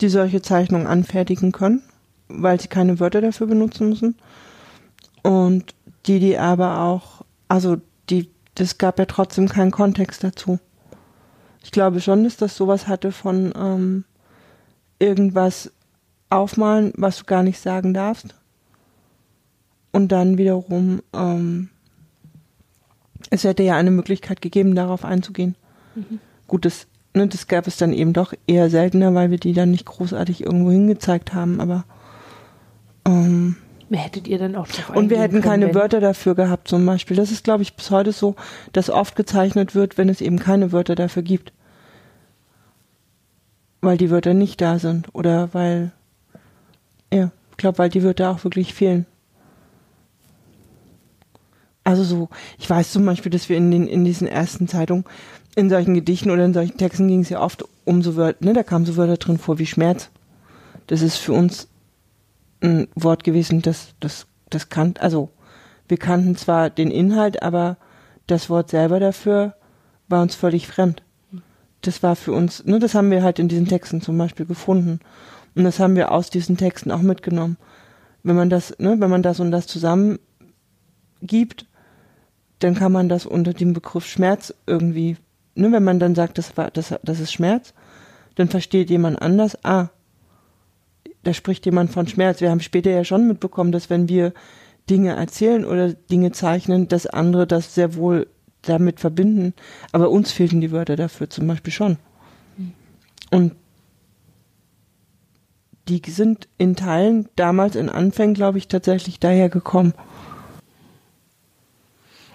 die 0.00 0.08
solche 0.08 0.42
Zeichnungen 0.42 0.86
anfertigen 0.86 1.52
können, 1.52 1.82
weil 2.28 2.60
sie 2.60 2.68
keine 2.68 2.98
Wörter 2.98 3.20
dafür 3.20 3.46
benutzen 3.46 3.90
müssen. 3.90 4.16
Und 5.22 5.74
die, 6.06 6.18
die 6.18 6.38
aber 6.38 6.80
auch, 6.80 7.22
also 7.48 7.76
das 8.54 8.78
gab 8.78 8.98
ja 8.98 9.06
trotzdem 9.06 9.48
keinen 9.48 9.70
Kontext 9.70 10.24
dazu. 10.24 10.58
Ich 11.62 11.70
glaube 11.70 12.00
schon, 12.00 12.24
dass 12.24 12.36
das 12.36 12.56
sowas 12.56 12.88
hatte 12.88 13.12
von 13.12 13.52
ähm, 13.56 14.04
irgendwas 14.98 15.72
aufmalen, 16.30 16.92
was 16.96 17.18
du 17.18 17.24
gar 17.24 17.42
nicht 17.42 17.60
sagen 17.60 17.92
darfst. 17.92 18.34
Und 19.92 20.12
dann 20.12 20.38
wiederum, 20.38 21.02
ähm, 21.12 21.70
es 23.30 23.44
hätte 23.44 23.62
ja 23.62 23.76
eine 23.76 23.90
Möglichkeit 23.90 24.40
gegeben, 24.40 24.74
darauf 24.74 25.04
einzugehen. 25.04 25.56
Mhm. 25.94 26.20
Gut, 26.46 26.64
das, 26.64 26.86
ne, 27.14 27.26
das 27.26 27.48
gab 27.48 27.66
es 27.66 27.76
dann 27.76 27.92
eben 27.92 28.12
doch 28.12 28.32
eher 28.46 28.70
seltener, 28.70 29.14
weil 29.14 29.30
wir 29.30 29.38
die 29.38 29.52
dann 29.52 29.72
nicht 29.72 29.86
großartig 29.86 30.44
irgendwo 30.44 30.70
hingezeigt 30.70 31.34
haben, 31.34 31.60
aber 31.60 31.84
ähm, 33.04 33.56
hättet 33.98 34.28
ihr 34.28 34.38
dann 34.38 34.54
auch 34.54 34.68
drauf 34.68 34.96
Und 34.96 35.10
wir 35.10 35.20
hätten 35.20 35.40
keine 35.40 35.66
wenn? 35.66 35.74
Wörter 35.74 36.00
dafür 36.00 36.34
gehabt 36.34 36.68
zum 36.68 36.86
Beispiel. 36.86 37.16
Das 37.16 37.30
ist, 37.30 37.44
glaube 37.44 37.62
ich, 37.62 37.74
bis 37.74 37.90
heute 37.90 38.12
so, 38.12 38.36
dass 38.72 38.88
oft 38.88 39.16
gezeichnet 39.16 39.74
wird, 39.74 39.98
wenn 39.98 40.08
es 40.08 40.20
eben 40.20 40.38
keine 40.38 40.72
Wörter 40.72 40.94
dafür 40.94 41.22
gibt. 41.22 41.52
Weil 43.80 43.96
die 43.96 44.10
Wörter 44.10 44.34
nicht 44.34 44.60
da 44.60 44.78
sind 44.78 45.08
oder 45.12 45.48
weil, 45.52 45.90
ja, 47.12 47.30
ich 47.50 47.56
glaube, 47.56 47.78
weil 47.78 47.88
die 47.88 48.02
Wörter 48.02 48.30
auch 48.30 48.44
wirklich 48.44 48.74
fehlen. 48.74 49.06
Also 51.82 52.04
so, 52.04 52.28
ich 52.58 52.68
weiß 52.68 52.92
zum 52.92 53.04
Beispiel, 53.06 53.32
dass 53.32 53.48
wir 53.48 53.56
in 53.56 53.70
den, 53.70 53.88
in 53.88 54.04
diesen 54.04 54.28
ersten 54.28 54.68
Zeitungen, 54.68 55.04
in 55.56 55.70
solchen 55.70 55.94
Gedichten 55.94 56.30
oder 56.30 56.44
in 56.44 56.54
solchen 56.54 56.76
Texten 56.76 57.08
ging 57.08 57.22
es 57.22 57.30
ja 57.30 57.40
oft 57.40 57.64
um 57.84 58.02
so 58.02 58.14
Wörter, 58.16 58.44
ne, 58.44 58.52
da 58.52 58.62
kamen 58.62 58.86
so 58.86 58.96
Wörter 58.96 59.16
drin 59.16 59.38
vor 59.38 59.58
wie 59.58 59.66
Schmerz. 59.66 60.10
Das 60.86 61.02
ist 61.02 61.16
für 61.16 61.32
uns 61.32 61.69
ein 62.62 62.88
Wort 62.94 63.24
gewesen, 63.24 63.62
das, 63.62 63.94
das, 64.00 64.26
das 64.50 64.68
kann, 64.68 64.94
also 64.98 65.30
wir 65.88 65.96
kannten 65.96 66.36
zwar 66.36 66.70
den 66.70 66.90
Inhalt, 66.90 67.42
aber 67.42 67.76
das 68.26 68.50
Wort 68.50 68.70
selber 68.70 69.00
dafür 69.00 69.54
war 70.08 70.22
uns 70.22 70.34
völlig 70.34 70.66
fremd. 70.66 71.02
Das 71.82 72.02
war 72.02 72.14
für 72.16 72.32
uns, 72.32 72.64
ne, 72.64 72.78
das 72.78 72.94
haben 72.94 73.10
wir 73.10 73.22
halt 73.22 73.38
in 73.38 73.48
diesen 73.48 73.66
Texten 73.66 74.00
zum 74.00 74.18
Beispiel 74.18 74.46
gefunden. 74.46 75.00
Und 75.54 75.64
das 75.64 75.80
haben 75.80 75.96
wir 75.96 76.12
aus 76.12 76.30
diesen 76.30 76.56
Texten 76.56 76.90
auch 76.90 77.00
mitgenommen. 77.00 77.56
Wenn 78.22 78.36
man 78.36 78.50
das, 78.50 78.78
ne, 78.78 79.00
wenn 79.00 79.10
man 79.10 79.22
das 79.22 79.40
und 79.40 79.50
das 79.50 79.66
zusammen 79.66 80.18
gibt, 81.22 81.66
dann 82.58 82.74
kann 82.74 82.92
man 82.92 83.08
das 83.08 83.26
unter 83.26 83.54
dem 83.54 83.72
Begriff 83.72 84.06
Schmerz 84.06 84.54
irgendwie, 84.66 85.16
ne, 85.54 85.72
wenn 85.72 85.84
man 85.84 85.98
dann 85.98 86.14
sagt, 86.14 86.38
das 86.38 86.56
war, 86.56 86.70
das, 86.70 86.94
das 87.02 87.20
ist 87.20 87.32
Schmerz, 87.32 87.72
dann 88.34 88.48
versteht 88.48 88.90
jemand 88.90 89.20
anders, 89.20 89.64
ah, 89.64 89.88
da 91.22 91.34
spricht 91.34 91.66
jemand 91.66 91.90
von 91.90 92.06
Schmerz. 92.06 92.40
Wir 92.40 92.50
haben 92.50 92.60
später 92.60 92.90
ja 92.90 93.04
schon 93.04 93.26
mitbekommen, 93.26 93.72
dass 93.72 93.90
wenn 93.90 94.08
wir 94.08 94.32
Dinge 94.88 95.14
erzählen 95.14 95.64
oder 95.64 95.92
Dinge 95.92 96.32
zeichnen, 96.32 96.88
dass 96.88 97.06
andere 97.06 97.46
das 97.46 97.74
sehr 97.74 97.94
wohl 97.94 98.26
damit 98.62 99.00
verbinden. 99.00 99.54
Aber 99.92 100.10
uns 100.10 100.32
fehlten 100.32 100.60
die 100.60 100.72
Wörter 100.72 100.96
dafür 100.96 101.30
zum 101.30 101.46
Beispiel 101.46 101.72
schon. 101.72 101.98
Und 103.30 103.54
die 105.88 106.02
sind 106.06 106.48
in 106.56 106.76
Teilen 106.76 107.28
damals 107.36 107.76
in 107.76 107.88
Anfängen, 107.88 108.34
glaube 108.34 108.58
ich, 108.58 108.68
tatsächlich 108.68 109.18
daher 109.18 109.48
gekommen. 109.48 109.94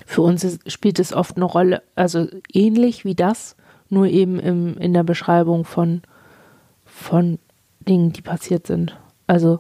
Für 0.06 0.22
uns 0.22 0.44
ist, 0.44 0.72
spielt 0.72 1.00
es 1.00 1.14
oft 1.14 1.36
eine 1.36 1.46
Rolle, 1.46 1.82
also 1.96 2.28
ähnlich 2.54 3.06
wie 3.06 3.16
das, 3.16 3.56
nur 3.90 4.08
eben 4.08 4.40
im, 4.40 4.78
in 4.78 4.94
der 4.94 5.04
Beschreibung 5.04 5.66
von, 5.66 6.02
von 6.86 7.40
Dingen, 7.88 8.14
die 8.14 8.22
passiert 8.22 8.68
sind. 8.68 8.98
Also 9.28 9.60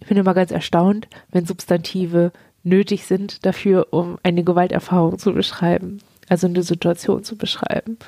ich 0.00 0.08
bin 0.08 0.16
immer 0.16 0.34
ganz 0.34 0.50
erstaunt, 0.50 1.08
wenn 1.30 1.46
Substantive 1.46 2.32
nötig 2.62 3.06
sind 3.06 3.46
dafür, 3.46 3.88
um 3.90 4.18
eine 4.22 4.44
Gewalterfahrung 4.44 5.18
zu 5.18 5.32
beschreiben, 5.32 5.98
also 6.28 6.46
eine 6.46 6.62
Situation 6.62 7.24
zu 7.24 7.36
beschreiben, 7.36 7.98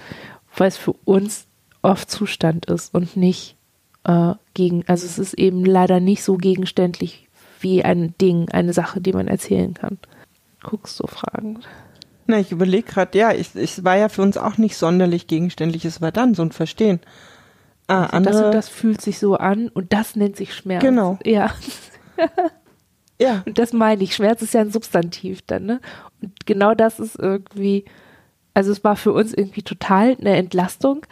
weil 0.56 0.68
es 0.68 0.76
für 0.76 0.92
uns 1.04 1.46
oft 1.82 2.10
Zustand 2.10 2.66
ist 2.66 2.94
und 2.94 3.16
nicht 3.16 3.56
äh, 4.04 4.34
gegen, 4.54 4.84
also 4.86 5.06
es 5.06 5.18
ist 5.18 5.34
eben 5.34 5.64
leider 5.64 6.00
nicht 6.00 6.22
so 6.22 6.36
gegenständlich 6.36 7.28
wie 7.60 7.84
ein 7.84 8.14
Ding, 8.20 8.48
eine 8.50 8.72
Sache, 8.72 9.00
die 9.00 9.12
man 9.12 9.28
erzählen 9.28 9.74
kann. 9.74 9.98
Guckst 10.62 11.00
du 11.00 11.06
fragend. 11.06 11.66
Na, 12.26 12.40
ich 12.40 12.50
überlege 12.50 12.82
gerade, 12.82 13.16
ja, 13.16 13.30
es 13.32 13.84
war 13.84 13.96
ja 13.96 14.08
für 14.08 14.22
uns 14.22 14.36
auch 14.36 14.58
nicht 14.58 14.76
sonderlich 14.76 15.28
gegenständlich, 15.28 15.84
es 15.84 16.00
war 16.00 16.12
dann 16.12 16.34
so 16.34 16.42
ein 16.42 16.52
Verstehen. 16.52 17.00
Ah, 17.88 18.04
also 18.06 18.16
andere, 18.16 18.32
das 18.32 18.44
und 18.44 18.54
das 18.54 18.68
fühlt 18.68 19.00
sich 19.00 19.18
so 19.18 19.36
an 19.36 19.68
und 19.68 19.92
das 19.92 20.16
nennt 20.16 20.36
sich 20.36 20.54
Schmerz. 20.54 20.82
Genau. 20.82 21.18
Ja. 21.24 21.52
ja. 23.20 23.42
Und 23.46 23.58
das 23.58 23.72
meine 23.72 24.02
ich. 24.02 24.14
Schmerz 24.14 24.42
ist 24.42 24.54
ja 24.54 24.60
ein 24.60 24.72
Substantiv 24.72 25.42
dann, 25.46 25.66
ne? 25.66 25.80
Und 26.20 26.46
genau 26.46 26.74
das 26.74 26.98
ist 26.98 27.16
irgendwie, 27.18 27.84
also 28.54 28.72
es 28.72 28.82
war 28.82 28.96
für 28.96 29.12
uns 29.12 29.32
irgendwie 29.32 29.62
total 29.62 30.16
eine 30.18 30.36
Entlastung, 30.36 31.06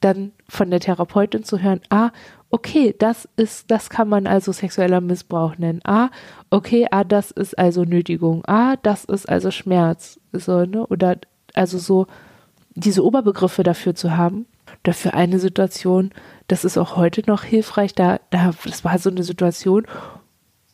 dann 0.00 0.32
von 0.48 0.70
der 0.70 0.80
Therapeutin 0.80 1.42
zu 1.44 1.60
hören, 1.60 1.80
ah, 1.90 2.10
okay, 2.50 2.94
das 2.98 3.28
ist, 3.36 3.70
das 3.70 3.90
kann 3.90 4.08
man 4.08 4.26
also 4.26 4.52
sexueller 4.52 5.00
Missbrauch 5.00 5.56
nennen. 5.58 5.80
Ah, 5.84 6.10
okay, 6.50 6.86
ah, 6.90 7.04
das 7.04 7.30
ist 7.30 7.58
also 7.58 7.84
Nötigung. 7.84 8.44
Ah, 8.46 8.76
das 8.82 9.04
ist 9.04 9.28
also 9.28 9.50
Schmerz. 9.50 10.20
So, 10.32 10.64
ne? 10.64 10.86
Oder 10.86 11.18
also 11.54 11.78
so 11.78 12.06
diese 12.74 13.04
Oberbegriffe 13.04 13.62
dafür 13.62 13.94
zu 13.94 14.16
haben 14.16 14.46
oder 14.84 14.94
für 14.94 15.14
eine 15.14 15.38
Situation, 15.38 16.10
das 16.48 16.64
ist 16.64 16.78
auch 16.78 16.96
heute 16.96 17.22
noch 17.26 17.44
hilfreich, 17.44 17.94
da, 17.94 18.20
da, 18.30 18.52
das 18.64 18.84
war 18.84 18.98
so 18.98 19.10
eine 19.10 19.22
Situation, 19.22 19.86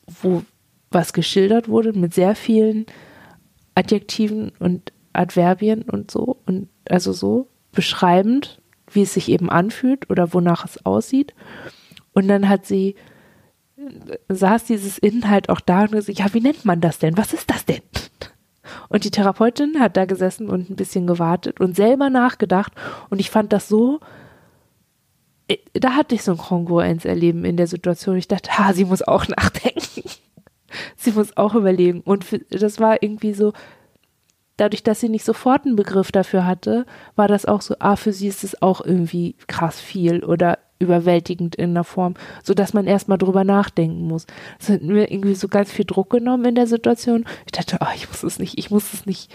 wo 0.07 0.43
was 0.91 1.13
geschildert 1.13 1.69
wurde 1.69 1.93
mit 1.93 2.15
sehr 2.15 2.37
vielen 2.37 2.87
Adjektiven 3.75 4.53
und 4.61 4.93
Adverbien 5.13 5.83
und 5.83 6.11
so 6.11 6.39
und 6.47 6.69
also 6.89 7.13
so 7.13 7.49
beschreibend, 7.73 8.61
wie 8.91 9.03
es 9.03 9.15
sich 9.15 9.29
eben 9.29 9.51
anfühlt 9.51 10.09
oder 10.11 10.33
wonach 10.33 10.65
es 10.65 10.87
aussieht. 10.87 11.35
Und 12.13 12.29
dann 12.29 12.49
hat 12.49 12.67
sie 12.67 12.95
saß 14.29 14.65
dieses 14.65 14.99
Inhalt 14.99 15.49
auch 15.49 15.61
da 15.61 15.83
und 15.83 15.93
gesagt, 15.93 16.19
ja, 16.19 16.33
wie 16.33 16.41
nennt 16.41 16.65
man 16.65 16.81
das 16.81 16.99
denn? 16.99 17.17
Was 17.17 17.33
ist 17.33 17.51
das 17.51 17.65
denn? 17.65 17.83
Und 18.97 19.05
die 19.05 19.11
Therapeutin 19.11 19.79
hat 19.79 19.99
da 19.99 20.07
gesessen 20.07 20.49
und 20.49 20.71
ein 20.71 20.75
bisschen 20.75 21.07
gewartet 21.07 21.61
und 21.61 21.77
selber 21.77 22.09
nachgedacht. 22.09 22.73
Und 23.11 23.21
ich 23.21 23.29
fand 23.29 23.53
das 23.53 23.69
so 23.69 24.01
äh, 25.49 25.59
da 25.75 25.97
hatte 25.97 26.15
ich 26.15 26.23
so 26.23 26.33
ein 26.33 26.39
Kongruenz-Erleben 26.39 27.45
in 27.45 27.59
der 27.59 27.67
Situation. 27.67 28.17
Ich 28.17 28.27
dachte, 28.27 28.57
ha, 28.57 28.73
sie 28.73 28.87
muss 28.87 29.03
auch 29.03 29.29
nachdenken. 29.37 30.09
sie 30.97 31.13
muss 31.13 31.37
auch 31.37 31.55
überlegen. 31.55 32.01
Und 32.01 32.25
das 32.49 32.81
war 32.81 33.03
irgendwie 33.03 33.35
so, 33.35 33.53
dadurch, 34.57 34.83
dass 34.83 35.01
sie 35.01 35.11
nicht 35.11 35.27
sofort 35.27 35.67
einen 35.67 35.77
Begriff 35.77 36.11
dafür 36.11 36.47
hatte, 36.47 36.87
war 37.17 37.29
das 37.29 37.45
auch 37.45 37.61
so, 37.61 37.75
ah, 37.81 37.97
für 37.97 38.15
sie 38.15 38.29
ist 38.29 38.45
es 38.45 38.63
auch 38.63 38.83
irgendwie 38.83 39.37
krass 39.47 39.79
viel 39.79 40.25
oder 40.25 40.59
überwältigend 40.79 41.57
in 41.57 41.75
der 41.75 41.85
Form, 41.85 42.15
so 42.43 42.55
dass 42.55 42.75
man 42.75 42.87
erstmal 42.87 43.19
drüber 43.19 43.45
nachdenken 43.45 44.07
muss. 44.07 44.27
Das 44.59 44.69
hat 44.69 44.83
mir 44.83 45.11
irgendwie 45.11 45.35
so 45.35 45.49
ganz 45.49 45.73
viel 45.73 45.85
Druck 45.85 46.11
genommen 46.11 46.45
in 46.45 46.55
der 46.55 46.67
Situation. 46.67 47.25
Ich 47.47 47.53
dachte, 47.53 47.79
oh, 47.81 47.93
ich 47.95 48.09
muss 48.09 48.23
es 48.23 48.39
nicht, 48.39 48.59
ich 48.59 48.71
muss 48.71 48.93
es 48.93 49.07
nicht, 49.07 49.35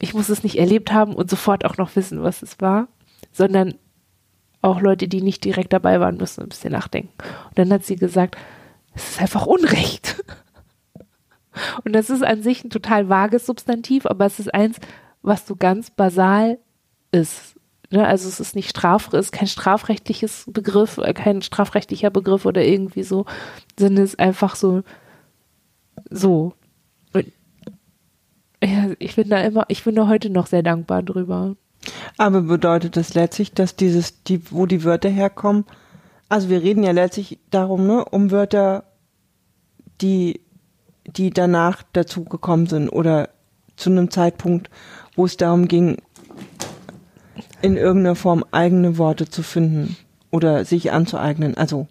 ich 0.00 0.14
muss 0.14 0.28
es 0.28 0.42
nicht 0.42 0.58
erlebt 0.58 0.92
haben 0.92 1.14
und 1.14 1.30
sofort 1.30 1.64
auch 1.64 1.76
noch 1.76 1.96
wissen, 1.96 2.22
was 2.22 2.42
es 2.42 2.60
war, 2.60 2.88
sondern 3.32 3.74
auch 4.60 4.80
Leute, 4.80 5.08
die 5.08 5.22
nicht 5.22 5.44
direkt 5.44 5.72
dabei 5.72 6.00
waren, 6.00 6.16
müssen 6.16 6.42
ein 6.42 6.48
bisschen 6.48 6.72
nachdenken. 6.72 7.12
Und 7.48 7.58
dann 7.58 7.72
hat 7.72 7.84
sie 7.84 7.96
gesagt, 7.96 8.36
es 8.94 9.10
ist 9.10 9.20
einfach 9.20 9.46
Unrecht. 9.46 10.24
Und 11.84 11.92
das 11.92 12.10
ist 12.10 12.24
an 12.24 12.42
sich 12.42 12.64
ein 12.64 12.70
total 12.70 13.08
vages 13.08 13.46
Substantiv, 13.46 14.06
aber 14.06 14.26
es 14.26 14.40
ist 14.40 14.52
eins, 14.52 14.78
was 15.22 15.46
so 15.46 15.54
ganz 15.54 15.90
basal 15.90 16.58
ist. 17.12 17.53
Ne? 17.94 18.06
Also 18.06 18.28
es 18.28 18.40
ist 18.40 18.56
nicht 18.56 18.70
straf, 18.70 19.12
ist 19.12 19.32
kein 19.32 19.48
strafrechtliches 19.48 20.44
Begriff, 20.48 20.98
äh, 20.98 21.14
kein 21.14 21.42
strafrechtlicher 21.42 22.10
Begriff 22.10 22.44
oder 22.44 22.62
irgendwie 22.62 23.04
so, 23.04 23.24
sondern 23.78 24.04
es 24.04 24.14
ist 24.14 24.20
einfach 24.20 24.56
so, 24.56 24.82
so. 26.10 26.54
Ja, 28.62 28.90
ich 28.98 29.14
bin 29.16 29.28
da 29.28 29.40
immer, 29.40 29.66
ich 29.68 29.84
bin 29.84 29.94
da 29.94 30.08
heute 30.08 30.30
noch 30.30 30.46
sehr 30.46 30.62
dankbar 30.62 31.02
drüber. 31.02 31.54
Aber 32.16 32.42
bedeutet 32.42 32.96
das 32.96 33.14
letztlich, 33.14 33.52
dass 33.52 33.76
dieses, 33.76 34.22
die, 34.24 34.50
wo 34.50 34.66
die 34.66 34.84
Wörter 34.84 35.10
herkommen, 35.10 35.64
also 36.28 36.48
wir 36.48 36.62
reden 36.62 36.82
ja 36.82 36.92
letztlich 36.92 37.38
darum, 37.50 37.86
ne, 37.86 38.04
um 38.06 38.30
Wörter, 38.30 38.84
die 40.00 40.40
die 41.06 41.30
danach 41.30 41.82
dazu 41.92 42.24
gekommen 42.24 42.66
sind 42.66 42.88
oder 42.88 43.30
zu 43.76 43.90
einem 43.90 44.10
Zeitpunkt, 44.10 44.70
wo 45.14 45.26
es 45.26 45.36
darum 45.36 45.68
ging, 45.68 45.98
in 47.62 47.76
irgendeiner 47.76 48.14
Form 48.14 48.44
eigene 48.50 48.98
Worte 48.98 49.28
zu 49.28 49.42
finden 49.42 49.96
oder 50.30 50.64
sich 50.64 50.92
anzueignen. 50.92 51.56
Also, 51.56 51.86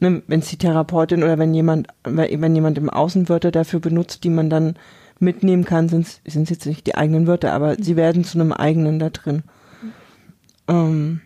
ne, 0.00 0.22
wenn 0.26 0.40
es 0.40 0.48
die 0.48 0.58
Therapeutin 0.58 1.22
oder 1.22 1.38
wenn 1.38 1.54
jemand, 1.54 1.88
wenn 2.04 2.54
jemand 2.54 2.78
im 2.78 2.90
Außen 2.90 3.28
Wörter 3.28 3.50
dafür 3.50 3.80
benutzt, 3.80 4.24
die 4.24 4.30
man 4.30 4.50
dann 4.50 4.74
mitnehmen 5.18 5.64
kann, 5.64 5.88
sind 5.88 6.06
es 6.24 6.34
jetzt 6.34 6.66
nicht 6.66 6.86
die 6.86 6.94
eigenen 6.94 7.26
Wörter, 7.26 7.52
aber 7.52 7.76
sie 7.76 7.96
werden 7.96 8.24
zu 8.24 8.38
einem 8.38 8.52
eigenen 8.52 8.98
da 8.98 9.10
drin. 9.10 9.42
Ähm, 10.68 11.20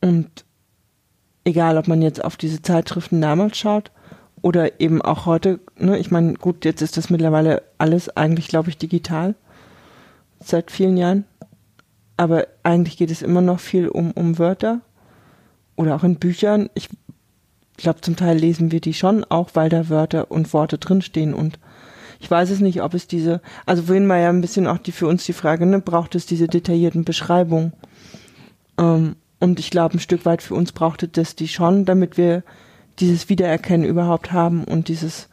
und 0.00 0.44
egal, 1.44 1.78
ob 1.78 1.86
man 1.86 2.02
jetzt 2.02 2.24
auf 2.24 2.36
diese 2.36 2.62
Zeitschriften 2.62 3.20
damals 3.20 3.58
schaut 3.58 3.90
oder 4.42 4.80
eben 4.80 5.02
auch 5.02 5.26
heute, 5.26 5.60
ne, 5.76 5.98
ich 5.98 6.10
meine, 6.10 6.34
gut, 6.34 6.64
jetzt 6.64 6.82
ist 6.82 6.96
das 6.96 7.10
mittlerweile 7.10 7.62
alles 7.78 8.16
eigentlich, 8.16 8.48
glaube 8.48 8.70
ich, 8.70 8.78
digital 8.78 9.34
seit 10.40 10.70
vielen 10.70 10.96
Jahren. 10.96 11.24
Aber 12.16 12.46
eigentlich 12.62 12.96
geht 12.96 13.10
es 13.10 13.22
immer 13.22 13.40
noch 13.40 13.60
viel 13.60 13.88
um, 13.88 14.10
um 14.12 14.38
Wörter 14.38 14.80
oder 15.76 15.94
auch 15.96 16.04
in 16.04 16.16
Büchern. 16.16 16.68
Ich 16.74 16.88
glaube, 17.76 18.00
zum 18.02 18.16
Teil 18.16 18.36
lesen 18.36 18.72
wir 18.72 18.80
die 18.80 18.94
schon 18.94 19.24
auch, 19.24 19.50
weil 19.54 19.68
da 19.68 19.88
Wörter 19.88 20.30
und 20.30 20.52
Worte 20.52 20.78
drinstehen 20.78 21.32
und 21.34 21.58
ich 22.20 22.30
weiß 22.30 22.50
es 22.50 22.60
nicht, 22.60 22.82
ob 22.82 22.92
es 22.92 23.06
diese, 23.06 23.40
also 23.64 23.84
vorhin 23.84 24.06
war 24.06 24.18
ja 24.18 24.28
ein 24.28 24.42
bisschen 24.42 24.66
auch 24.66 24.76
die 24.76 24.92
für 24.92 25.06
uns 25.06 25.24
die 25.24 25.32
Frage, 25.32 25.64
ne, 25.64 25.80
braucht 25.80 26.14
es 26.14 26.26
diese 26.26 26.48
detaillierten 26.48 27.04
Beschreibungen? 27.04 27.72
Ähm, 28.78 29.16
und 29.40 29.58
ich 29.58 29.70
glaube, 29.70 29.96
ein 29.96 30.00
Stück 30.00 30.26
weit 30.26 30.42
für 30.42 30.54
uns 30.54 30.72
brauchte 30.72 31.08
das 31.08 31.34
die 31.34 31.48
schon, 31.48 31.86
damit 31.86 32.18
wir 32.18 32.42
dieses 32.98 33.30
Wiedererkennen 33.30 33.86
überhaupt 33.88 34.32
haben 34.32 34.64
und 34.64 34.88
dieses, 34.88 35.30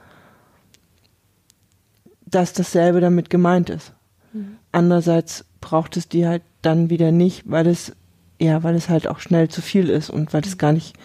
dass 2.26 2.54
dasselbe 2.54 3.02
damit 3.02 3.30
gemeint 3.30 3.70
ist. 3.70 3.92
Mhm. 4.38 4.58
Andererseits 4.72 5.46
braucht 5.62 5.98
es 5.98 6.08
die 6.08 6.28
halt 6.28 6.44
dann 6.62 6.90
wieder 6.90 7.12
nicht, 7.12 7.50
weil 7.50 7.68
es, 7.68 7.96
ja, 8.40 8.64
weil 8.64 8.76
es 8.76 8.90
halt 8.90 9.08
auch 9.08 9.20
schnell 9.20 9.50
zu 9.50 9.62
viel 9.62 9.90
ist 9.90 10.10
und 10.10 10.34
weil 10.34 10.42
es 10.42 10.56
mhm. 10.56 10.58
gar 10.60 10.72
nicht, 10.74 10.96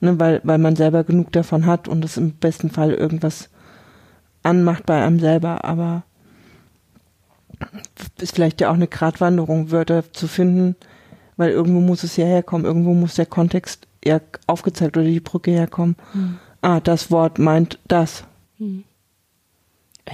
ne, 0.00 0.18
weil, 0.18 0.40
weil 0.44 0.58
man 0.58 0.76
selber 0.76 1.04
genug 1.04 1.32
davon 1.32 1.66
hat 1.66 1.88
und 1.88 2.04
es 2.04 2.16
im 2.16 2.32
besten 2.32 2.70
Fall 2.70 2.92
irgendwas 2.92 3.50
anmacht 4.42 4.86
bei 4.86 5.02
einem 5.02 5.18
selber, 5.18 5.64
aber 5.64 6.04
ist 8.20 8.34
vielleicht 8.34 8.60
ja 8.60 8.70
auch 8.70 8.74
eine 8.74 8.86
Gratwanderung, 8.86 9.70
Wörter 9.70 10.12
zu 10.12 10.28
finden, 10.28 10.76
weil 11.36 11.50
irgendwo 11.50 11.80
muss 11.80 12.02
es 12.02 12.16
ja 12.16 12.24
herkommen, 12.24 12.66
irgendwo 12.66 12.94
muss 12.94 13.14
der 13.14 13.26
Kontext 13.26 13.86
ja 14.04 14.20
aufgezeigt 14.46 14.96
oder 14.96 15.06
die 15.06 15.20
Brücke 15.20 15.50
herkommen. 15.50 15.96
Hm. 16.12 16.38
Ah, 16.62 16.80
das 16.80 17.10
Wort 17.10 17.38
meint 17.38 17.78
das. 17.88 18.24
Hm. 18.58 18.84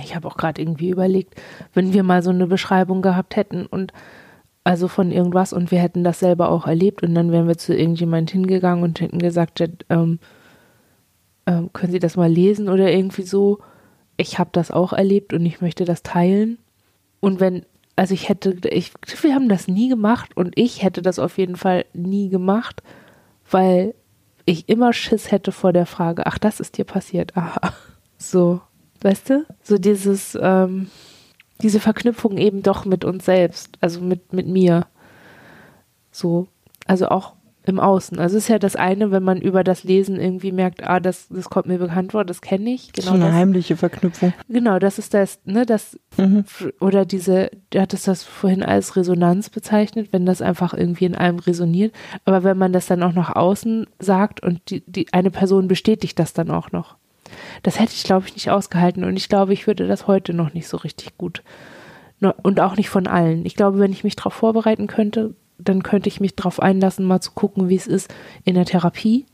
Ich 0.02 0.14
habe 0.14 0.28
auch 0.28 0.36
gerade 0.36 0.60
irgendwie 0.60 0.90
überlegt, 0.90 1.40
wenn 1.72 1.92
wir 1.92 2.02
mal 2.02 2.22
so 2.22 2.30
eine 2.30 2.46
Beschreibung 2.46 3.02
gehabt 3.02 3.36
hätten 3.36 3.66
und 3.66 3.92
also 4.64 4.88
von 4.88 5.10
irgendwas 5.10 5.52
und 5.52 5.70
wir 5.70 5.78
hätten 5.78 6.04
das 6.04 6.20
selber 6.20 6.48
auch 6.48 6.66
erlebt 6.66 7.02
und 7.02 7.14
dann 7.14 7.30
wären 7.32 7.46
wir 7.46 7.58
zu 7.58 7.76
irgendjemand 7.76 8.30
hingegangen 8.30 8.82
und 8.82 9.00
hätten 9.00 9.18
gesagt, 9.18 9.62
ähm, 9.90 10.18
ähm, 11.46 11.70
können 11.72 11.92
Sie 11.92 11.98
das 11.98 12.16
mal 12.16 12.30
lesen 12.30 12.68
oder 12.68 12.90
irgendwie 12.90 13.22
so. 13.22 13.58
Ich 14.16 14.38
habe 14.38 14.50
das 14.52 14.70
auch 14.70 14.92
erlebt 14.92 15.34
und 15.34 15.44
ich 15.44 15.60
möchte 15.60 15.84
das 15.84 16.02
teilen. 16.02 16.58
Und 17.20 17.40
wenn, 17.40 17.66
also 17.96 18.14
ich 18.14 18.28
hätte, 18.28 18.56
ich, 18.68 18.92
wir 19.20 19.34
haben 19.34 19.48
das 19.48 19.68
nie 19.68 19.88
gemacht 19.88 20.36
und 20.36 20.52
ich 20.56 20.82
hätte 20.82 21.02
das 21.02 21.18
auf 21.18 21.36
jeden 21.36 21.56
Fall 21.56 21.84
nie 21.92 22.30
gemacht 22.30 22.82
weil 23.50 23.94
ich 24.44 24.68
immer 24.68 24.92
Schiss 24.92 25.30
hätte 25.30 25.52
vor 25.52 25.72
der 25.72 25.86
Frage, 25.86 26.26
ach, 26.26 26.38
das 26.38 26.60
ist 26.60 26.76
dir 26.78 26.84
passiert, 26.84 27.36
aha. 27.36 27.72
So, 28.18 28.60
weißt 29.00 29.30
du? 29.30 29.46
So 29.62 29.78
dieses, 29.78 30.36
ähm, 30.40 30.88
diese 31.60 31.80
Verknüpfung 31.80 32.36
eben 32.38 32.62
doch 32.62 32.84
mit 32.84 33.04
uns 33.04 33.24
selbst, 33.24 33.76
also 33.80 34.00
mit, 34.00 34.32
mit 34.32 34.46
mir. 34.46 34.86
So, 36.10 36.48
also 36.86 37.08
auch 37.08 37.34
im 37.66 37.80
Außen. 37.80 38.18
Also 38.18 38.36
es 38.36 38.44
ist 38.44 38.48
ja 38.48 38.58
das 38.58 38.76
eine, 38.76 39.10
wenn 39.10 39.22
man 39.22 39.40
über 39.40 39.64
das 39.64 39.84
Lesen 39.84 40.20
irgendwie 40.20 40.52
merkt, 40.52 40.86
ah, 40.86 41.00
das, 41.00 41.28
das 41.28 41.48
kommt 41.48 41.66
mir 41.66 41.78
bekannt 41.78 42.12
vor, 42.12 42.24
das 42.24 42.42
kenne 42.42 42.74
ich. 42.74 42.92
Genau 42.92 43.08
so 43.08 43.14
eine 43.14 43.24
das, 43.26 43.34
heimliche 43.34 43.76
Verknüpfung. 43.76 44.34
Genau, 44.48 44.78
das 44.78 44.98
ist 44.98 45.14
das, 45.14 45.40
ne, 45.46 45.64
das, 45.64 45.98
mhm. 46.18 46.44
oder 46.78 47.06
diese, 47.06 47.50
du 47.70 47.80
hattest 47.80 48.06
das 48.06 48.22
vorhin 48.22 48.62
als 48.62 48.96
Resonanz 48.96 49.48
bezeichnet, 49.48 50.08
wenn 50.12 50.26
das 50.26 50.42
einfach 50.42 50.74
irgendwie 50.74 51.06
in 51.06 51.14
einem 51.14 51.38
resoniert. 51.38 51.94
Aber 52.26 52.44
wenn 52.44 52.58
man 52.58 52.72
das 52.72 52.86
dann 52.86 53.02
auch 53.02 53.14
nach 53.14 53.34
außen 53.34 53.86
sagt 53.98 54.42
und 54.42 54.60
die, 54.68 54.84
die 54.86 55.06
eine 55.12 55.30
Person 55.30 55.66
bestätigt 55.66 56.18
das 56.18 56.34
dann 56.34 56.50
auch 56.50 56.70
noch. 56.70 56.96
Das 57.62 57.78
hätte 57.78 57.92
ich, 57.94 58.04
glaube 58.04 58.26
ich, 58.26 58.34
nicht 58.34 58.50
ausgehalten 58.50 59.04
und 59.04 59.16
ich 59.16 59.28
glaube, 59.28 59.52
ich 59.52 59.66
würde 59.66 59.86
das 59.86 60.06
heute 60.06 60.34
noch 60.34 60.54
nicht 60.54 60.68
so 60.68 60.76
richtig 60.76 61.16
gut. 61.18 61.42
Und 62.42 62.60
auch 62.60 62.76
nicht 62.76 62.88
von 62.88 63.06
allen. 63.06 63.44
Ich 63.44 63.54
glaube, 63.54 63.78
wenn 63.78 63.92
ich 63.92 64.02
mich 64.02 64.16
darauf 64.16 64.32
vorbereiten 64.32 64.86
könnte, 64.86 65.34
dann 65.58 65.82
könnte 65.82 66.08
ich 66.08 66.20
mich 66.20 66.34
darauf 66.34 66.60
einlassen, 66.60 67.04
mal 67.04 67.20
zu 67.20 67.32
gucken, 67.32 67.68
wie 67.68 67.76
es 67.76 67.86
ist 67.86 68.12
in 68.44 68.54
der 68.54 68.64
Therapie, 68.64 69.26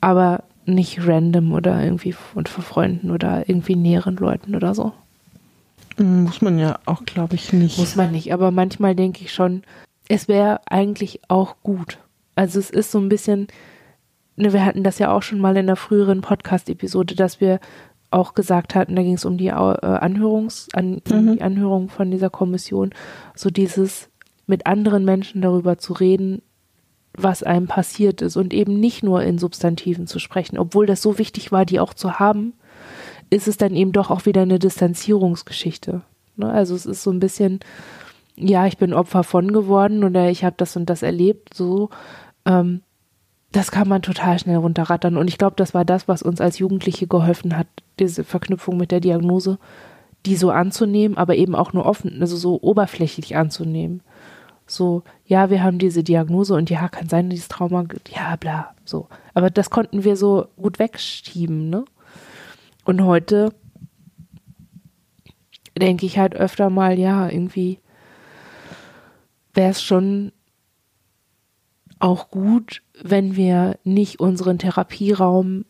aber 0.00 0.44
nicht 0.64 1.06
random 1.06 1.52
oder 1.52 1.82
irgendwie 1.82 2.14
und 2.34 2.48
für 2.48 2.62
Freunden 2.62 3.10
oder 3.10 3.48
irgendwie 3.48 3.74
näheren 3.74 4.16
Leuten 4.16 4.54
oder 4.54 4.74
so. 4.74 4.92
Muss 5.96 6.42
man 6.42 6.58
ja 6.58 6.78
auch, 6.86 7.04
glaube 7.04 7.34
ich, 7.34 7.52
nicht. 7.52 7.76
Muss 7.76 7.96
man 7.96 8.12
nicht, 8.12 8.32
aber 8.32 8.52
manchmal 8.52 8.94
denke 8.94 9.24
ich 9.24 9.32
schon, 9.32 9.64
es 10.08 10.28
wäre 10.28 10.60
eigentlich 10.66 11.20
auch 11.28 11.56
gut. 11.64 11.98
Also 12.36 12.60
es 12.60 12.70
ist 12.70 12.92
so 12.92 12.98
ein 12.98 13.08
bisschen, 13.08 13.40
ne, 13.40 13.48
wir 14.38 14.64
hatten 14.64 14.84
das 14.84 14.98
ja 14.98 15.12
auch 15.12 15.22
schon 15.22 15.40
mal 15.40 15.56
in 15.56 15.66
der 15.66 15.76
früheren 15.76 16.20
Podcast-Episode, 16.20 17.14
dass 17.14 17.40
wir 17.40 17.60
auch 18.10 18.34
gesagt 18.34 18.74
hatten, 18.74 18.96
da 18.96 19.02
ging 19.02 19.14
es 19.14 19.24
um 19.24 19.36
die 19.36 19.48
äh, 19.48 19.50
Anhörungs, 19.52 20.68
an, 20.72 21.02
mhm. 21.08 21.34
die 21.34 21.42
Anhörung 21.42 21.88
von 21.88 22.10
dieser 22.10 22.30
Kommission, 22.30 22.90
so 23.34 23.50
dieses, 23.50 24.08
mit 24.46 24.66
anderen 24.66 25.04
Menschen 25.04 25.42
darüber 25.42 25.78
zu 25.78 25.92
reden, 25.92 26.42
was 27.12 27.42
einem 27.42 27.66
passiert 27.66 28.22
ist 28.22 28.36
und 28.36 28.54
eben 28.54 28.80
nicht 28.80 29.02
nur 29.02 29.22
in 29.22 29.38
Substantiven 29.38 30.06
zu 30.06 30.18
sprechen, 30.18 30.58
obwohl 30.58 30.86
das 30.86 31.02
so 31.02 31.18
wichtig 31.18 31.52
war, 31.52 31.64
die 31.64 31.80
auch 31.80 31.92
zu 31.92 32.18
haben, 32.18 32.54
ist 33.30 33.48
es 33.48 33.56
dann 33.56 33.74
eben 33.74 33.92
doch 33.92 34.10
auch 34.10 34.24
wieder 34.24 34.42
eine 34.42 34.58
Distanzierungsgeschichte. 34.58 36.02
Ne? 36.36 36.50
Also 36.50 36.74
es 36.74 36.86
ist 36.86 37.02
so 37.02 37.10
ein 37.10 37.20
bisschen, 37.20 37.60
ja, 38.36 38.66
ich 38.66 38.78
bin 38.78 38.94
Opfer 38.94 39.24
von 39.24 39.52
geworden 39.52 40.04
oder 40.04 40.30
ich 40.30 40.44
habe 40.44 40.54
das 40.56 40.76
und 40.76 40.88
das 40.88 41.02
erlebt, 41.02 41.52
so. 41.54 41.90
Ähm, 42.46 42.82
das 43.52 43.70
kann 43.70 43.88
man 43.88 44.02
total 44.02 44.38
schnell 44.38 44.56
runterrattern. 44.56 45.16
Und 45.16 45.28
ich 45.28 45.38
glaube, 45.38 45.56
das 45.56 45.74
war 45.74 45.84
das, 45.84 46.08
was 46.08 46.22
uns 46.22 46.40
als 46.40 46.58
Jugendliche 46.58 47.06
geholfen 47.06 47.56
hat, 47.56 47.66
diese 47.98 48.24
Verknüpfung 48.24 48.76
mit 48.76 48.90
der 48.90 49.00
Diagnose, 49.00 49.58
die 50.26 50.36
so 50.36 50.50
anzunehmen, 50.50 51.16
aber 51.16 51.36
eben 51.36 51.54
auch 51.54 51.72
nur 51.72 51.86
offen, 51.86 52.20
also 52.20 52.36
so 52.36 52.60
oberflächlich 52.60 53.36
anzunehmen. 53.36 54.02
So, 54.66 55.02
ja, 55.24 55.48
wir 55.48 55.62
haben 55.62 55.78
diese 55.78 56.04
Diagnose 56.04 56.54
und 56.54 56.68
ja, 56.68 56.88
kann 56.88 57.08
sein, 57.08 57.30
dieses 57.30 57.48
Trauma, 57.48 57.86
ja, 58.14 58.36
bla, 58.36 58.74
so. 58.84 59.08
Aber 59.32 59.48
das 59.48 59.70
konnten 59.70 60.04
wir 60.04 60.16
so 60.16 60.48
gut 60.56 60.78
wegschieben, 60.78 61.70
ne? 61.70 61.86
Und 62.84 63.02
heute 63.04 63.54
denke 65.78 66.04
ich 66.04 66.18
halt 66.18 66.34
öfter 66.34 66.68
mal, 66.68 66.98
ja, 66.98 67.28
irgendwie 67.30 67.78
wäre 69.54 69.70
es 69.70 69.82
schon 69.82 70.32
auch 71.98 72.30
gut, 72.30 72.82
wenn 73.02 73.36
wir 73.36 73.78
nicht 73.84 74.20
unseren 74.20 74.58
Therapieraum, 74.58 75.64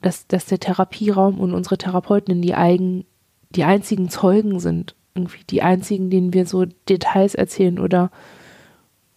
dass, 0.00 0.26
dass 0.26 0.46
der 0.46 0.60
Therapieraum 0.60 1.40
und 1.40 1.54
unsere 1.54 1.78
Therapeutinnen 1.78 2.42
die 2.42 2.54
eigen, 2.54 3.04
die 3.50 3.64
einzigen 3.64 4.08
Zeugen 4.08 4.60
sind, 4.60 4.94
irgendwie 5.14 5.44
die 5.48 5.62
einzigen, 5.62 6.10
denen 6.10 6.34
wir 6.34 6.46
so 6.46 6.66
Details 6.88 7.34
erzählen 7.34 7.78
oder 7.78 8.10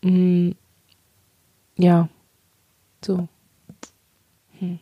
mh, 0.03 0.11
mm, 0.11 0.55
ja, 1.77 2.09
so. 3.03 3.27
Hm. 4.59 4.79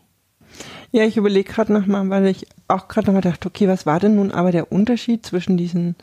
Ja, 0.91 1.03
ich 1.03 1.18
überlege 1.18 1.51
gerade 1.51 1.74
nochmal, 1.74 2.10
weil 2.10 2.26
ich 2.28 2.47
auch 2.68 2.88
gerade 2.88 3.08
nochmal 3.08 3.22
dachte, 3.22 3.47
okay, 3.47 3.68
was 3.68 3.86
war 3.86 3.99
denn 3.99 4.16
nun 4.16 4.32
aber 4.32 4.51
der 4.51 4.72
Unterschied 4.72 5.26
zwischen 5.26 5.58
diesen 5.58 5.95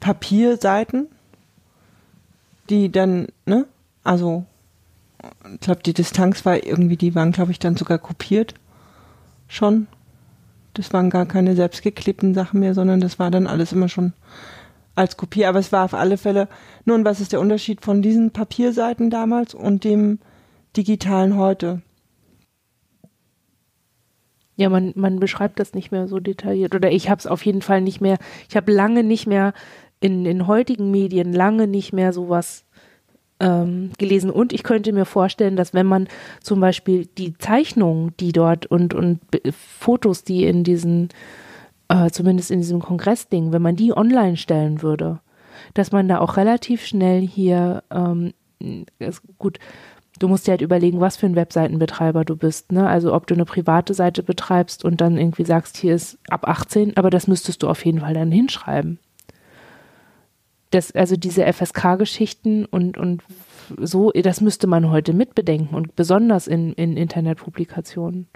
Papierseiten, 0.00 1.08
die 2.70 2.90
dann, 2.90 3.28
ne, 3.44 3.66
also 4.04 4.46
ich 5.54 5.60
glaube, 5.60 5.82
die 5.82 5.92
Distanz 5.92 6.44
war 6.44 6.64
irgendwie, 6.64 6.96
die 6.96 7.14
waren, 7.14 7.32
glaube 7.32 7.52
ich, 7.52 7.58
dann 7.58 7.76
sogar 7.76 7.98
kopiert 7.98 8.54
schon. 9.48 9.86
Das 10.74 10.92
waren 10.92 11.10
gar 11.10 11.26
keine 11.26 11.54
selbstgeklebten 11.54 12.34
Sachen 12.34 12.60
mehr, 12.60 12.74
sondern 12.74 13.00
das 13.00 13.18
war 13.18 13.30
dann 13.30 13.46
alles 13.46 13.72
immer 13.72 13.88
schon 13.88 14.14
als 14.94 15.16
Kopie. 15.16 15.44
Aber 15.44 15.58
es 15.58 15.72
war 15.72 15.84
auf 15.84 15.94
alle 15.94 16.16
Fälle, 16.16 16.48
nun, 16.84 17.04
was 17.04 17.20
ist 17.20 17.32
der 17.32 17.40
Unterschied 17.40 17.82
von 17.82 18.02
diesen 18.02 18.30
Papierseiten 18.30 19.10
damals 19.10 19.54
und 19.54 19.84
dem 19.84 20.18
digitalen 20.76 21.36
heute? 21.36 21.82
Ja, 24.56 24.68
man, 24.68 24.92
man 24.96 25.18
beschreibt 25.18 25.60
das 25.60 25.74
nicht 25.74 25.92
mehr 25.92 26.08
so 26.08 26.20
detailliert. 26.20 26.74
Oder 26.74 26.90
ich 26.90 27.08
habe 27.10 27.18
es 27.18 27.26
auf 27.26 27.44
jeden 27.44 27.62
Fall 27.62 27.80
nicht 27.80 28.00
mehr, 28.00 28.18
ich 28.48 28.56
habe 28.56 28.72
lange 28.72 29.02
nicht 29.02 29.26
mehr 29.26 29.54
in, 30.00 30.26
in 30.26 30.46
heutigen 30.46 30.90
Medien, 30.90 31.32
lange 31.32 31.66
nicht 31.66 31.92
mehr 31.92 32.12
sowas 32.12 32.64
ähm, 33.42 33.90
gelesen. 33.98 34.30
Und 34.30 34.52
ich 34.52 34.62
könnte 34.62 34.92
mir 34.92 35.04
vorstellen, 35.04 35.56
dass 35.56 35.74
wenn 35.74 35.86
man 35.86 36.08
zum 36.40 36.60
Beispiel 36.60 37.06
die 37.18 37.36
Zeichnungen, 37.36 38.14
die 38.18 38.32
dort 38.32 38.66
und, 38.66 38.94
und 38.94 39.20
Fotos, 39.50 40.24
die 40.24 40.44
in 40.44 40.64
diesen, 40.64 41.08
äh, 41.88 42.10
zumindest 42.10 42.50
in 42.50 42.60
diesem 42.60 42.80
Kongressding, 42.80 43.52
wenn 43.52 43.62
man 43.62 43.76
die 43.76 43.94
online 43.94 44.36
stellen 44.36 44.82
würde, 44.82 45.20
dass 45.74 45.92
man 45.92 46.08
da 46.08 46.20
auch 46.20 46.36
relativ 46.36 46.86
schnell 46.86 47.20
hier, 47.20 47.82
ähm, 47.90 48.32
ist, 48.98 49.22
gut, 49.38 49.58
du 50.18 50.28
musst 50.28 50.46
dir 50.46 50.52
halt 50.52 50.62
überlegen, 50.62 51.00
was 51.00 51.16
für 51.16 51.26
ein 51.26 51.34
Webseitenbetreiber 51.34 52.24
du 52.24 52.36
bist. 52.36 52.70
Ne? 52.70 52.88
Also 52.88 53.12
ob 53.12 53.26
du 53.26 53.34
eine 53.34 53.44
private 53.44 53.92
Seite 53.92 54.22
betreibst 54.22 54.84
und 54.84 55.00
dann 55.00 55.18
irgendwie 55.18 55.44
sagst, 55.44 55.76
hier 55.76 55.96
ist 55.96 56.18
ab 56.28 56.46
18, 56.46 56.96
aber 56.96 57.10
das 57.10 57.26
müsstest 57.26 57.62
du 57.62 57.68
auf 57.68 57.84
jeden 57.84 58.00
Fall 58.00 58.14
dann 58.14 58.30
hinschreiben 58.30 58.98
das, 60.72 60.92
also 60.92 61.16
diese 61.16 61.50
FSK-Geschichten 61.50 62.64
und, 62.64 62.98
und 62.98 63.22
so, 63.80 64.10
das 64.10 64.40
müsste 64.40 64.66
man 64.66 64.90
heute 64.90 65.12
mitbedenken 65.12 65.74
und 65.74 65.94
besonders 65.96 66.46
in, 66.46 66.72
in 66.74 66.96
Internetpublikationen. 66.96 68.26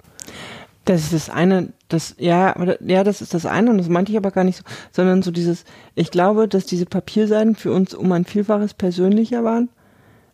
Das 0.85 1.03
ist 1.03 1.13
das 1.13 1.29
eine, 1.29 1.73
das, 1.89 2.15
ja, 2.17 2.55
ja, 2.79 3.03
das 3.03 3.21
ist 3.21 3.33
das 3.33 3.45
eine 3.45 3.71
und 3.71 3.77
das 3.77 3.89
meinte 3.89 4.11
ich 4.11 4.17
aber 4.17 4.31
gar 4.31 4.45
nicht 4.45 4.57
so, 4.57 4.63
sondern 4.91 5.21
so 5.21 5.31
dieses, 5.31 5.65
ich 5.95 6.11
glaube, 6.11 6.47
dass 6.47 6.65
diese 6.65 6.85
Papierseiten 6.85 7.55
für 7.55 7.73
uns 7.73 7.93
um 7.93 8.09
ein 8.13 8.23
Vielfaches 8.23 8.73
persönlicher 8.73 9.43
waren, 9.43 9.69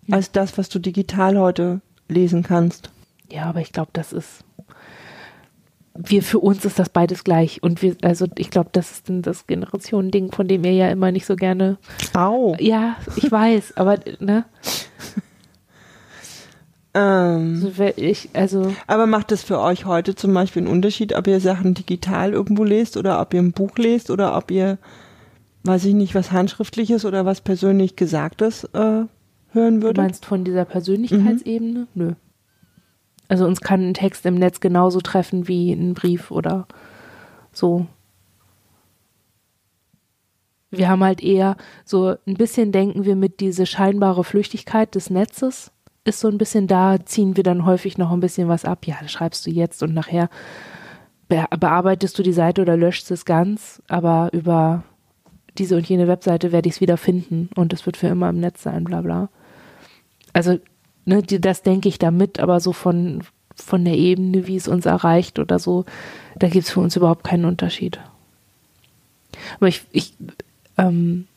ja. 0.06 0.18
als 0.18 0.32
das, 0.32 0.58
was 0.58 0.70
du 0.70 0.78
digital 0.78 1.40
heute 1.40 1.82
lesen 2.08 2.44
kannst. 2.44 2.92
Ja, 3.32 3.46
aber 3.46 3.62
ich 3.62 3.72
glaube, 3.72 3.90
das 3.94 4.14
ist, 4.14 4.44
wir 5.96 6.24
für 6.24 6.40
uns 6.40 6.66
ist 6.66 6.80
das 6.80 6.90
beides 6.90 7.24
gleich. 7.24 7.62
Und 7.62 7.82
wir, 7.82 7.96
also 8.02 8.26
ich 8.38 8.50
glaube, 8.50 8.70
das 8.72 8.92
ist 8.92 9.10
dann 9.10 9.22
das 9.22 9.48
Generationending, 9.48 10.32
von 10.32 10.48
dem 10.48 10.64
ihr 10.64 10.74
ja 10.74 10.90
immer 10.90 11.12
nicht 11.12 11.26
so 11.26 11.36
gerne. 11.36 11.78
Au. 12.14 12.56
Ja, 12.60 12.98
ich 13.16 13.32
weiß, 13.32 13.78
aber 13.78 14.00
ne? 14.20 14.46
Ähm, 16.96 17.58
so, 17.58 17.72
ich, 17.96 18.30
also. 18.34 18.74
Aber 18.86 19.08
macht 19.08 19.32
es 19.32 19.44
für 19.44 19.60
euch 19.60 19.86
heute 19.86 20.14
zum 20.16 20.34
Beispiel 20.34 20.62
einen 20.62 20.72
Unterschied, 20.72 21.16
ob 21.16 21.26
ihr 21.26 21.40
Sachen 21.40 21.74
digital 21.74 22.34
irgendwo 22.34 22.64
lest 22.64 22.98
oder 22.98 23.20
ob 23.20 23.34
ihr 23.34 23.42
ein 23.42 23.52
Buch 23.52 23.78
lest 23.78 24.12
oder 24.12 24.38
ob 24.38 24.52
ihr, 24.52 24.78
weiß 25.64 25.86
ich 25.86 25.96
nicht, 25.96 26.14
was 26.14 26.32
Handschriftliches 26.32 27.04
oder 27.06 27.26
was 27.26 27.42
persönlich 27.42 27.96
Gesagtes 27.96 28.66
äh, 28.74 29.06
hören 29.54 29.82
würdet? 29.82 29.98
Du 29.98 30.02
meinst 30.02 30.26
von 30.26 30.44
dieser 30.44 30.66
Persönlichkeitsebene? 30.66 31.80
Mhm. 31.80 31.88
Nö. 31.96 32.12
Also 33.28 33.46
uns 33.46 33.62
kann 33.62 33.90
ein 33.90 33.94
Text 33.94 34.26
im 34.26 34.36
Netz 34.36 34.60
genauso 34.60 35.00
treffen 35.00 35.48
wie 35.48 35.72
ein 35.72 35.94
Brief 35.94 36.32
oder 36.32 36.68
so. 37.52 37.88
Wir 40.72 40.90
haben 40.90 41.04
halt 41.04 41.22
eher 41.22 41.56
so 41.86 42.16
ein 42.28 42.34
bisschen 42.34 42.72
denken 42.72 43.06
wir 43.06 43.16
mit 43.16 43.40
diese 43.40 43.66
scheinbare 43.66 44.24
Flüchtigkeit 44.24 44.96
des 44.96 45.10
Netzes 45.10 45.72
ist 46.06 46.20
so 46.20 46.28
ein 46.28 46.38
bisschen 46.38 46.68
da, 46.68 46.98
ziehen 47.06 47.38
wir 47.38 47.44
dann 47.44 47.66
häufig 47.66 47.98
noch 47.98 48.12
ein 48.12 48.20
bisschen 48.20 48.48
was 48.48 48.66
ab. 48.66 48.86
Ja, 48.86 48.98
das 49.02 49.12
schreibst 49.12 49.46
du 49.46 49.52
jetzt 49.52 49.84
und 49.84 49.94
nachher 49.94 50.30
bearbeitest 51.28 52.18
du 52.20 52.24
die 52.24 52.34
Seite 52.34 52.62
oder 52.62 52.78
löscht 52.78 53.10
es 53.10 53.26
ganz, 53.26 53.82
aber 53.88 54.30
über 54.34 54.84
diese 55.58 55.78
und 55.78 55.88
jene 55.88 56.08
Webseite 56.08 56.52
werde 56.52 56.68
ich 56.68 56.76
es 56.76 56.82
wieder 56.82 56.98
finden 56.98 57.50
und 57.56 57.74
es 57.74 57.86
wird 57.86 57.98
für 57.98 58.08
immer 58.08 58.30
im 58.30 58.40
Netz 58.40 58.64
sein, 58.64 58.84
bla 58.84 59.02
bla. 59.02 59.30
Also 60.34 60.58
ne, 61.06 61.22
das 61.24 61.62
denke 61.62 61.90
ich 61.90 62.00
damit, 62.00 62.40
aber 62.40 62.60
so 62.60 62.74
von, 62.74 63.24
von 63.56 63.86
der 63.86 63.96
Ebene, 63.96 64.48
wie 64.48 64.56
es 64.56 64.68
uns 64.68 64.86
erreicht 64.86 65.40
oder 65.40 65.60
so, 65.60 65.86
da 66.38 66.48
gibt 66.48 66.66
es 66.66 66.72
für 66.72 66.80
uns 66.80 66.96
überhaupt 66.96 67.24
keinen 67.24 67.46
Unterschied. 67.46 68.00
Aber 69.58 69.68
ich, 69.68 69.84
ich 69.92 70.14
ähm, 70.78 71.28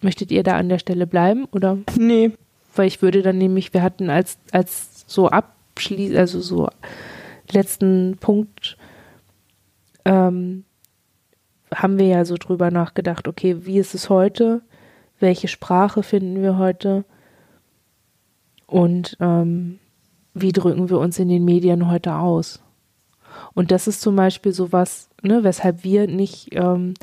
möchtet 0.00 0.30
ihr 0.30 0.42
da 0.42 0.56
an 0.56 0.68
der 0.68 0.78
Stelle 0.78 1.06
bleiben 1.06 1.46
oder? 1.52 1.78
Nee. 1.96 2.32
Weil 2.74 2.86
ich 2.86 3.02
würde 3.02 3.22
dann 3.22 3.38
nämlich, 3.38 3.74
wir 3.74 3.82
hatten 3.82 4.10
als, 4.10 4.38
als 4.52 5.04
so 5.06 5.28
abschließ, 5.28 6.14
also 6.16 6.40
so 6.40 6.68
letzten 7.50 8.18
Punkt, 8.20 8.76
ähm, 10.04 10.64
haben 11.74 11.98
wir 11.98 12.06
ja 12.06 12.24
so 12.24 12.36
drüber 12.36 12.70
nachgedacht, 12.70 13.28
okay, 13.28 13.66
wie 13.66 13.78
ist 13.78 13.94
es 13.94 14.08
heute? 14.08 14.62
Welche 15.20 15.48
Sprache 15.48 16.02
finden 16.02 16.42
wir 16.42 16.56
heute? 16.58 17.04
Und 18.68 19.16
ähm, 19.18 19.80
wie 20.34 20.52
drücken 20.52 20.90
wir 20.90 20.98
uns 20.98 21.18
in 21.18 21.28
den 21.28 21.44
Medien 21.44 21.90
heute 21.90 22.14
aus? 22.14 22.60
Und 23.54 23.70
das 23.72 23.88
ist 23.88 24.00
zum 24.00 24.14
Beispiel 24.14 24.52
sowas, 24.52 25.08
ne, 25.22 25.42
weshalb 25.42 25.82
wir 25.82 26.06
nicht 26.06 26.50
ähm, 26.52 26.94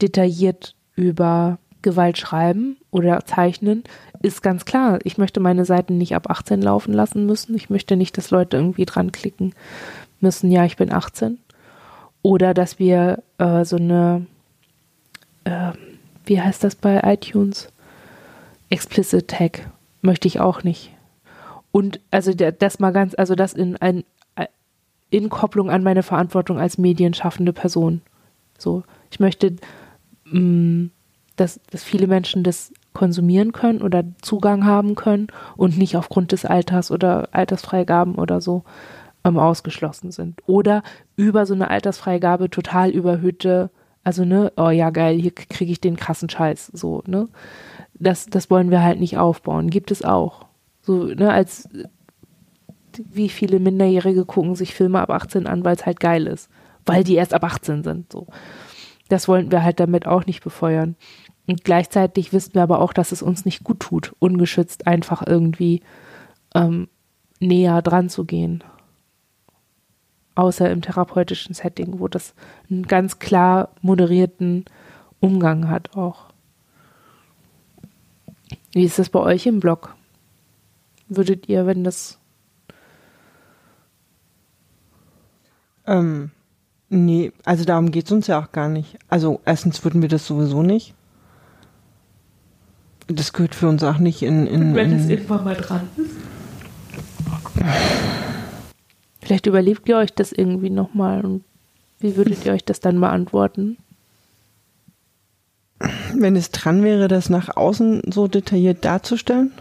detailliert 0.00 0.74
über 0.96 1.58
Gewalt 1.82 2.18
schreiben 2.18 2.76
oder 2.90 3.24
zeichnen, 3.24 3.84
ist 4.22 4.42
ganz 4.42 4.64
klar. 4.64 4.98
Ich 5.04 5.18
möchte 5.18 5.40
meine 5.40 5.64
Seiten 5.64 5.98
nicht 5.98 6.14
ab 6.14 6.28
18 6.28 6.60
laufen 6.60 6.92
lassen 6.92 7.26
müssen. 7.26 7.54
Ich 7.54 7.70
möchte 7.70 7.96
nicht, 7.96 8.16
dass 8.18 8.30
Leute 8.30 8.56
irgendwie 8.56 8.84
dran 8.84 9.12
klicken 9.12 9.54
müssen, 10.20 10.50
ja, 10.50 10.64
ich 10.64 10.76
bin 10.76 10.92
18. 10.92 11.38
Oder 12.22 12.52
dass 12.52 12.78
wir 12.78 13.22
äh, 13.38 13.64
so 13.64 13.76
eine, 13.76 14.26
äh, 15.44 15.72
wie 16.26 16.40
heißt 16.40 16.64
das 16.64 16.74
bei 16.74 17.00
iTunes? 17.04 17.68
Explicit 18.68 19.28
Tag 19.28 19.70
möchte 20.02 20.28
ich 20.28 20.40
auch 20.40 20.62
nicht. 20.62 20.92
Und 21.72 22.00
also 22.10 22.32
das 22.34 22.80
mal 22.80 22.92
ganz, 22.92 23.14
also 23.16 23.34
das 23.34 23.52
in 23.52 23.76
ein 23.76 24.04
in 25.10 25.28
Kopplung 25.28 25.70
an 25.70 25.82
meine 25.82 26.02
Verantwortung 26.02 26.58
als 26.58 26.78
medienschaffende 26.78 27.52
Person. 27.52 28.00
So, 28.56 28.84
ich 29.10 29.20
möchte, 29.20 29.56
mh, 30.24 30.40
mm, 30.40 30.90
dass, 31.36 31.60
dass 31.70 31.82
viele 31.82 32.06
Menschen 32.06 32.44
das 32.44 32.72
konsumieren 32.92 33.52
können 33.52 33.82
oder 33.82 34.04
Zugang 34.20 34.64
haben 34.64 34.94
können 34.94 35.28
und 35.56 35.78
nicht 35.78 35.96
aufgrund 35.96 36.32
des 36.32 36.44
Alters 36.44 36.90
oder 36.90 37.28
Altersfreigaben 37.32 38.16
oder 38.16 38.40
so 38.40 38.64
ähm, 39.24 39.38
ausgeschlossen 39.38 40.10
sind. 40.10 40.40
Oder 40.46 40.82
über 41.16 41.46
so 41.46 41.54
eine 41.54 41.70
Altersfreigabe 41.70 42.50
total 42.50 42.90
überhöhte, 42.90 43.70
also 44.04 44.24
ne, 44.24 44.52
oh 44.56 44.70
ja 44.70 44.90
geil, 44.90 45.18
hier 45.18 45.32
kriege 45.32 45.72
ich 45.72 45.80
den 45.80 45.96
krassen 45.96 46.28
Scheiß, 46.28 46.70
so, 46.74 47.02
ne. 47.06 47.28
Das, 47.94 48.26
das 48.26 48.50
wollen 48.50 48.70
wir 48.70 48.82
halt 48.82 48.98
nicht 48.98 49.18
aufbauen. 49.18 49.68
Gibt 49.68 49.90
es 49.90 50.02
auch. 50.02 50.46
So, 50.82 51.04
ne, 51.04 51.32
als 51.32 51.68
wie 52.98 53.28
viele 53.28 53.60
Minderjährige 53.60 54.24
gucken 54.24 54.56
sich 54.56 54.74
Filme 54.74 55.00
ab 55.00 55.10
18 55.10 55.46
an, 55.46 55.64
weil 55.64 55.76
es 55.76 55.86
halt 55.86 56.00
geil 56.00 56.26
ist. 56.26 56.48
Weil 56.86 57.04
die 57.04 57.14
erst 57.14 57.34
ab 57.34 57.44
18 57.44 57.84
sind. 57.84 58.12
So. 58.12 58.26
Das 59.08 59.28
wollten 59.28 59.50
wir 59.50 59.62
halt 59.62 59.80
damit 59.80 60.06
auch 60.06 60.26
nicht 60.26 60.42
befeuern. 60.42 60.96
Und 61.46 61.64
gleichzeitig 61.64 62.32
wissen 62.32 62.54
wir 62.54 62.62
aber 62.62 62.80
auch, 62.80 62.92
dass 62.92 63.12
es 63.12 63.22
uns 63.22 63.44
nicht 63.44 63.64
gut 63.64 63.80
tut, 63.80 64.14
ungeschützt 64.18 64.86
einfach 64.86 65.26
irgendwie 65.26 65.82
ähm, 66.54 66.88
näher 67.40 67.82
dran 67.82 68.08
zu 68.08 68.24
gehen. 68.24 68.62
Außer 70.36 70.70
im 70.70 70.80
therapeutischen 70.80 71.54
Setting, 71.54 71.98
wo 71.98 72.08
das 72.08 72.34
einen 72.70 72.86
ganz 72.86 73.18
klar 73.18 73.70
moderierten 73.82 74.64
Umgang 75.18 75.68
hat 75.68 75.96
auch. 75.96 76.26
Wie 78.72 78.84
ist 78.84 78.98
das 78.98 79.10
bei 79.10 79.18
euch 79.18 79.46
im 79.46 79.58
Blog? 79.58 79.96
Würdet 81.10 81.48
ihr, 81.48 81.66
wenn 81.66 81.84
das. 81.84 82.18
Ähm, 85.86 86.30
nee, 86.88 87.32
also 87.44 87.64
darum 87.64 87.90
geht 87.90 88.06
es 88.06 88.12
uns 88.12 88.26
ja 88.28 88.40
auch 88.40 88.52
gar 88.52 88.68
nicht. 88.68 88.96
Also 89.08 89.40
erstens 89.44 89.84
würden 89.84 90.02
wir 90.02 90.08
das 90.08 90.26
sowieso 90.26 90.62
nicht. 90.62 90.94
Das 93.08 93.32
gehört 93.32 93.54
für 93.54 93.68
uns 93.68 93.82
auch 93.82 93.98
nicht 93.98 94.22
in. 94.22 94.46
in 94.46 94.74
Wenn 94.74 94.92
es 94.92 95.08
irgendwann 95.08 95.44
mal 95.44 95.56
dran 95.56 95.88
ist. 95.96 96.10
Vielleicht 99.20 99.46
überlebt 99.46 99.88
ihr 99.88 99.96
euch 99.96 100.12
das 100.12 100.32
irgendwie 100.32 100.70
nochmal 100.70 101.24
und 101.24 101.44
wie 101.98 102.16
würdet 102.16 102.46
ihr 102.46 102.52
euch 102.52 102.64
das 102.64 102.80
dann 102.80 103.00
beantworten? 103.00 103.76
wenn 106.14 106.36
es 106.36 106.50
dran 106.50 106.82
wäre, 106.82 107.08
das 107.08 107.30
nach 107.30 107.56
außen 107.56 108.02
so 108.12 108.28
detailliert 108.28 108.84
darzustellen. 108.84 109.52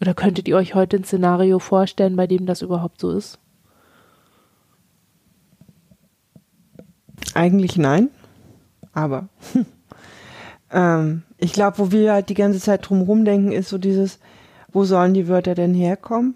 Oder 0.00 0.14
könntet 0.14 0.48
ihr 0.48 0.56
euch 0.56 0.74
heute 0.74 0.96
ein 0.96 1.04
Szenario 1.04 1.58
vorstellen, 1.58 2.16
bei 2.16 2.26
dem 2.26 2.46
das 2.46 2.62
überhaupt 2.62 3.00
so 3.00 3.10
ist? 3.10 3.38
Eigentlich 7.34 7.76
nein, 7.76 8.08
aber 8.92 9.28
ähm, 10.70 11.22
ich 11.36 11.52
glaube, 11.52 11.78
wo 11.78 11.92
wir 11.92 12.12
halt 12.12 12.28
die 12.28 12.34
ganze 12.34 12.60
Zeit 12.60 12.88
drum 12.88 13.02
rumdenken, 13.02 13.52
ist 13.52 13.68
so 13.68 13.78
dieses, 13.78 14.18
wo 14.72 14.84
sollen 14.84 15.14
die 15.14 15.28
Wörter 15.28 15.54
denn 15.54 15.74
herkommen, 15.74 16.34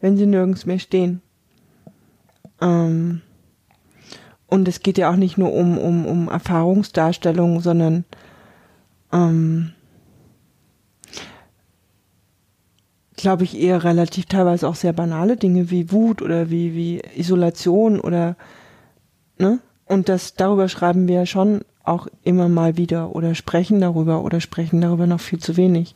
wenn 0.00 0.16
sie 0.16 0.26
nirgends 0.26 0.64
mehr 0.64 0.78
stehen? 0.78 1.20
Ähm, 2.60 3.22
und 4.46 4.66
es 4.66 4.80
geht 4.80 4.98
ja 4.98 5.10
auch 5.10 5.16
nicht 5.16 5.36
nur 5.36 5.52
um, 5.52 5.76
um, 5.78 6.06
um 6.06 6.28
Erfahrungsdarstellung, 6.28 7.60
sondern 7.60 8.04
ähm, 9.12 9.72
glaube 13.18 13.44
ich, 13.44 13.60
eher 13.60 13.84
relativ 13.84 14.26
teilweise 14.26 14.66
auch 14.66 14.76
sehr 14.76 14.94
banale 14.94 15.36
Dinge 15.36 15.70
wie 15.70 15.92
Wut 15.92 16.22
oder 16.22 16.50
wie, 16.50 16.74
wie 16.74 17.02
Isolation 17.16 18.00
oder 18.00 18.36
ne? 19.38 19.60
Und 19.84 20.08
das 20.08 20.34
darüber 20.34 20.68
schreiben 20.68 21.08
wir 21.08 21.16
ja 21.16 21.26
schon 21.26 21.62
auch 21.82 22.06
immer 22.22 22.48
mal 22.48 22.76
wieder 22.76 23.14
oder 23.14 23.34
sprechen 23.34 23.80
darüber 23.80 24.22
oder 24.22 24.40
sprechen 24.40 24.80
darüber 24.80 25.06
noch 25.06 25.20
viel 25.20 25.38
zu 25.38 25.56
wenig. 25.56 25.94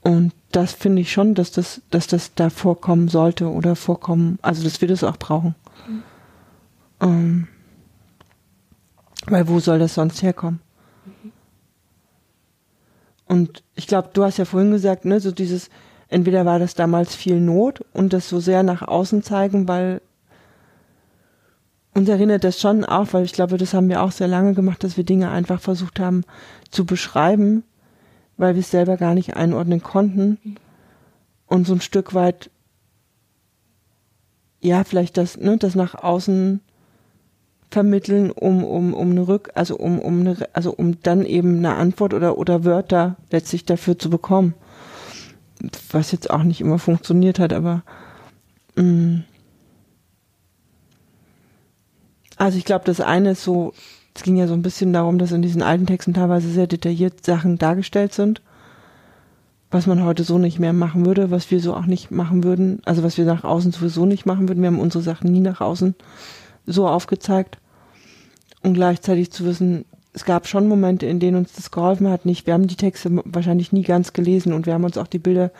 Und 0.00 0.32
das 0.50 0.72
finde 0.72 1.02
ich 1.02 1.12
schon, 1.12 1.34
dass 1.34 1.52
das, 1.52 1.82
dass 1.90 2.06
das 2.06 2.34
da 2.34 2.50
vorkommen 2.50 3.08
sollte 3.08 3.48
oder 3.48 3.76
vorkommen, 3.76 4.38
also 4.42 4.64
dass 4.64 4.80
wir 4.80 4.88
das 4.88 5.04
auch 5.04 5.16
brauchen. 5.16 5.54
Mhm. 5.86 6.02
Ähm, 7.00 7.48
weil 9.26 9.48
wo 9.48 9.60
soll 9.60 9.78
das 9.78 9.94
sonst 9.94 10.22
herkommen? 10.22 10.60
Und 13.26 13.62
ich 13.76 13.86
glaube, 13.86 14.10
du 14.12 14.24
hast 14.24 14.38
ja 14.38 14.44
vorhin 14.44 14.72
gesagt, 14.72 15.04
ne, 15.04 15.20
so 15.20 15.30
dieses, 15.30 15.70
entweder 16.12 16.44
war 16.44 16.58
das 16.58 16.74
damals 16.74 17.14
viel 17.14 17.40
Not 17.40 17.84
und 17.92 18.12
das 18.12 18.28
so 18.28 18.40
sehr 18.40 18.62
nach 18.62 18.82
außen 18.82 19.22
zeigen, 19.22 19.66
weil 19.66 20.00
uns 21.94 22.08
erinnert 22.08 22.44
das 22.44 22.60
schon 22.60 22.84
auch, 22.84 23.08
weil 23.12 23.24
ich 23.24 23.32
glaube, 23.32 23.58
das 23.58 23.74
haben 23.74 23.88
wir 23.88 24.02
auch 24.02 24.12
sehr 24.12 24.28
lange 24.28 24.54
gemacht, 24.54 24.82
dass 24.84 24.96
wir 24.96 25.04
Dinge 25.04 25.30
einfach 25.30 25.60
versucht 25.60 26.00
haben 26.00 26.24
zu 26.70 26.86
beschreiben, 26.86 27.64
weil 28.36 28.54
wir 28.54 28.60
es 28.60 28.70
selber 28.70 28.96
gar 28.96 29.14
nicht 29.14 29.36
einordnen 29.36 29.82
konnten 29.82 30.56
und 31.46 31.66
so 31.66 31.74
ein 31.74 31.80
Stück 31.80 32.14
weit, 32.14 32.50
ja, 34.60 34.84
vielleicht 34.84 35.16
das, 35.16 35.36
ne, 35.38 35.56
das 35.58 35.74
nach 35.74 35.94
außen 35.94 36.60
vermitteln, 37.70 38.30
um, 38.30 38.64
um, 38.64 38.94
um 38.94 39.10
eine 39.10 39.26
Rück, 39.26 39.50
also 39.54 39.76
um, 39.76 39.98
um 39.98 40.20
eine, 40.20 40.36
also 40.52 40.72
um 40.72 41.00
dann 41.02 41.24
eben 41.24 41.58
eine 41.58 41.74
Antwort 41.74 42.14
oder, 42.14 42.38
oder 42.38 42.64
Wörter 42.64 43.16
letztlich 43.30 43.64
dafür 43.64 43.98
zu 43.98 44.08
bekommen. 44.08 44.54
Was 45.90 46.12
jetzt 46.12 46.30
auch 46.30 46.42
nicht 46.42 46.60
immer 46.60 46.78
funktioniert 46.78 47.38
hat, 47.38 47.52
aber 47.52 47.82
mh. 48.76 48.82
Mm. 48.82 49.24
also 52.36 52.58
ich 52.58 52.64
glaube, 52.64 52.84
das 52.84 53.00
eine 53.00 53.32
ist 53.32 53.44
so, 53.44 53.72
es 54.14 54.22
ging 54.22 54.36
ja 54.36 54.48
so 54.48 54.54
ein 54.54 54.62
bisschen 54.62 54.92
darum, 54.92 55.18
dass 55.18 55.32
in 55.32 55.42
diesen 55.42 55.62
alten 55.62 55.86
Texten 55.86 56.14
teilweise 56.14 56.48
sehr 56.48 56.66
detailliert 56.66 57.24
Sachen 57.24 57.58
dargestellt 57.58 58.12
sind, 58.12 58.42
was 59.70 59.86
man 59.86 60.04
heute 60.04 60.24
so 60.24 60.38
nicht 60.38 60.58
mehr 60.58 60.72
machen 60.72 61.06
würde, 61.06 61.30
was 61.30 61.50
wir 61.50 61.60
so 61.60 61.74
auch 61.74 61.86
nicht 61.86 62.10
machen 62.10 62.42
würden, 62.44 62.80
also 62.84 63.02
was 63.02 63.16
wir 63.16 63.24
nach 63.24 63.44
außen 63.44 63.72
sowieso 63.72 64.04
nicht 64.06 64.26
machen 64.26 64.48
würden. 64.48 64.60
Wir 64.62 64.68
haben 64.68 64.80
unsere 64.80 65.02
Sachen 65.02 65.30
nie 65.30 65.40
nach 65.40 65.60
außen 65.60 65.94
so 66.66 66.88
aufgezeigt 66.88 67.58
und 68.62 68.74
gleichzeitig 68.74 69.30
zu 69.32 69.44
wissen, 69.44 69.84
es 70.14 70.24
gab 70.24 70.46
schon 70.46 70.68
Momente, 70.68 71.06
in 71.06 71.20
denen 71.20 71.38
uns 71.38 71.52
das 71.54 71.70
geholfen 71.70 72.08
hat. 72.08 72.26
Nicht, 72.26 72.46
wir 72.46 72.54
haben 72.54 72.66
die 72.66 72.76
Texte 72.76 73.22
wahrscheinlich 73.24 73.72
nie 73.72 73.82
ganz 73.82 74.12
gelesen 74.12 74.52
und 74.52 74.66
wir 74.66 74.74
haben 74.74 74.84
uns 74.84 74.98
auch 74.98 75.06
die 75.06 75.18
Bilder 75.18 75.50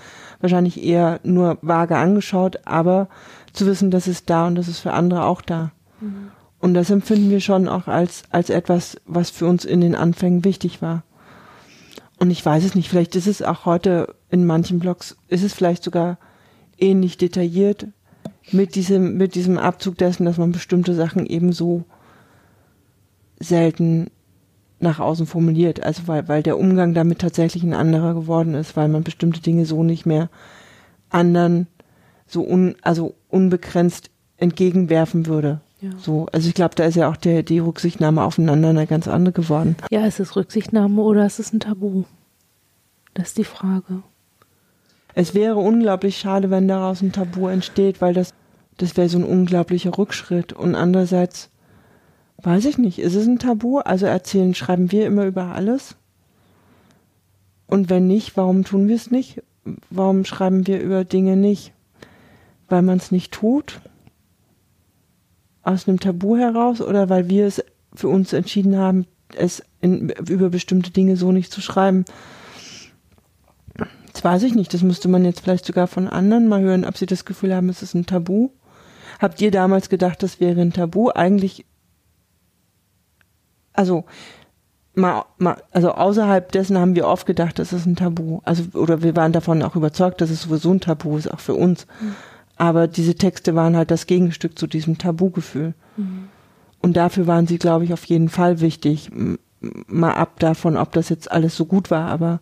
wahrscheinlich 0.40 0.82
eher 0.82 1.20
nur 1.22 1.59
vage 1.62 1.96
angeschaut, 1.96 2.61
aber 2.64 3.09
zu 3.53 3.66
wissen, 3.66 3.90
das 3.90 4.07
ist 4.09 4.28
da 4.28 4.46
und 4.46 4.57
das 4.57 4.68
ist 4.68 4.80
für 4.80 4.92
andere 4.92 5.24
auch 5.24 5.40
da. 5.40 5.72
Mhm. 6.00 6.30
Und 6.61 6.74
das 6.74 6.90
empfinden 6.90 7.30
wir 7.30 7.40
schon 7.40 7.66
auch 7.66 7.88
als, 7.88 8.24
als 8.30 8.50
etwas, 8.50 9.00
was 9.07 9.30
für 9.30 9.46
uns 9.46 9.64
in 9.64 9.80
den 9.80 9.94
Anfängen 9.94 10.44
wichtig 10.44 10.82
war. 10.82 11.03
Und 12.18 12.30
ich 12.30 12.44
weiß 12.44 12.62
es 12.62 12.74
nicht, 12.74 12.88
vielleicht 12.88 13.16
ist 13.16 13.26
es 13.26 13.42
auch 13.42 13.64
heute 13.64 14.14
in 14.30 14.46
manchen 14.46 14.78
Blogs, 14.78 15.16
ist 15.28 15.42
es 15.42 15.55
vielleicht 15.55 15.82
sogar 15.82 16.18
ähnlich 16.78 17.16
detailliert 17.16 17.88
mit 18.53 18.74
diesem, 18.74 19.16
mit 19.16 19.34
diesem 19.34 19.59
Abzug 19.59 19.98
dessen, 19.98 20.24
dass 20.24 20.38
man 20.38 20.53
bestimmte 20.53 20.94
Sachen 20.94 21.26
eben 21.26 21.53
so 21.53 21.84
selten 23.40 24.11
nach 24.83 25.01
außen 25.01 25.26
formuliert. 25.26 25.83
Also 25.83 26.03
weil, 26.07 26.28
weil 26.28 26.43
der 26.43 26.59
Umgang 26.59 26.95
damit 26.95 27.20
tatsächlich 27.20 27.62
ein 27.62 27.74
anderer 27.74 28.14
geworden 28.14 28.55
ist, 28.55 28.76
weil 28.76 28.89
man 28.89 29.05
bestimmte 29.05 29.41
Dinge 29.41 29.66
so 29.66 29.83
nicht 29.83 30.07
mehr 30.07 30.28
anderen 31.11 31.66
so 32.26 32.43
un, 32.47 32.74
also 32.83 33.14
unbegrenzt 33.28 34.11
entgegenwerfen 34.39 35.26
würde. 35.26 35.61
Ja. 35.80 35.91
So, 35.99 36.26
also 36.33 36.49
ich 36.49 36.55
glaube, 36.55 36.74
da 36.74 36.85
ist 36.85 36.95
ja 36.95 37.11
auch 37.11 37.16
der, 37.16 37.43
die 37.43 37.59
Rücksichtnahme 37.59 38.22
aufeinander 38.22 38.70
eine 38.70 38.87
ganz 38.87 39.09
andere 39.09 39.33
geworden. 39.33 39.76
Ja, 39.91 40.07
ist 40.07 40.20
es 40.20 40.37
Rücksichtnahme 40.37 41.01
oder 41.03 41.26
ist 41.26 41.41
es 41.41 41.53
ein 41.53 41.61
Tabu? 41.61 42.05
Das 43.14 43.28
ist 43.28 43.39
die 43.39 43.45
Frage. 43.45 44.03
Es 45.14 45.35
wäre 45.35 45.57
unglaublich 45.57 46.18
schade, 46.18 46.51
wenn 46.51 46.68
daraus 46.68 47.03
ein 47.03 47.12
Tabu 47.12 47.49
entsteht, 47.49 48.01
weil 48.01 48.14
das, 48.14 48.33
das 48.78 48.97
wäre 48.97 49.09
so 49.09 49.18
ein 49.18 49.24
unglaublicher 49.24 49.97
Rückschritt. 49.99 50.53
Und 50.53 50.74
andererseits 50.74 51.51
Weiß 52.43 52.64
ich 52.64 52.78
nicht. 52.78 52.99
Ist 52.99 53.14
es 53.14 53.26
ein 53.26 53.38
Tabu? 53.38 53.78
Also 53.78 54.07
erzählen, 54.07 54.55
schreiben 54.55 54.90
wir 54.90 55.07
immer 55.07 55.26
über 55.26 55.55
alles? 55.55 55.97
Und 57.66 57.88
wenn 57.88 58.07
nicht, 58.07 58.36
warum 58.36 58.64
tun 58.64 58.88
wir 58.88 58.97
es 58.97 59.11
nicht? 59.11 59.43
Warum 59.90 60.24
schreiben 60.24 60.66
wir 60.66 60.80
über 60.80 61.05
Dinge 61.05 61.36
nicht? 61.36 61.72
Weil 62.68 62.82
man 62.82 62.99
es 62.99 63.12
nicht 63.12 63.32
tut? 63.32 63.80
Aus 65.62 65.86
einem 65.86 66.01
Tabu 66.01 66.36
heraus 66.36 66.80
oder 66.80 67.09
weil 67.09 67.28
wir 67.28 67.47
es 67.47 67.64
für 67.95 68.09
uns 68.09 68.32
entschieden 68.32 68.76
haben, 68.76 69.07
es 69.36 69.62
in, 69.80 70.11
über 70.28 70.51
bestimmte 70.51 70.90
Dinge 70.90 71.16
so 71.16 71.30
nicht 71.30 71.53
zu 71.53 71.61
schreiben? 71.61 72.05
Das 74.12 74.24
weiß 74.24 74.43
ich 74.43 74.57
nicht. 74.57 74.74
Das 74.74 74.82
müsste 74.82 75.09
man 75.09 75.24
jetzt 75.24 75.40
vielleicht 75.40 75.64
sogar 75.64 75.86
von 75.86 76.09
anderen 76.09 76.49
mal 76.49 76.61
hören, 76.61 76.84
ob 76.84 76.99
sie 76.99 77.07
das 77.07 77.24
Gefühl 77.24 77.55
haben, 77.55 77.68
es 77.68 77.82
ist 77.82 77.95
ein 77.95 78.05
Tabu. 78.05 78.51
Habt 79.20 79.40
ihr 79.40 79.53
damals 79.53 79.88
gedacht, 79.88 80.22
das 80.24 80.40
wäre 80.40 80.61
ein 80.61 80.72
Tabu? 80.72 81.11
Eigentlich 81.11 81.64
also 83.73 84.05
mal, 84.95 85.25
mal, 85.39 85.62
also 85.70 85.93
außerhalb 85.93 86.53
dessen 86.53 86.79
haben 86.79 86.95
wir 86.95 87.07
oft 87.07 87.27
gedacht, 87.27 87.59
das 87.59 87.73
ist 87.73 87.87
ein 87.87 87.97
Tabu. 87.97 88.41
Also, 88.45 88.64
oder 88.75 89.03
wir 89.03 89.16
waren 89.16 89.33
davon 89.33 89.62
auch 89.62 89.77
überzeugt, 89.77 90.20
dass 90.20 90.31
es 90.31 90.43
sowieso 90.43 90.73
ein 90.73 90.81
Tabu 90.81 91.16
ist, 91.16 91.33
auch 91.33 91.41
für 91.41 91.55
uns. 91.55 91.87
Mhm. 92.01 92.14
Aber 92.57 92.87
diese 92.87 93.14
Texte 93.14 93.55
waren 93.55 93.77
halt 93.77 93.91
das 93.91 94.07
Gegenstück 94.07 94.59
zu 94.59 94.66
diesem 94.66 94.99
Tabugefühl. 94.99 95.75
Mhm. 95.97 96.29
Und 96.81 96.97
dafür 96.97 97.27
waren 97.27 97.47
sie, 97.47 97.59
glaube 97.59 97.85
ich, 97.85 97.93
auf 97.93 98.05
jeden 98.05 98.29
Fall 98.29 98.61
wichtig. 98.61 99.11
Mal 99.87 100.14
ab 100.14 100.41
davon, 100.41 100.77
ob 100.77 100.93
das 100.93 101.09
jetzt 101.09 101.31
alles 101.31 101.57
so 101.57 101.64
gut 101.64 101.91
war, 101.91 102.09
aber 102.09 102.41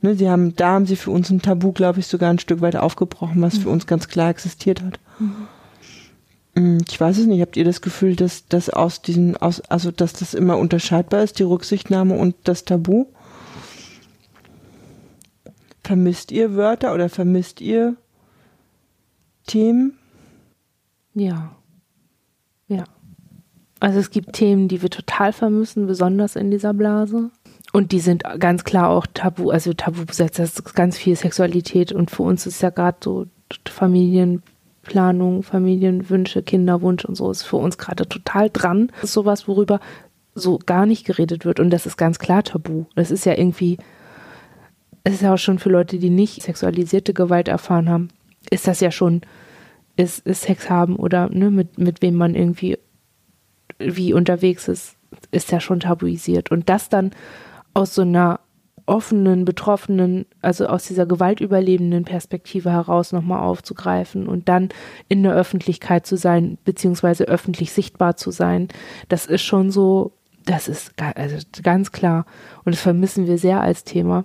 ne, 0.00 0.16
sie 0.16 0.28
haben, 0.28 0.56
da 0.56 0.72
haben 0.72 0.86
sie 0.86 0.96
für 0.96 1.12
uns 1.12 1.30
ein 1.30 1.40
Tabu, 1.40 1.72
glaube 1.72 2.00
ich, 2.00 2.08
sogar 2.08 2.30
ein 2.30 2.40
Stück 2.40 2.60
weit 2.60 2.76
aufgebrochen, 2.76 3.40
was 3.40 3.58
mhm. 3.58 3.60
für 3.62 3.68
uns 3.70 3.86
ganz 3.86 4.08
klar 4.08 4.30
existiert 4.30 4.82
hat. 4.82 4.98
Mhm. 5.18 5.46
Hm, 6.58 6.78
ich 6.88 7.00
weiß 7.00 7.18
es 7.18 7.26
nicht. 7.26 7.40
Habt 7.40 7.56
ihr 7.56 7.64
das 7.64 7.80
Gefühl, 7.80 8.16
dass 8.16 8.48
das 8.48 8.68
aus 8.68 9.00
diesen, 9.00 9.36
aus, 9.36 9.60
also 9.60 9.92
dass 9.92 10.12
das 10.12 10.34
immer 10.34 10.58
unterscheidbar 10.58 11.22
ist, 11.22 11.38
die 11.38 11.44
Rücksichtnahme 11.44 12.16
und 12.16 12.34
das 12.44 12.64
Tabu? 12.64 13.06
Vermisst 15.84 16.32
ihr 16.32 16.56
Wörter 16.56 16.94
oder 16.94 17.08
vermisst 17.08 17.60
ihr 17.60 17.94
Themen? 19.46 19.96
Ja. 21.14 21.56
Ja. 22.66 22.84
Also 23.78 24.00
es 24.00 24.10
gibt 24.10 24.32
Themen, 24.32 24.66
die 24.66 24.82
wir 24.82 24.90
total 24.90 25.32
vermissen, 25.32 25.86
besonders 25.86 26.34
in 26.34 26.50
dieser 26.50 26.74
Blase. 26.74 27.30
Und 27.72 27.92
die 27.92 28.00
sind 28.00 28.24
ganz 28.40 28.64
klar 28.64 28.88
auch 28.88 29.06
tabu, 29.14 29.50
also 29.50 29.72
tabu 29.74 30.04
besetzt. 30.04 30.40
Das 30.40 30.58
ist 30.58 30.74
ganz 30.74 30.98
viel 30.98 31.14
Sexualität. 31.14 31.92
Und 31.92 32.10
für 32.10 32.24
uns 32.24 32.46
ist 32.46 32.60
ja 32.62 32.70
gerade 32.70 32.98
so 33.00 33.26
Familien, 33.64 34.42
Planung, 34.88 35.42
Familienwünsche, 35.42 36.42
Kinderwunsch 36.42 37.04
und 37.04 37.14
so 37.14 37.30
ist 37.30 37.42
für 37.42 37.58
uns 37.58 37.76
gerade 37.76 38.08
total 38.08 38.48
dran. 38.48 38.90
Das 38.94 39.04
ist 39.04 39.12
sowas, 39.12 39.46
worüber 39.46 39.80
so 40.34 40.58
gar 40.64 40.86
nicht 40.86 41.04
geredet 41.04 41.44
wird 41.44 41.60
und 41.60 41.68
das 41.68 41.84
ist 41.84 41.98
ganz 41.98 42.18
klar 42.18 42.42
tabu. 42.42 42.86
Das 42.94 43.10
ist 43.10 43.26
ja 43.26 43.36
irgendwie, 43.36 43.76
es 45.04 45.14
ist 45.14 45.22
ja 45.22 45.34
auch 45.34 45.38
schon 45.38 45.58
für 45.58 45.68
Leute, 45.68 45.98
die 45.98 46.08
nicht 46.08 46.42
sexualisierte 46.42 47.12
Gewalt 47.12 47.48
erfahren 47.48 47.90
haben, 47.90 48.08
ist 48.50 48.66
das 48.66 48.80
ja 48.80 48.90
schon, 48.90 49.20
ist, 49.96 50.26
ist 50.26 50.42
Sex 50.42 50.70
haben 50.70 50.96
oder 50.96 51.28
ne, 51.28 51.50
mit, 51.50 51.76
mit 51.76 52.00
wem 52.00 52.14
man 52.14 52.34
irgendwie 52.34 52.78
wie 53.78 54.14
unterwegs 54.14 54.68
ist, 54.68 54.96
ist 55.32 55.52
ja 55.52 55.60
schon 55.60 55.80
tabuisiert. 55.80 56.50
Und 56.50 56.70
das 56.70 56.88
dann 56.88 57.10
aus 57.74 57.94
so 57.94 58.02
einer 58.02 58.40
offenen, 58.88 59.44
betroffenen, 59.44 60.26
also 60.40 60.66
aus 60.66 60.86
dieser 60.86 61.06
gewaltüberlebenden 61.06 62.04
Perspektive 62.04 62.70
heraus 62.70 63.12
nochmal 63.12 63.40
aufzugreifen 63.40 64.26
und 64.26 64.48
dann 64.48 64.70
in 65.08 65.22
der 65.22 65.34
Öffentlichkeit 65.34 66.06
zu 66.06 66.16
sein, 66.16 66.58
beziehungsweise 66.64 67.24
öffentlich 67.24 67.72
sichtbar 67.72 68.16
zu 68.16 68.30
sein, 68.30 68.68
das 69.08 69.26
ist 69.26 69.42
schon 69.42 69.70
so, 69.70 70.12
das 70.46 70.68
ist 70.68 70.94
also 71.14 71.36
ganz 71.62 71.92
klar. 71.92 72.24
Und 72.64 72.74
das 72.74 72.80
vermissen 72.80 73.26
wir 73.26 73.38
sehr 73.38 73.60
als 73.60 73.84
Thema. 73.84 74.24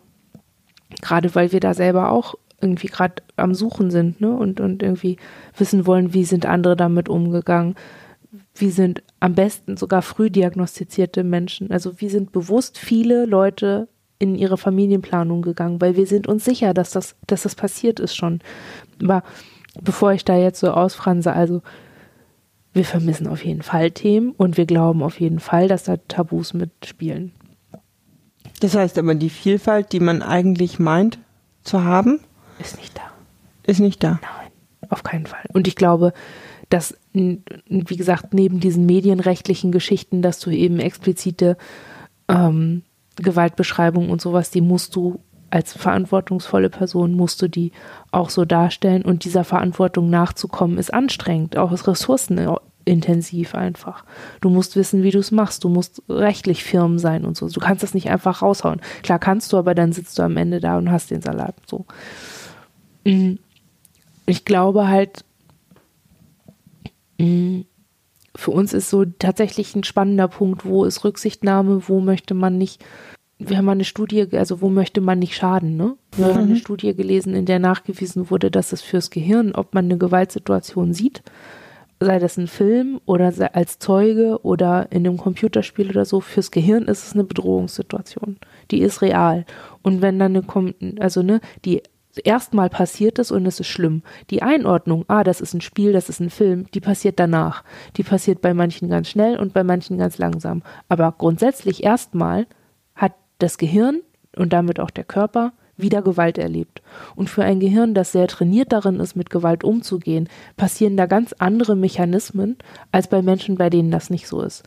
Gerade 1.02 1.36
weil 1.36 1.52
wir 1.52 1.60
da 1.60 1.74
selber 1.74 2.12
auch 2.12 2.36
irgendwie 2.62 2.88
gerade 2.88 3.16
am 3.36 3.54
Suchen 3.54 3.92
sind, 3.92 4.22
ne? 4.22 4.34
Und, 4.34 4.62
und 4.62 4.82
irgendwie 4.82 5.18
wissen 5.58 5.86
wollen, 5.86 6.14
wie 6.14 6.24
sind 6.24 6.46
andere 6.46 6.78
damit 6.78 7.10
umgegangen. 7.10 7.76
Wie 8.56 8.70
sind 8.70 9.04
am 9.20 9.36
besten 9.36 9.76
sogar 9.76 10.02
früh 10.02 10.30
diagnostizierte 10.30 11.24
Menschen, 11.24 11.72
also 11.72 12.00
wie 12.00 12.10
sind 12.10 12.32
bewusst 12.32 12.78
viele 12.78 13.26
Leute 13.26 13.88
in 14.20 14.36
ihre 14.36 14.58
Familienplanung 14.58 15.42
gegangen, 15.42 15.82
weil 15.82 15.96
wir 15.96 16.06
sind 16.06 16.28
uns 16.28 16.46
sicher, 16.46 16.74
dass 16.74 16.92
das, 16.92 17.16
dass 17.28 17.44
das 17.44 17.56
passiert 17.56 18.00
ist 18.00 18.16
schon. 18.16 18.40
Aber 19.02 19.24
bevor 19.82 20.14
ich 20.14 20.24
da 20.24 20.38
jetzt 20.38 20.60
so 20.60 20.72
ausfranse, 20.72 21.34
also 21.34 21.62
wir 22.74 22.86
vermissen 22.86 23.28
auf 23.28 23.44
jeden 23.46 23.62
Fall 23.62 23.92
Themen 23.92 24.32
und 24.32 24.58
wir 24.58 24.66
glauben 24.66 25.04
auf 25.04 25.20
jeden 25.20 25.40
Fall, 25.40 25.68
dass 25.68 25.84
da 25.84 25.98
Tabus 25.98 26.54
mitspielen. 26.54 27.32
Das 28.60 28.76
heißt 28.76 28.98
aber, 28.98 29.16
die 29.16 29.30
Vielfalt, 29.30 29.92
die 29.92 30.00
man 30.00 30.22
eigentlich 30.22 30.80
meint 30.80 31.20
zu 31.64 31.84
haben, 31.84 32.20
ist 32.60 32.78
nicht 32.78 32.98
da. 32.98 33.02
Ist 33.66 33.80
nicht 33.80 34.04
da. 34.04 34.20
Nein, 34.22 34.52
auf 34.90 35.04
keinen 35.04 35.26
Fall. 35.26 35.46
Und 35.54 35.68
ich 35.68 35.76
glaube, 35.76 36.14
dass, 36.70 36.98
wie 37.14 37.98
gesagt, 37.98 38.34
neben 38.34 38.60
diesen 38.60 38.86
medienrechtlichen 38.86 39.72
Geschichten, 39.72 40.22
dass 40.22 40.40
du 40.40 40.50
eben 40.50 40.80
explizite 40.80 41.58
ähm, 42.28 42.84
Gewaltbeschreibung 43.18 44.10
und 44.10 44.22
sowas, 44.22 44.50
die 44.50 44.62
musst 44.62 44.96
du 44.96 45.20
als 45.54 45.74
verantwortungsvolle 45.74 46.72
Person 46.72 47.14
musst 47.14 47.40
du 47.44 47.48
die 47.48 47.72
auch 48.12 48.32
so 48.32 48.44
darstellen 48.44 49.04
und 49.04 49.24
dieser 49.24 49.44
Verantwortung 49.44 50.10
nachzukommen 50.10 50.80
ist 50.80 50.92
anstrengend, 50.92 51.58
auch 51.58 51.72
ist 51.72 51.88
ressourcenintensiv 51.88 53.54
einfach. 53.54 54.04
Du 54.42 54.50
musst 54.50 54.76
wissen, 54.76 55.04
wie 55.04 55.12
du 55.12 55.20
es 55.20 55.30
machst, 55.32 55.64
du 55.64 55.70
musst 55.70 56.02
rechtlich 56.10 56.64
firm 56.64 56.98
sein 56.98 57.24
und 57.24 57.38
so. 57.38 57.48
Du 57.48 57.60
kannst 57.60 57.84
das 57.84 57.94
nicht 57.94 58.10
einfach 58.10 58.42
raushauen. 58.42 58.82
Klar 59.04 59.20
kannst 59.20 59.54
du, 59.54 59.58
aber 59.58 59.76
dann 59.76 59.94
sitzt 59.94 60.18
du 60.18 60.24
am 60.24 60.38
Ende 60.38 60.60
da 60.60 60.76
und 60.80 60.90
hast 60.90 61.12
den 61.12 61.22
Salat 61.22 61.56
so. 61.68 61.86
Mhm. 63.06 63.38
Ich 64.26 64.46
glaube 64.46 64.88
halt, 64.88 65.24
mhm, 67.20 67.66
für 68.36 68.52
uns 68.52 68.74
ist 68.74 68.90
so 68.90 69.06
tatsächlich 69.06 69.76
ein 69.76 69.84
spannender 69.84 70.28
Punkt, 70.28 70.66
wo 70.66 70.86
ist 70.86 71.04
Rücksichtnahme, 71.04 71.84
wo 71.88 72.00
möchte 72.00 72.34
man 72.34 72.58
nicht, 72.58 72.84
wir 73.38 73.58
haben 73.58 73.70
eine 73.70 73.84
Studie, 73.84 74.28
also 74.32 74.62
wo 74.62 74.70
möchte 74.70 75.02
man 75.02 75.20
nicht 75.20 75.36
schaden, 75.36 75.76
ne? 75.76 75.96
Wir 76.16 76.28
mhm. 76.28 76.34
haben 76.34 76.44
eine 76.44 76.56
Studie 76.56 76.96
gelesen, 76.96 77.36
in 77.36 77.46
der 77.46 77.60
nachgewiesen 77.60 78.30
wurde, 78.30 78.50
dass 78.50 78.74
es 78.74 78.82
fürs 78.82 79.10
Gehirn, 79.10 79.54
ob 79.54 79.74
man 79.74 79.86
eine 79.86 79.98
Gewaltsituation 79.98 80.94
sieht, 80.94 81.22
sei 82.00 82.20
das 82.20 82.38
ein 82.38 82.48
Film 82.48 83.00
oder 83.06 83.34
als 83.54 83.80
Zeuge 83.80 84.40
oder 84.44 84.88
in 84.92 85.06
einem 85.06 85.18
Computerspiel 85.18 85.90
oder 85.90 86.06
so, 86.06 86.20
fürs 86.20 86.52
Gehirn 86.52 86.86
ist 86.86 87.06
es 87.06 87.14
eine 87.14 87.24
Bedrohungssituation. 87.24 88.38
Die 88.72 88.82
ist 88.82 89.02
real. 89.02 89.46
Und 89.82 90.02
wenn 90.02 90.20
dann 90.20 90.36
eine, 90.36 90.74
also 91.00 91.24
ne, 91.24 91.40
die 91.66 91.82
erstmal 92.18 92.70
passiert 92.70 93.20
es 93.20 93.32
und 93.32 93.46
es 93.46 93.60
ist 93.60 93.68
schlimm. 93.68 94.04
Die 94.30 94.42
Einordnung, 94.42 95.06
ah, 95.08 95.24
das 95.24 95.42
ist 95.42 95.54
ein 95.54 95.62
Spiel, 95.62 95.94
das 95.94 96.10
ist 96.10 96.20
ein 96.20 96.30
Film, 96.30 96.66
die 96.74 96.80
passiert 96.80 97.20
danach. 97.20 97.64
Die 97.98 98.04
passiert 98.04 98.42
bei 98.42 98.54
manchen 98.54 98.90
ganz 98.90 99.10
schnell 99.10 99.38
und 99.38 99.54
bei 99.54 99.64
manchen 99.64 99.98
ganz 99.98 100.18
langsam. 100.18 100.64
Aber 100.90 101.14
grundsätzlich 101.18 101.84
erstmal 101.84 102.46
hat 102.96 103.14
das 103.40 103.58
Gehirn 103.58 104.02
und 104.36 104.54
damit 104.54 104.80
auch 104.80 104.92
der 104.92 105.04
Körper 105.04 105.54
wieder 105.76 106.02
Gewalt 106.02 106.38
erlebt. 106.38 106.82
Und 107.16 107.30
für 107.30 107.44
ein 107.44 107.60
Gehirn, 107.60 107.94
das 107.94 108.12
sehr 108.12 108.28
trainiert 108.28 108.72
darin 108.72 109.00
ist, 109.00 109.16
mit 109.16 109.30
Gewalt 109.30 109.64
umzugehen, 109.64 110.30
passieren 110.56 110.98
da 110.98 111.08
ganz 111.08 111.34
andere 111.40 111.76
Mechanismen 111.76 112.58
als 112.92 113.08
bei 113.08 113.22
Menschen, 113.22 113.56
bei 113.56 113.70
denen 113.70 113.90
das 113.90 114.10
nicht 114.10 114.28
so 114.28 114.42
ist. 114.42 114.64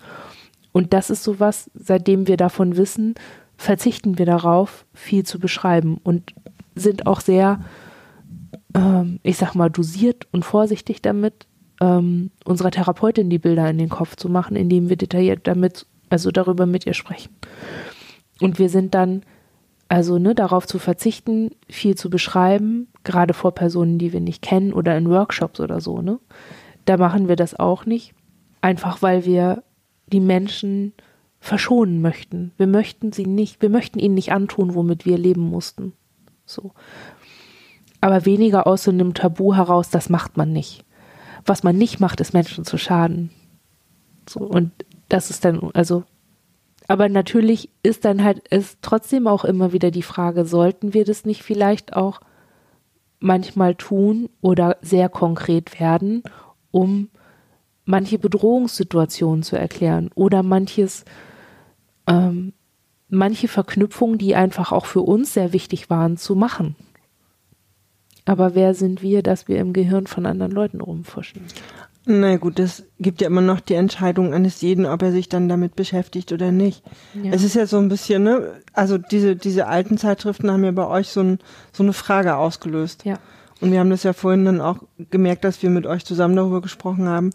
Und 0.72 0.92
das 0.92 1.10
ist 1.10 1.22
sowas, 1.22 1.70
seitdem 1.74 2.26
wir 2.26 2.36
davon 2.36 2.76
wissen, 2.76 3.14
verzichten 3.56 4.18
wir 4.18 4.26
darauf, 4.26 4.84
viel 4.92 5.24
zu 5.24 5.38
beschreiben. 5.38 5.98
Und 6.02 6.34
sind 6.76 7.06
auch 7.06 7.20
sehr, 7.20 7.60
ähm, 8.74 9.18
ich 9.22 9.36
sag 9.36 9.54
mal, 9.54 9.70
dosiert 9.70 10.28
und 10.30 10.44
vorsichtig 10.44 11.02
damit, 11.02 11.46
ähm, 11.80 12.30
unserer 12.44 12.70
Therapeutin 12.70 13.30
die 13.30 13.38
Bilder 13.38 13.68
in 13.68 13.78
den 13.78 13.88
Kopf 13.88 14.16
zu 14.16 14.28
machen, 14.28 14.56
indem 14.56 14.88
wir 14.88 14.96
detailliert 14.96 15.46
damit, 15.46 15.86
also 16.08 16.30
darüber 16.30 16.66
mit 16.66 16.86
ihr 16.86 16.94
sprechen. 16.94 17.34
Und 18.40 18.58
wir 18.58 18.68
sind 18.68 18.94
dann, 18.94 19.22
also 19.88 20.18
ne, 20.18 20.34
darauf 20.34 20.66
zu 20.66 20.78
verzichten, 20.78 21.50
viel 21.68 21.96
zu 21.96 22.10
beschreiben, 22.10 22.88
gerade 23.04 23.34
vor 23.34 23.52
Personen, 23.52 23.98
die 23.98 24.12
wir 24.12 24.20
nicht 24.20 24.42
kennen 24.42 24.72
oder 24.72 24.96
in 24.96 25.08
Workshops 25.08 25.60
oder 25.60 25.80
so, 25.80 26.02
ne? 26.02 26.18
Da 26.84 26.98
machen 26.98 27.26
wir 27.26 27.34
das 27.34 27.58
auch 27.58 27.84
nicht, 27.84 28.14
einfach 28.60 29.02
weil 29.02 29.24
wir 29.24 29.64
die 30.12 30.20
Menschen 30.20 30.92
verschonen 31.40 32.00
möchten. 32.00 32.52
Wir 32.56 32.68
möchten 32.68 33.12
sie 33.12 33.26
nicht, 33.26 33.60
wir 33.60 33.70
möchten 33.70 33.98
ihnen 33.98 34.14
nicht 34.14 34.32
antun, 34.32 34.74
womit 34.74 35.04
wir 35.04 35.18
leben 35.18 35.42
mussten. 35.42 35.94
So. 36.46 36.72
Aber 38.00 38.24
weniger 38.24 38.66
aus 38.66 38.84
so 38.84 38.90
einem 38.90 39.14
Tabu 39.14 39.54
heraus, 39.54 39.90
das 39.90 40.08
macht 40.08 40.36
man 40.36 40.52
nicht. 40.52 40.84
Was 41.44 41.62
man 41.62 41.76
nicht 41.76 42.00
macht, 42.00 42.20
ist 42.20 42.32
Menschen 42.32 42.64
zu 42.64 42.78
schaden. 42.78 43.30
So, 44.28 44.40
und 44.40 44.72
das 45.08 45.30
ist 45.30 45.44
dann, 45.44 45.70
also, 45.74 46.04
aber 46.88 47.08
natürlich 47.08 47.70
ist 47.82 48.04
dann 48.04 48.22
halt, 48.22 48.46
ist 48.48 48.78
trotzdem 48.82 49.26
auch 49.26 49.44
immer 49.44 49.72
wieder 49.72 49.90
die 49.90 50.02
Frage, 50.02 50.44
sollten 50.44 50.94
wir 50.94 51.04
das 51.04 51.24
nicht 51.24 51.42
vielleicht 51.42 51.94
auch 51.94 52.20
manchmal 53.18 53.74
tun 53.74 54.28
oder 54.40 54.76
sehr 54.82 55.08
konkret 55.08 55.80
werden, 55.80 56.22
um 56.70 57.08
manche 57.84 58.18
Bedrohungssituationen 58.18 59.42
zu 59.42 59.56
erklären 59.56 60.10
oder 60.14 60.42
manches 60.42 61.04
ähm, 62.06 62.52
manche 63.08 63.48
Verknüpfungen, 63.48 64.18
die 64.18 64.34
einfach 64.34 64.72
auch 64.72 64.86
für 64.86 65.02
uns 65.02 65.34
sehr 65.34 65.52
wichtig 65.52 65.90
waren, 65.90 66.16
zu 66.16 66.34
machen. 66.34 66.76
Aber 68.24 68.54
wer 68.54 68.74
sind 68.74 69.02
wir, 69.02 69.22
dass 69.22 69.46
wir 69.46 69.58
im 69.58 69.72
Gehirn 69.72 70.06
von 70.06 70.26
anderen 70.26 70.52
Leuten 70.52 70.80
rumfuschen? 70.80 71.42
Na 72.08 72.36
gut, 72.36 72.60
das 72.60 72.84
gibt 73.00 73.20
ja 73.20 73.26
immer 73.26 73.40
noch 73.40 73.58
die 73.58 73.74
Entscheidung 73.74 74.32
eines 74.32 74.60
jeden, 74.60 74.86
ob 74.86 75.02
er 75.02 75.10
sich 75.10 75.28
dann 75.28 75.48
damit 75.48 75.74
beschäftigt 75.74 76.30
oder 76.32 76.52
nicht. 76.52 76.84
Ja. 77.14 77.32
Es 77.32 77.42
ist 77.42 77.54
ja 77.54 77.66
so 77.66 77.78
ein 77.78 77.88
bisschen, 77.88 78.22
ne, 78.22 78.52
also 78.72 78.96
diese, 78.96 79.34
diese 79.34 79.66
alten 79.66 79.98
Zeitschriften 79.98 80.50
haben 80.50 80.62
ja 80.62 80.70
bei 80.70 80.86
euch 80.86 81.08
so, 81.08 81.20
ein, 81.20 81.38
so 81.72 81.82
eine 81.82 81.92
Frage 81.92 82.36
ausgelöst. 82.36 83.04
Ja. 83.04 83.18
Und 83.60 83.72
wir 83.72 83.80
haben 83.80 83.90
das 83.90 84.04
ja 84.04 84.12
vorhin 84.12 84.44
dann 84.44 84.60
auch 84.60 84.78
gemerkt, 85.10 85.42
dass 85.42 85.62
wir 85.62 85.70
mit 85.70 85.86
euch 85.86 86.04
zusammen 86.04 86.36
darüber 86.36 86.60
gesprochen 86.60 87.08
haben. 87.08 87.30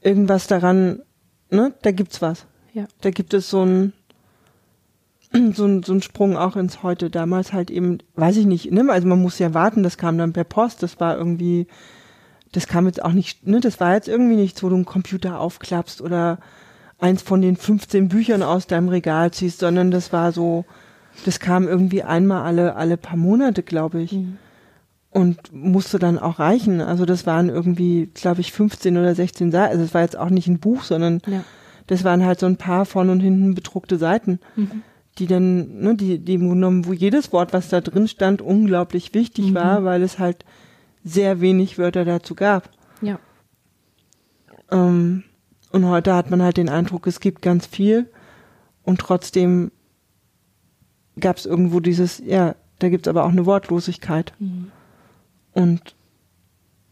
Irgendwas 0.00 0.46
daran, 0.46 1.02
ne, 1.50 1.74
da 1.82 1.90
gibt's 1.90 2.22
was. 2.22 2.46
Ja. 2.72 2.86
Da 3.00 3.10
gibt 3.10 3.34
es 3.34 3.50
so 3.50 3.64
ein, 3.64 3.92
so 5.54 5.64
ein, 5.64 5.82
so 5.82 5.92
ein 5.92 6.02
Sprung 6.02 6.36
auch 6.36 6.56
ins 6.56 6.82
Heute. 6.82 7.10
Damals 7.10 7.52
halt 7.52 7.70
eben, 7.70 7.98
weiß 8.16 8.36
ich 8.36 8.46
nicht, 8.46 8.70
ne? 8.72 8.84
Also 8.90 9.06
man 9.06 9.22
muss 9.22 9.38
ja 9.38 9.54
warten, 9.54 9.82
das 9.82 9.98
kam 9.98 10.18
dann 10.18 10.32
per 10.32 10.44
Post, 10.44 10.82
das 10.82 10.98
war 11.00 11.16
irgendwie, 11.16 11.66
das 12.52 12.66
kam 12.66 12.86
jetzt 12.86 13.04
auch 13.04 13.12
nicht, 13.12 13.46
ne? 13.46 13.60
Das 13.60 13.80
war 13.80 13.94
jetzt 13.94 14.08
irgendwie 14.08 14.36
nichts, 14.36 14.62
wo 14.62 14.68
du 14.68 14.76
einen 14.76 14.84
Computer 14.84 15.40
aufklappst 15.40 16.00
oder 16.00 16.38
eins 16.98 17.22
von 17.22 17.40
den 17.40 17.56
15 17.56 18.08
Büchern 18.08 18.42
aus 18.42 18.66
deinem 18.66 18.88
Regal 18.88 19.30
ziehst, 19.30 19.60
sondern 19.60 19.90
das 19.90 20.12
war 20.12 20.32
so, 20.32 20.64
das 21.24 21.38
kam 21.38 21.66
irgendwie 21.66 22.02
einmal 22.02 22.42
alle, 22.42 22.76
alle 22.76 22.96
paar 22.96 23.16
Monate, 23.16 23.62
glaube 23.62 24.02
ich. 24.02 24.12
Mhm. 24.12 24.38
Und 25.12 25.52
musste 25.52 25.98
dann 25.98 26.20
auch 26.20 26.38
reichen. 26.38 26.80
Also 26.80 27.04
das 27.04 27.26
waren 27.26 27.48
irgendwie, 27.48 28.10
glaube 28.14 28.42
ich, 28.42 28.52
15 28.52 28.96
oder 28.96 29.12
16 29.12 29.50
Seiten. 29.50 29.72
Also 29.72 29.84
es 29.84 29.92
war 29.92 30.02
jetzt 30.02 30.16
auch 30.16 30.30
nicht 30.30 30.46
ein 30.46 30.60
Buch, 30.60 30.84
sondern 30.84 31.20
ja. 31.26 31.42
das 31.88 32.04
waren 32.04 32.24
halt 32.24 32.38
so 32.38 32.46
ein 32.46 32.58
paar 32.58 32.86
von 32.86 33.10
und 33.10 33.18
hinten 33.18 33.56
bedruckte 33.56 33.98
Seiten. 33.98 34.38
Mhm 34.54 34.82
die 35.20 35.26
dann, 35.26 35.80
ne, 35.80 35.94
die, 35.94 36.18
die 36.18 36.38
genommen, 36.38 36.86
wo 36.86 36.92
jedes 36.92 37.32
Wort, 37.32 37.52
was 37.52 37.68
da 37.68 37.80
drin 37.80 38.08
stand, 38.08 38.42
unglaublich 38.42 39.14
wichtig 39.14 39.50
mhm. 39.50 39.54
war, 39.54 39.84
weil 39.84 40.02
es 40.02 40.18
halt 40.18 40.44
sehr 41.04 41.40
wenig 41.40 41.78
Wörter 41.78 42.04
dazu 42.04 42.34
gab. 42.34 42.70
Ja. 43.02 43.18
Ähm, 44.70 45.24
und 45.70 45.86
heute 45.86 46.14
hat 46.14 46.30
man 46.30 46.42
halt 46.42 46.56
den 46.56 46.68
Eindruck, 46.68 47.06
es 47.06 47.20
gibt 47.20 47.42
ganz 47.42 47.66
viel 47.66 48.10
und 48.82 48.98
trotzdem 48.98 49.70
gab 51.18 51.36
es 51.36 51.46
irgendwo 51.46 51.80
dieses, 51.80 52.18
ja, 52.18 52.56
da 52.78 52.88
gibt 52.88 53.06
es 53.06 53.10
aber 53.10 53.24
auch 53.24 53.30
eine 53.30 53.46
Wortlosigkeit. 53.46 54.32
Mhm. 54.38 54.72
Und 55.52 55.94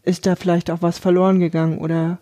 ist 0.03 0.25
da 0.25 0.35
vielleicht 0.35 0.69
auch 0.69 0.81
was 0.81 0.99
verloren 0.99 1.39
gegangen 1.39 1.79
oder 1.79 2.19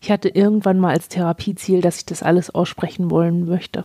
Ich 0.00 0.10
hatte 0.10 0.28
irgendwann 0.28 0.78
mal 0.78 0.90
als 0.92 1.08
Therapieziel, 1.08 1.80
dass 1.80 1.98
ich 1.98 2.06
das 2.06 2.22
alles 2.22 2.54
aussprechen 2.54 3.10
wollen 3.10 3.46
möchte. 3.46 3.82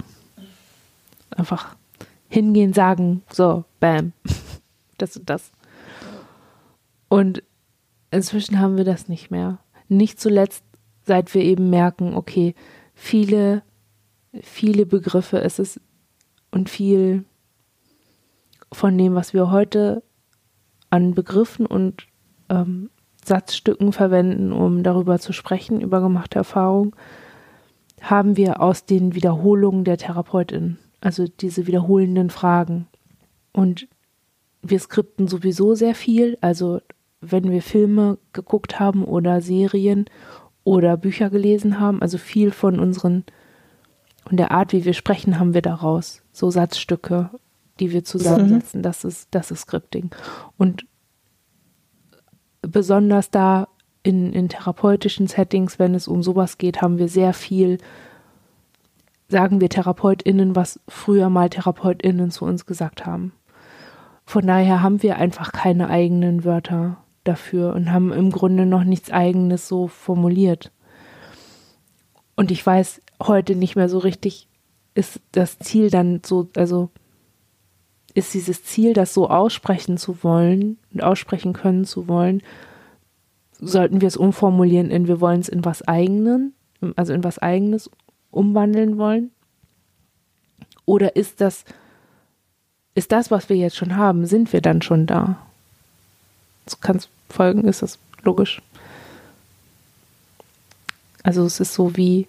Einfach 1.30 1.76
hingehen, 2.28 2.74
sagen, 2.74 3.24
so, 3.32 3.66
bam, 3.80 4.14
das 4.98 5.18
und 5.18 5.30
das. 5.30 5.52
Und 7.10 7.44
inzwischen 8.12 8.60
haben 8.60 8.78
wir 8.78 8.86
das 8.86 9.08
nicht 9.08 9.32
mehr. 9.32 9.60
Nicht 9.88 10.20
zuletzt, 10.20 10.64
seit 11.04 11.34
wir 11.34 11.44
eben 11.44 11.70
merken, 11.70 12.16
okay, 12.16 12.56
viele, 12.94 13.64
viele 14.42 14.86
Begriffe, 14.86 15.42
es 15.42 15.60
ist 15.60 15.82
und 16.52 16.70
viel 16.70 17.26
von 18.72 18.98
dem, 18.98 19.16
was 19.16 19.34
wir 19.34 19.52
heute 19.52 20.04
an 20.90 21.14
Begriffen 21.14 21.66
und 21.66 22.08
ähm, 22.50 22.90
Satzstücken 23.26 23.94
verwenden, 23.94 24.52
um 24.52 24.84
darüber 24.84 25.20
zu 25.20 25.34
sprechen, 25.34 25.82
über 25.82 26.02
gemachte 26.02 26.40
Erfahrung, 26.40 26.96
haben 28.02 28.36
wir 28.36 28.62
aus 28.62 28.86
den 28.86 29.14
Wiederholungen 29.14 29.84
der 29.84 29.98
Therapeutin, 29.98 30.78
also 31.02 31.26
diese 31.28 31.68
wiederholenden 31.68 32.30
Fragen. 32.32 32.88
Und 33.54 33.88
wir 34.64 34.80
skripten 34.80 35.28
sowieso 35.28 35.76
sehr 35.76 35.96
viel, 35.96 36.38
also 36.42 36.82
wenn 37.22 37.52
wir 37.52 37.62
Filme 37.62 38.18
geguckt 38.34 38.80
haben 38.80 39.06
oder 39.06 39.42
Serien 39.42 40.06
oder 40.64 40.98
Bücher 40.98 41.30
gelesen 41.30 41.80
haben, 41.80 42.02
also 42.02 42.18
viel 42.18 42.52
von 42.52 42.80
unseren 42.80 43.24
und 44.30 44.38
der 44.38 44.52
Art, 44.52 44.72
wie 44.72 44.86
wir 44.86 44.94
sprechen, 44.94 45.40
haben 45.40 45.56
wir 45.56 45.64
daraus 45.64 46.22
so 46.32 46.52
Satzstücke, 46.52 47.32
die 47.80 47.92
wir 47.92 48.04
zusammensetzen. 48.04 48.80
Mhm. 48.80 48.84
Das 48.84 49.04
ist 49.04 49.28
das 49.32 49.52
ist 49.52 49.62
Scripting 49.62 50.12
und 50.58 50.86
besonders 52.62 53.30
da 53.30 53.68
in, 54.04 54.34
in 54.34 54.50
therapeutischen 54.50 55.28
Settings, 55.28 55.80
wenn 55.80 55.96
es 55.96 56.08
um 56.08 56.24
sowas 56.24 56.58
geht, 56.58 56.82
haben 56.82 56.98
wir 56.98 57.08
sehr 57.08 57.34
viel, 57.34 57.78
sagen 59.28 59.62
wir 59.62 59.70
TherapeutInnen, 59.70 60.56
was 60.56 60.80
früher 60.88 61.30
mal 61.30 61.50
TherapeutInnen 61.50 62.32
zu 62.32 62.46
uns 62.46 62.66
gesagt 62.66 63.06
haben. 63.06 63.34
Von 64.26 64.48
daher 64.48 64.82
haben 64.82 65.04
wir 65.04 65.18
einfach 65.18 65.52
keine 65.52 65.90
eigenen 65.90 66.44
Wörter 66.44 66.98
dafür 67.24 67.74
und 67.74 67.92
haben 67.92 68.12
im 68.12 68.32
Grunde 68.32 68.66
noch 68.66 68.84
nichts 68.84 69.12
eigenes 69.12 69.68
so 69.68 69.88
formuliert. 69.88 70.72
Und 72.36 72.50
ich 72.50 72.66
weiß 72.66 73.02
heute 73.22 73.56
nicht 73.56 73.76
mehr 73.76 73.90
so 73.90 74.00
richtig, 74.00 74.48
ist 74.94 75.20
das 75.32 75.60
Ziel 75.60 75.90
dann 75.90 76.22
so, 76.26 76.50
also 76.56 76.90
ist 78.14 78.34
dieses 78.34 78.64
Ziel, 78.64 78.94
das 78.94 79.14
so 79.14 79.30
aussprechen 79.30 79.98
zu 79.98 80.24
wollen 80.24 80.78
und 80.94 81.04
aussprechen 81.04 81.54
können 81.54 81.86
zu 81.86 82.08
wollen, 82.08 82.42
sollten 83.60 84.02
wir 84.02 84.08
es 84.08 84.18
umformulieren 84.18 84.90
in 84.90 85.08
wir 85.08 85.22
wollen 85.22 85.40
es 85.40 85.50
in 85.50 85.64
was 85.64 85.88
eigenen, 85.88 86.54
also 86.96 87.14
in 87.14 87.24
was 87.24 87.40
eigenes 87.40 87.90
umwandeln 88.32 88.98
wollen? 88.98 89.32
Oder 90.86 91.16
ist 91.16 91.42
das, 91.42 91.64
ist 92.96 93.12
das, 93.12 93.32
was 93.32 93.50
wir 93.50 93.56
jetzt 93.56 93.76
schon 93.76 93.96
haben, 93.96 94.26
sind 94.26 94.52
wir 94.52 94.62
dann 94.62 94.82
schon 94.82 95.06
da? 95.06 95.38
Du 96.70 96.76
kannst 96.82 97.10
folgen, 97.30 97.66
ist 97.66 97.82
das 97.82 98.00
logisch? 98.24 98.62
Also 101.24 101.46
es 101.46 101.60
ist 101.60 101.74
so 101.74 101.96
wie 101.96 102.28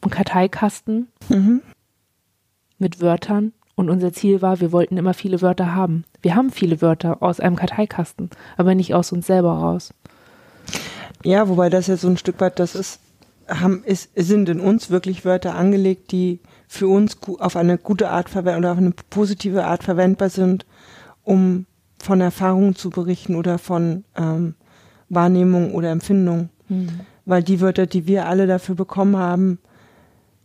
ein 0.00 0.10
Karteikasten 0.10 1.08
mhm. 1.28 1.62
mit 2.78 3.00
Wörtern 3.00 3.52
und 3.78 3.90
unser 3.90 4.12
Ziel 4.12 4.42
war, 4.42 4.60
wir 4.60 4.72
wollten 4.72 4.96
immer 4.96 5.14
viele 5.14 5.40
Wörter 5.40 5.72
haben. 5.72 6.04
Wir 6.20 6.34
haben 6.34 6.50
viele 6.50 6.82
Wörter 6.82 7.22
aus 7.22 7.38
einem 7.38 7.54
Karteikasten, 7.54 8.28
aber 8.56 8.74
nicht 8.74 8.92
aus 8.92 9.12
uns 9.12 9.28
selber 9.28 9.52
raus. 9.52 9.94
Ja, 11.22 11.48
wobei 11.48 11.70
das 11.70 11.86
ja 11.86 11.96
so 11.96 12.08
ein 12.08 12.16
Stück 12.16 12.40
weit 12.40 12.58
das 12.58 12.74
ist, 12.74 12.98
haben, 13.46 13.84
ist, 13.84 14.10
sind 14.16 14.48
in 14.48 14.58
uns 14.58 14.90
wirklich 14.90 15.24
Wörter 15.24 15.54
angelegt, 15.54 16.10
die 16.10 16.40
für 16.66 16.88
uns 16.88 17.18
auf 17.38 17.54
eine 17.54 17.78
gute 17.78 18.10
Art 18.10 18.28
verwendbar 18.28 18.58
oder 18.58 18.72
auf 18.72 18.78
eine 18.78 18.92
positive 19.10 19.64
Art 19.64 19.84
verwendbar 19.84 20.28
sind, 20.28 20.66
um 21.22 21.66
von 22.00 22.20
Erfahrungen 22.20 22.74
zu 22.74 22.90
berichten 22.90 23.36
oder 23.36 23.58
von 23.58 24.02
ähm, 24.16 24.56
Wahrnehmung 25.08 25.72
oder 25.72 25.90
Empfindung. 25.90 26.48
Mhm. 26.68 26.88
Weil 27.26 27.44
die 27.44 27.60
Wörter, 27.60 27.86
die 27.86 28.08
wir 28.08 28.26
alle 28.26 28.48
dafür 28.48 28.74
bekommen 28.74 29.16
haben, 29.16 29.60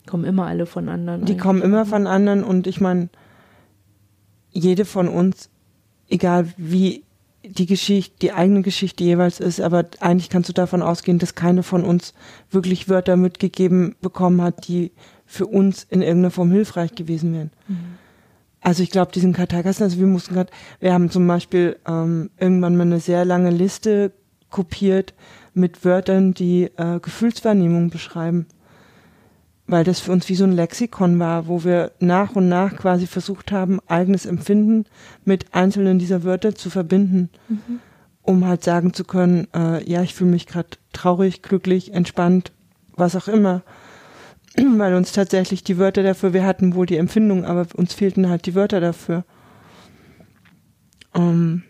kommen 0.05 0.23
immer 0.23 0.45
alle 0.45 0.67
von 0.67 0.87
anderen. 0.87 1.25
Die 1.25 1.35
kommen 1.35 1.63
immer 1.63 1.87
von 1.87 2.05
anderen 2.05 2.43
und 2.43 2.67
ich 2.67 2.79
meine, 2.79 3.09
jede 4.53 4.85
von 4.85 5.07
uns, 5.07 5.49
egal 6.09 6.47
wie 6.57 7.03
die 7.43 7.65
Geschichte, 7.65 8.15
die 8.21 8.31
eigene 8.31 8.61
Geschichte 8.61 9.03
jeweils 9.03 9.39
ist, 9.39 9.59
aber 9.59 9.85
eigentlich 9.99 10.29
kannst 10.29 10.47
du 10.47 10.53
davon 10.53 10.81
ausgehen, 10.81 11.19
dass 11.19 11.35
keine 11.35 11.63
von 11.63 11.83
uns 11.83 12.13
wirklich 12.51 12.87
Wörter 12.87 13.17
mitgegeben 13.17 13.95
bekommen 14.01 14.41
hat, 14.41 14.67
die 14.67 14.91
für 15.25 15.47
uns 15.47 15.85
in 15.89 16.01
irgendeiner 16.01 16.31
Form 16.31 16.51
hilfreich 16.51 16.95
gewesen 16.95 17.33
wären. 17.33 17.51
Mhm. 17.67 17.97
Also 18.61 18.81
ich 18.81 18.91
glaube, 18.91 19.11
diesen 19.11 19.33
Karteikasten, 19.33 19.83
also 19.83 19.99
wir 19.99 20.07
mussten 20.07 20.35
gerade, 20.35 20.51
wir 20.79 20.93
haben 20.93 21.09
zum 21.09 21.27
Beispiel 21.27 21.77
ähm, 21.85 22.29
irgendwann 22.39 22.77
mal 22.77 22.83
eine 22.83 23.01
sehr 23.01 23.25
lange 23.25 23.49
Liste 23.49 24.13
kopiert 24.49 25.13
mit 25.53 25.83
Wörtern, 25.83 26.33
die 26.33 26.69
äh, 26.77 26.99
Gefühlswahrnehmung 27.01 27.89
beschreiben 27.89 28.47
weil 29.67 29.83
das 29.83 29.99
für 29.99 30.11
uns 30.11 30.27
wie 30.29 30.35
so 30.35 30.43
ein 30.43 30.51
Lexikon 30.51 31.19
war, 31.19 31.47
wo 31.47 31.63
wir 31.63 31.91
nach 31.99 32.35
und 32.35 32.49
nach 32.49 32.75
quasi 32.75 33.07
versucht 33.07 33.51
haben, 33.51 33.79
eigenes 33.87 34.25
Empfinden 34.25 34.85
mit 35.23 35.53
einzelnen 35.53 35.99
dieser 35.99 36.23
Wörter 36.23 36.55
zu 36.55 36.69
verbinden, 36.69 37.29
mhm. 37.47 37.79
um 38.21 38.45
halt 38.45 38.63
sagen 38.63 38.93
zu 38.93 39.03
können, 39.03 39.47
äh, 39.55 39.89
ja, 39.89 40.01
ich 40.01 40.13
fühle 40.13 40.31
mich 40.31 40.47
gerade 40.47 40.69
traurig, 40.91 41.41
glücklich, 41.41 41.93
entspannt, 41.93 42.51
was 42.95 43.15
auch 43.15 43.27
immer. 43.27 43.63
weil 44.77 44.93
uns 44.93 45.11
tatsächlich 45.11 45.63
die 45.63 45.77
Wörter 45.77 46.03
dafür, 46.03 46.33
wir 46.33 46.45
hatten 46.45 46.75
wohl 46.75 46.85
die 46.85 46.97
Empfindung, 46.97 47.45
aber 47.45 47.65
uns 47.75 47.93
fehlten 47.93 48.29
halt 48.29 48.45
die 48.45 48.55
Wörter 48.55 48.79
dafür. 48.79 49.23
Ähm, 51.15 51.63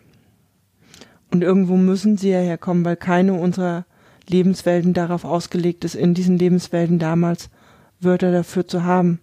und 1.30 1.42
irgendwo 1.42 1.76
müssen 1.76 2.16
sie 2.16 2.30
ja 2.30 2.38
herkommen, 2.38 2.84
weil 2.84 2.96
keine 2.96 3.34
unserer 3.34 3.86
Lebenswelten 4.28 4.94
darauf 4.94 5.24
ausgelegt 5.24 5.84
ist, 5.84 5.94
in 5.94 6.14
diesen 6.14 6.38
Lebenswelten 6.38 6.98
damals 6.98 7.50
Wörter 8.04 8.32
dafür 8.32 8.66
zu 8.66 8.84
haben. 8.84 9.20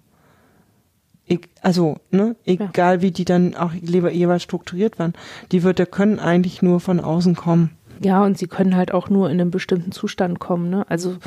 Ich, 1.25 1.47
also, 1.61 1.97
ne, 2.09 2.35
egal 2.45 2.95
ja. 2.95 3.01
wie 3.01 3.11
die 3.11 3.25
dann 3.25 3.55
auch 3.55 3.73
jeweils 3.73 4.43
strukturiert 4.43 4.99
waren, 4.99 5.13
die 5.51 5.63
Wörter 5.63 5.85
können 5.85 6.19
eigentlich 6.19 6.61
nur 6.61 6.79
von 6.79 6.99
außen 6.99 7.35
kommen. 7.35 7.71
Ja, 8.03 8.23
und 8.23 8.37
sie 8.37 8.47
können 8.47 8.75
halt 8.75 8.93
auch 8.93 9.09
nur 9.09 9.29
in 9.29 9.39
einem 9.39 9.51
bestimmten 9.51 9.91
Zustand 9.91 10.39
kommen, 10.39 10.69
ne? 10.69 10.85
Also, 10.89 11.17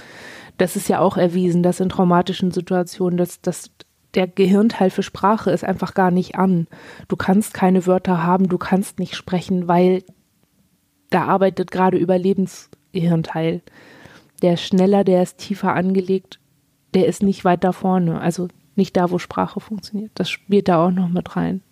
das 0.58 0.76
ist 0.76 0.88
ja 0.88 1.00
auch 1.00 1.16
erwiesen, 1.16 1.62
dass 1.62 1.80
in 1.80 1.88
traumatischen 1.88 2.50
Situationen, 2.50 3.16
dass, 3.16 3.40
dass 3.40 3.70
der 4.14 4.26
Gehirnteil 4.26 4.90
für 4.90 5.02
Sprache 5.02 5.50
ist 5.50 5.64
einfach 5.64 5.94
gar 5.94 6.10
nicht 6.10 6.36
an. 6.36 6.66
Du 7.08 7.16
kannst 7.16 7.54
keine 7.54 7.86
Wörter 7.86 8.22
haben, 8.22 8.48
du 8.48 8.58
kannst 8.58 8.98
nicht 8.98 9.16
sprechen, 9.16 9.68
weil 9.68 10.04
da 11.10 11.24
arbeitet 11.24 11.70
gerade 11.70 11.96
Überlebensgehirnteil. 11.96 13.62
Der 14.42 14.54
ist 14.54 14.62
schneller, 14.62 15.04
der 15.04 15.22
ist 15.22 15.38
tiefer 15.38 15.74
angelegt 15.74 16.40
der 16.94 17.06
ist 17.06 17.22
nicht 17.22 17.44
weit 17.44 17.64
da 17.64 17.72
vorne, 17.72 18.20
also 18.20 18.48
nicht 18.76 18.96
da, 18.96 19.10
wo 19.10 19.18
Sprache 19.18 19.60
funktioniert. 19.60 20.12
Das 20.14 20.30
spielt 20.30 20.68
da 20.68 20.84
auch 20.84 20.90
noch 20.90 21.08
mit 21.08 21.36
rein. 21.36 21.62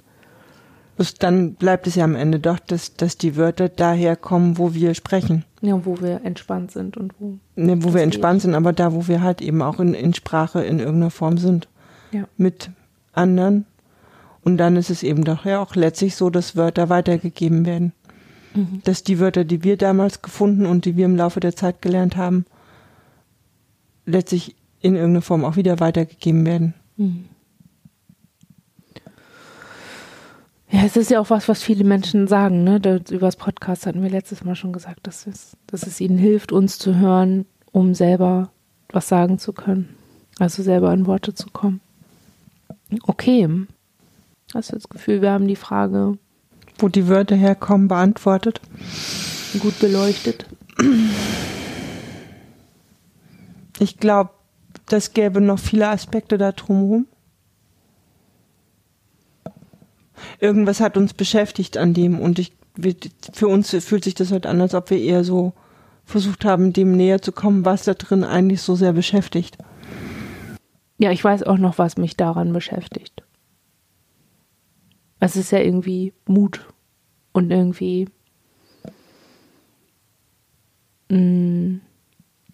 Dann 1.18 1.54
bleibt 1.54 1.86
es 1.86 1.94
ja 1.94 2.04
am 2.04 2.14
Ende 2.14 2.38
doch, 2.38 2.58
dass, 2.58 2.94
dass 2.94 3.16
die 3.16 3.36
Wörter 3.36 3.68
daher 3.68 4.14
kommen, 4.14 4.58
wo 4.58 4.74
wir 4.74 4.94
sprechen. 4.94 5.44
Ja, 5.60 5.84
wo 5.84 6.00
wir 6.00 6.20
entspannt 6.24 6.70
sind 6.70 6.96
und 6.96 7.14
wo. 7.18 7.38
Ne, 7.56 7.82
wo 7.82 7.94
wir 7.94 8.02
entspannt 8.02 8.36
geht. 8.36 8.42
sind, 8.42 8.54
aber 8.54 8.72
da, 8.72 8.92
wo 8.92 9.08
wir 9.08 9.22
halt 9.22 9.40
eben 9.40 9.62
auch 9.62 9.80
in, 9.80 9.94
in 9.94 10.14
Sprache 10.14 10.62
in 10.62 10.78
irgendeiner 10.78 11.10
Form 11.10 11.38
sind. 11.38 11.68
Ja. 12.12 12.28
Mit 12.36 12.70
anderen. 13.12 13.66
Und 14.42 14.58
dann 14.58 14.76
ist 14.76 14.90
es 14.90 15.02
eben 15.02 15.24
doch 15.24 15.44
ja 15.44 15.60
auch 15.60 15.74
letztlich 15.74 16.14
so, 16.14 16.30
dass 16.30 16.56
Wörter 16.56 16.88
weitergegeben 16.88 17.64
werden. 17.64 17.92
Mhm. 18.54 18.82
Dass 18.84 19.02
die 19.02 19.18
Wörter, 19.18 19.44
die 19.44 19.64
wir 19.64 19.76
damals 19.76 20.22
gefunden 20.22 20.66
und 20.66 20.84
die 20.84 20.96
wir 20.96 21.06
im 21.06 21.16
Laufe 21.16 21.40
der 21.40 21.56
Zeit 21.56 21.80
gelernt 21.80 22.16
haben, 22.16 22.44
letztlich 24.04 24.56
in 24.83 24.95
irgendeiner 24.95 25.22
Form 25.22 25.45
auch 25.45 25.57
wieder 25.57 25.80
weitergegeben 25.80 26.45
werden. 26.45 26.74
Mhm. 26.97 27.24
Ja, 30.70 30.85
es 30.85 30.97
ist 30.97 31.11
ja 31.11 31.20
auch 31.20 31.28
was, 31.28 31.49
was 31.49 31.62
viele 31.62 31.85
Menschen 31.85 32.26
sagen, 32.26 32.64
ne? 32.64 32.80
Das, 32.80 33.11
über 33.11 33.26
das 33.26 33.37
Podcast 33.37 33.87
hatten 33.87 34.03
wir 34.03 34.09
letztes 34.09 34.43
Mal 34.43 34.57
schon 34.57 34.72
gesagt, 34.72 35.07
dass 35.07 35.26
es, 35.26 35.57
dass 35.66 35.87
es 35.87 36.01
ihnen 36.01 36.16
hilft, 36.16 36.51
uns 36.51 36.78
zu 36.78 36.97
hören, 36.97 37.45
um 37.72 37.95
selber 37.95 38.51
was 38.91 39.07
sagen 39.07 39.39
zu 39.39 39.53
können. 39.53 39.95
Also 40.39 40.62
selber 40.62 40.93
in 40.95 41.07
Worte 41.07 41.35
zu 41.35 41.51
kommen. 41.51 41.80
Okay. 43.03 43.49
Hast 44.55 44.70
du 44.70 44.76
das 44.76 44.89
Gefühl, 44.89 45.20
wir 45.20 45.30
haben 45.30 45.47
die 45.47 45.57
Frage, 45.57 46.18
wo 46.78 46.89
die 46.89 47.07
Wörter 47.07 47.37
herkommen, 47.37 47.89
beantwortet? 47.89 48.61
Gut 49.61 49.78
beleuchtet. 49.78 50.47
Ich 53.78 53.99
glaube, 53.99 54.30
das 54.87 55.12
gäbe 55.12 55.41
noch 55.41 55.59
viele 55.59 55.89
Aspekte 55.89 56.39
da 56.39 56.53
drumherum. 56.53 57.07
Irgendwas 60.39 60.80
hat 60.80 60.97
uns 60.97 61.14
beschäftigt 61.14 61.76
an 61.76 61.95
dem 61.95 62.20
und 62.20 62.39
ich, 62.39 62.53
für 63.33 63.49
uns 63.49 63.70
fühlt 63.70 64.05
sich 64.05 64.14
das 64.14 64.30
halt 64.33 64.47
an, 64.47 64.61
als 64.61 64.74
ob 64.74 64.91
wir 64.91 64.99
eher 64.99 65.24
so 65.24 65.53
versucht 66.05 66.45
haben, 66.45 66.72
dem 66.72 66.97
näher 66.97 67.22
zu 67.22 67.33
kommen, 67.33 67.64
was 67.64 67.85
da 67.85 67.95
drin 67.95 68.24
eigentlich 68.24 68.62
so 68.62 68.74
sehr 68.74 68.93
beschäftigt. 68.93 69.57
Ja, 70.99 71.11
ich 71.11 71.22
weiß 71.22 71.43
auch 71.45 71.59
noch, 71.59 71.78
was 71.78 71.97
mich 71.97 72.16
daran 72.16 72.53
beschäftigt. 72.53 73.22
Es 75.18 75.37
ist 75.37 75.53
ja 75.53 75.59
irgendwie 75.59 76.12
Mut 76.26 76.66
und 77.33 77.51
irgendwie 77.51 78.09
mh, 81.09 81.80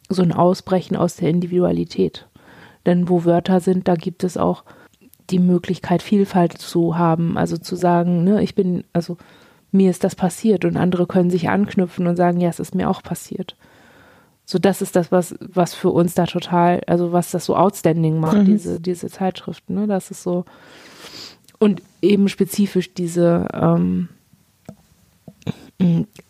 so 0.08 0.22
ein 0.22 0.32
Ausbrechen 0.32 0.96
aus 0.96 1.16
der 1.16 1.30
Individualität. 1.30 2.26
Denn 2.86 3.08
wo 3.08 3.24
Wörter 3.24 3.60
sind, 3.60 3.88
da 3.88 3.94
gibt 3.94 4.24
es 4.24 4.36
auch 4.36 4.64
die 5.30 5.38
Möglichkeit, 5.38 6.02
Vielfalt 6.02 6.56
zu 6.56 6.96
haben. 6.96 7.36
Also 7.36 7.56
zu 7.58 7.76
sagen, 7.76 8.24
ne, 8.24 8.42
ich 8.42 8.54
bin, 8.54 8.84
also 8.92 9.18
mir 9.72 9.90
ist 9.90 10.04
das 10.04 10.14
passiert 10.14 10.64
und 10.64 10.76
andere 10.76 11.06
können 11.06 11.30
sich 11.30 11.48
anknüpfen 11.48 12.06
und 12.06 12.16
sagen, 12.16 12.40
ja, 12.40 12.48
es 12.48 12.60
ist 12.60 12.74
mir 12.74 12.88
auch 12.88 13.02
passiert. 13.02 13.56
So, 14.46 14.58
das 14.58 14.80
ist 14.80 14.96
das, 14.96 15.12
was, 15.12 15.34
was 15.40 15.74
für 15.74 15.90
uns 15.90 16.14
da 16.14 16.24
total, 16.24 16.80
also 16.86 17.12
was 17.12 17.30
das 17.30 17.44
so 17.44 17.54
outstanding 17.54 18.18
macht, 18.18 18.38
mhm. 18.38 18.44
diese, 18.46 18.80
diese 18.80 19.08
Zeitschrift, 19.08 19.68
ne? 19.68 19.86
Das 19.86 20.10
ist 20.10 20.22
so, 20.22 20.46
und 21.58 21.82
eben 22.00 22.30
spezifisch 22.30 22.94
diese, 22.94 23.46
ähm, 23.52 24.08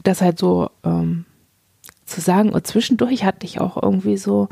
das 0.02 0.20
halt 0.20 0.38
so 0.38 0.70
ähm, 0.82 1.26
zu 2.08 2.20
sagen, 2.20 2.50
und 2.50 2.66
zwischendurch 2.66 3.24
hatte 3.24 3.46
ich 3.46 3.60
auch 3.60 3.80
irgendwie 3.82 4.16
so, 4.16 4.48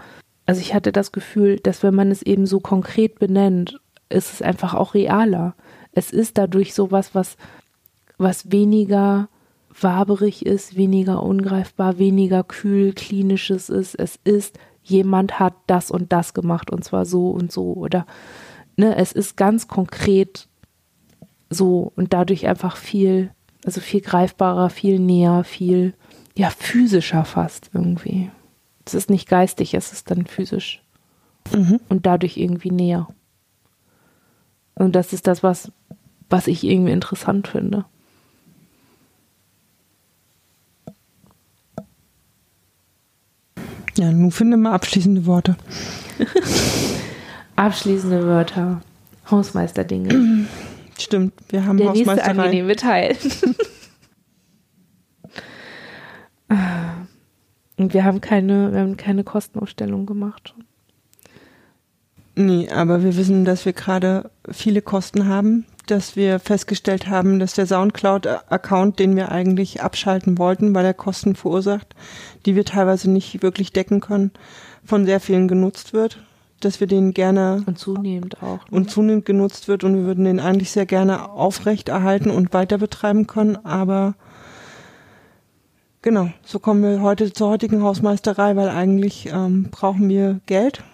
also 0.47 0.61
ich 0.61 0.75
hatte 0.75 0.93
das 0.93 1.13
Gefühl, 1.13 1.59
dass 1.59 1.83
wenn 1.83 1.95
man 1.95 2.11
es 2.11 2.23
eben 2.23 2.47
so 2.47 2.61
konkret 2.61 3.19
benennt, 3.19 3.81
ist 4.09 4.33
es 4.33 4.43
einfach 4.43 4.75
auch 4.75 4.95
realer. 4.95 5.55
Es 5.93 6.13
ist 6.13 6.39
dadurch 6.39 6.75
sowas, 6.75 7.15
was, 7.15 7.37
was 8.19 8.53
weniger 8.53 9.29
waberig 9.81 10.47
ist, 10.47 10.77
weniger 10.77 11.23
ungreifbar, 11.23 11.99
weniger 11.99 12.45
kühl, 12.45 12.93
klinisches 12.93 13.69
ist. 13.69 13.95
Es 13.95 14.19
ist, 14.25 14.59
jemand 14.83 15.39
hat 15.39 15.55
das 15.67 15.91
und 15.91 16.13
das 16.13 16.35
gemacht 16.35 16.71
und 16.71 16.85
zwar 16.85 17.05
so 17.05 17.31
und 17.31 17.51
so 17.51 17.73
oder 17.73 18.07
ne, 18.77 18.97
es 18.97 19.13
ist 19.13 19.37
ganz 19.37 19.69
konkret 19.69 20.49
so 21.51 21.93
und 21.97 22.13
dadurch 22.13 22.47
einfach 22.47 22.77
viel, 22.77 23.31
also 23.65 23.81
viel 23.81 24.01
greifbarer, 24.01 24.71
viel 24.71 24.99
näher, 24.99 25.45
viel 25.45 25.95
ja 26.37 26.51
physischer 26.51 27.25
fast 27.25 27.71
irgendwie. 27.73 28.31
Es 28.85 28.95
ist 28.95 29.11
nicht 29.11 29.29
geistig, 29.29 29.75
es 29.75 29.93
ist 29.93 30.11
dann 30.11 30.27
physisch 30.27 30.83
mhm. 31.53 31.81
und 31.89 32.07
dadurch 32.07 32.37
irgendwie 32.37 32.71
näher. 32.71 33.09
Und 34.75 34.95
das 34.95 35.13
ist 35.13 35.27
das, 35.27 35.43
was, 35.43 35.73
was 36.29 36.47
ich 36.47 36.63
irgendwie 36.63 36.93
interessant 36.93 37.49
finde. 37.49 37.85
Ja, 43.97 44.13
nun 44.13 44.31
finde 44.31 44.59
mal 44.59 44.73
abschließende 44.73 45.25
Worte. 45.25 45.57
abschließende 47.57 48.27
Wörter. 48.27 48.83
Hausmeisterdinge. 49.31 50.47
Stimmt, 50.99 51.33
wir 51.49 51.65
haben 51.65 51.79
Der 51.79 51.93
nächste 51.93 52.23
angenehme 52.23 52.77
Teil. 52.77 53.17
Und 56.49 57.93
wir 57.93 58.05
haben 58.05 58.21
keine, 58.21 58.73
wir 58.73 58.81
haben 58.81 58.97
keine 58.97 59.25
Kostenaufstellung 59.25 60.07
gemacht. 60.07 60.55
Nee, 62.35 62.69
aber 62.71 63.03
wir 63.03 63.17
wissen, 63.17 63.45
dass 63.45 63.65
wir 63.65 63.73
gerade 63.73 64.31
viele 64.51 64.83
Kosten 64.83 65.27
haben, 65.27 65.65
dass 65.87 66.17
wir 66.17 66.39
festgestellt 66.39 67.09
haben, 67.09 67.39
dass 67.39 67.55
der 67.55 67.67
Soundcloud-Account, 67.67 68.99
den 68.99 69.17
wir 69.17 69.31
eigentlich 69.31 69.83
abschalten 69.83 70.37
wollten, 70.37 70.75
weil 70.75 70.85
er 70.85 70.95
Kosten 70.95 71.35
verursacht, 71.35 71.95
die 72.45 72.55
wir 72.55 72.65
teilweise 72.65 73.11
nicht 73.11 73.43
wirklich 73.43 73.73
decken 73.73 74.01
können, 74.01 74.33
von 74.85 75.07
sehr 75.07 75.21
vielen 75.21 75.49
genutzt 75.49 75.93
wird 75.93 76.19
dass 76.61 76.81
wir 76.81 76.87
den 76.87 77.13
gerne 77.13 77.63
und 77.67 77.79
zunehmend 77.79 78.43
auch 78.43 78.59
ne? 78.59 78.77
und 78.77 78.91
zunehmend 78.91 79.27
genutzt 79.27 79.69
wird 79.69 79.85
und 79.85 79.95
wir 79.95 80.05
würden 80.05 80.25
den 80.25 80.41
eigentlich 80.41 80.71
sehr 80.71 80.87
gerne 80.87 81.31
aufrecht 81.31 81.89
erhalten 81.89 82.31
und 82.31 82.53
weiter 82.53 82.79
betreiben 82.79 83.27
können, 83.27 83.57
aber 83.65 84.15
genau, 86.07 86.31
so 86.45 86.61
kommen 86.61 86.85
wir 86.85 87.03
heute 87.03 87.33
zur 87.33 87.49
heutigen 87.49 87.83
Hausmeisterei, 87.83 88.55
weil 88.55 88.69
eigentlich 88.69 89.29
ähm, 89.33 89.67
brauchen 89.73 90.09
wir 90.09 90.39
Geld. 90.47 90.85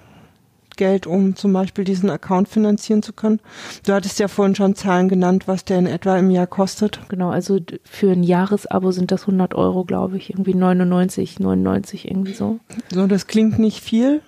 Geld, 0.79 1.07
um 1.07 1.37
zum 1.37 1.53
Beispiel 1.53 1.85
diesen 1.85 2.09
Account 2.09 2.49
finanzieren 2.49 3.03
zu 3.03 3.13
können. 3.13 3.39
Du 3.85 3.93
hattest 3.93 4.19
ja 4.19 4.27
vorhin 4.27 4.55
schon 4.55 4.75
Zahlen 4.75 5.11
genannt, 5.11 5.47
was 5.47 5.67
der 5.67 5.79
in 5.79 5.87
etwa 5.87 6.17
im 6.17 6.31
Jahr 6.31 6.47
kostet. 6.47 6.99
Genau, 7.11 7.29
also 7.29 7.59
für 7.85 8.11
ein 8.11 8.23
Jahresabo 8.23 8.91
sind 8.91 9.11
das 9.11 9.25
100 9.25 9.55
Euro, 9.55 9.85
glaube 9.85 10.17
ich, 10.17 10.31
irgendwie 10.31 10.55
99, 10.55 11.41
99 11.41 12.11
irgendwie 12.11 12.33
so. 12.33 12.59
So, 12.91 13.07
das 13.07 13.27
klingt 13.27 13.59
nicht 13.59 13.83
viel, 13.83 14.23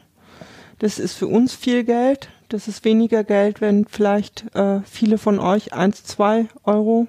das 0.80 0.98
ist 0.98 1.14
für 1.14 1.28
uns 1.28 1.54
viel 1.54 1.84
Geld. 1.84 2.28
Das 2.50 2.68
ist 2.68 2.84
weniger 2.84 3.24
Geld, 3.24 3.62
wenn 3.62 3.86
vielleicht 3.86 4.54
äh, 4.54 4.80
viele 4.84 5.16
von 5.16 5.38
euch 5.38 5.72
eins, 5.72 6.04
zwei 6.04 6.46
Euro 6.62 7.08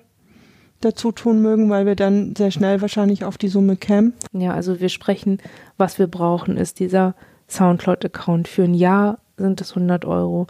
dazu 0.86 1.12
tun 1.12 1.42
mögen, 1.42 1.70
weil 1.70 1.86
wir 1.86 1.96
dann 1.96 2.36
sehr 2.36 2.52
schnell 2.52 2.82
wahrscheinlich 2.82 3.26
auf 3.26 3.38
die 3.38 3.48
Summe 3.48 3.76
kämen. 3.76 4.14
Ja, 4.32 4.54
also 4.54 4.80
wir 4.80 4.90
sprechen, 4.90 5.40
was 5.78 6.00
wir 6.00 6.08
brauchen, 6.08 6.58
ist 6.58 6.80
dieser 6.80 7.16
Soundcloud-Account. 7.50 8.48
Für 8.48 8.64
ein 8.64 8.74
Jahr 8.74 9.20
sind 9.38 9.60
es 9.62 9.72
100 9.72 10.06
Euro. 10.06 10.48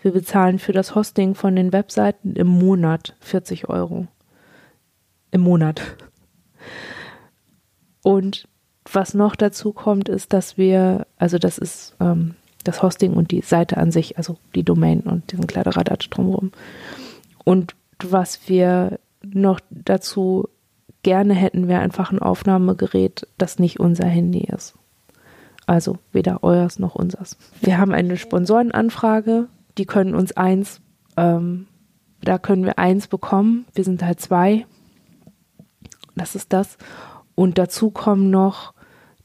Wir 0.00 0.12
bezahlen 0.12 0.58
für 0.58 0.72
das 0.72 0.94
Hosting 0.94 1.34
von 1.34 1.56
den 1.56 1.72
Webseiten 1.72 2.34
im 2.34 2.46
Monat 2.46 3.14
40 3.20 3.68
Euro. 3.68 4.06
Im 5.30 5.42
Monat. 5.42 5.82
Und 8.02 8.48
was 8.90 9.14
noch 9.14 9.36
dazu 9.36 9.72
kommt, 9.72 10.08
ist, 10.08 10.32
dass 10.32 10.58
wir, 10.58 11.06
also 11.18 11.38
das 11.38 11.58
ist 11.58 11.94
ähm, 12.00 12.34
das 12.64 12.82
Hosting 12.82 13.14
und 13.14 13.30
die 13.30 13.40
Seite 13.40 13.76
an 13.76 13.92
sich, 13.92 14.18
also 14.18 14.36
die 14.54 14.64
Domain 14.64 15.00
und 15.00 15.30
diesen 15.32 15.46
Kladderadatsch 15.46 16.08
drumherum. 16.10 16.52
Und 17.44 17.74
was 18.02 18.48
wir 18.48 18.98
noch 19.24 19.60
dazu 19.70 20.48
gerne 21.02 21.34
hätten, 21.34 21.68
wäre 21.68 21.80
einfach 21.80 22.12
ein 22.12 22.20
Aufnahmegerät, 22.20 23.26
das 23.38 23.58
nicht 23.58 23.80
unser 23.80 24.06
Handy 24.06 24.44
ist. 24.44 24.74
Also 25.66 25.98
weder 26.12 26.42
euers 26.42 26.78
noch 26.78 26.94
unsers. 26.94 27.36
Wir 27.60 27.78
haben 27.78 27.92
eine 27.92 28.16
Sponsorenanfrage, 28.16 29.48
die 29.78 29.86
können 29.86 30.14
uns 30.14 30.32
eins, 30.36 30.80
ähm, 31.16 31.66
da 32.22 32.38
können 32.38 32.64
wir 32.64 32.78
eins 32.78 33.08
bekommen. 33.08 33.66
Wir 33.74 33.84
sind 33.84 34.02
halt 34.02 34.20
zwei. 34.20 34.66
Das 36.14 36.34
ist 36.34 36.52
das. 36.52 36.78
Und 37.34 37.58
dazu 37.58 37.90
kommen 37.90 38.30
noch, 38.30 38.74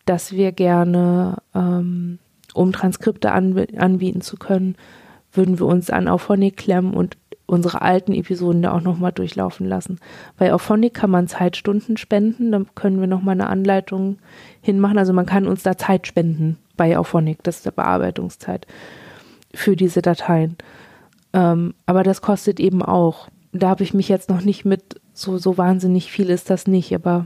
dass 0.06 0.32
wir 0.32 0.52
gerne 0.52 1.38
ähm, 1.54 2.20
um 2.54 2.72
Transkripte 2.72 3.32
anbieten 3.32 4.22
zu 4.22 4.38
können, 4.38 4.76
würden 5.32 5.60
wir 5.60 5.68
uns 5.68 5.89
an 5.89 6.08
Auphonic 6.08 6.58
klemmen 6.58 6.93
und 6.93 7.18
unsere 7.48 7.82
alten 7.82 8.14
Episoden 8.14 8.62
da 8.62 8.74
auch 8.74 8.82
nochmal 8.82 9.14
durchlaufen 9.14 9.68
lassen. 9.68 10.00
Bei 10.38 10.54
Auphonic 10.54 10.93
kann 10.93 11.10
man 11.10 11.28
Zeitstunden 11.28 11.98
spenden, 11.98 12.52
dann 12.52 12.68
können 12.76 13.00
wir 13.00 13.08
nochmal 13.08 13.34
eine 13.34 13.48
Anleitung 13.48 14.20
hinmachen. 14.62 14.98
Also 14.98 15.14
man 15.14 15.26
kann 15.26 15.48
uns 15.48 15.64
da 15.64 15.78
Zeit 15.78 16.06
spenden 16.06 16.58
bei 16.76 16.98
Auphonic, 16.98 17.41
das 17.43 17.58
ist 17.58 17.66
der 17.66 17.72
Bearbeitungszeit 17.72 18.68
für 19.54 19.76
diese 19.76 20.02
Dateien. 20.02 20.58
Ähm, 21.34 21.74
aber 21.86 22.04
das 22.04 22.22
kostet 22.22 22.60
eben 22.60 22.84
auch. 22.84 23.30
Da 23.54 23.70
habe 23.70 23.84
ich 23.84 23.93
mich 23.93 24.10
jetzt 24.10 24.30
noch 24.30 24.41
nicht 24.41 24.66
mit, 24.66 25.02
so, 25.14 25.38
so 25.38 25.58
wahnsinnig 25.58 26.12
viel 26.12 26.30
ist 26.30 26.50
das 26.50 26.68
nicht, 26.68 26.93
aber 26.93 27.26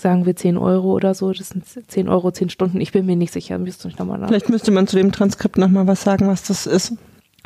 sagen 0.00 0.24
wir 0.24 0.36
10 0.36 0.56
Euro 0.56 0.92
oder 0.92 1.14
so, 1.14 1.32
das 1.32 1.48
sind 1.48 1.64
10 1.66 2.08
Euro, 2.08 2.30
10 2.30 2.50
Stunden, 2.50 2.80
ich 2.80 2.92
bin 2.92 3.04
mir 3.06 3.16
nicht 3.16 3.32
sicher, 3.32 3.58
müsste 3.58 3.88
ich 3.88 3.98
nochmal 3.98 4.18
nach. 4.18 4.28
Vielleicht 4.28 4.48
müsste 4.48 4.70
man 4.70 4.86
zu 4.86 4.96
dem 4.96 5.12
Transkript 5.12 5.58
nochmal 5.58 5.86
was 5.86 6.02
sagen, 6.02 6.28
was 6.28 6.44
das 6.44 6.66
ist. 6.66 6.94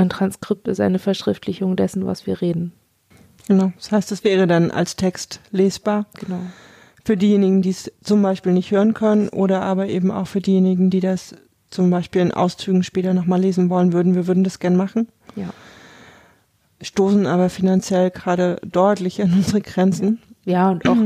Ein 0.02 0.08
Transkript 0.08 0.66
ist 0.66 0.80
eine 0.80 0.98
Verschriftlichung 0.98 1.76
dessen, 1.76 2.06
was 2.06 2.26
wir 2.26 2.40
reden. 2.40 2.72
Genau, 3.46 3.72
das 3.76 3.92
heißt, 3.92 4.10
es 4.12 4.24
wäre 4.24 4.48
dann 4.48 4.72
als 4.72 4.96
Text 4.96 5.40
lesbar. 5.52 6.06
Genau. 6.18 6.40
Für 7.04 7.16
diejenigen, 7.16 7.62
die 7.62 7.70
es 7.70 7.92
zum 8.02 8.20
Beispiel 8.20 8.52
nicht 8.52 8.72
hören 8.72 8.94
können 8.94 9.28
oder 9.28 9.62
aber 9.62 9.86
eben 9.86 10.10
auch 10.10 10.26
für 10.26 10.40
diejenigen, 10.40 10.90
die 10.90 11.00
das 11.00 11.36
zum 11.70 11.90
Beispiel 11.90 12.20
in 12.20 12.32
Auszügen 12.32 12.82
später 12.82 13.14
nochmal 13.14 13.40
lesen 13.40 13.70
wollen 13.70 13.92
würden. 13.92 14.14
Wir 14.16 14.26
würden 14.26 14.42
das 14.44 14.58
gern 14.58 14.76
machen. 14.76 15.08
Ja. 15.36 15.50
Stoßen 16.80 17.26
aber 17.26 17.48
finanziell 17.48 18.10
gerade 18.10 18.56
deutlich 18.64 19.22
an 19.22 19.32
unsere 19.32 19.60
Grenzen. 19.60 20.20
Ja, 20.44 20.70
und 20.70 20.88
auch 20.88 20.96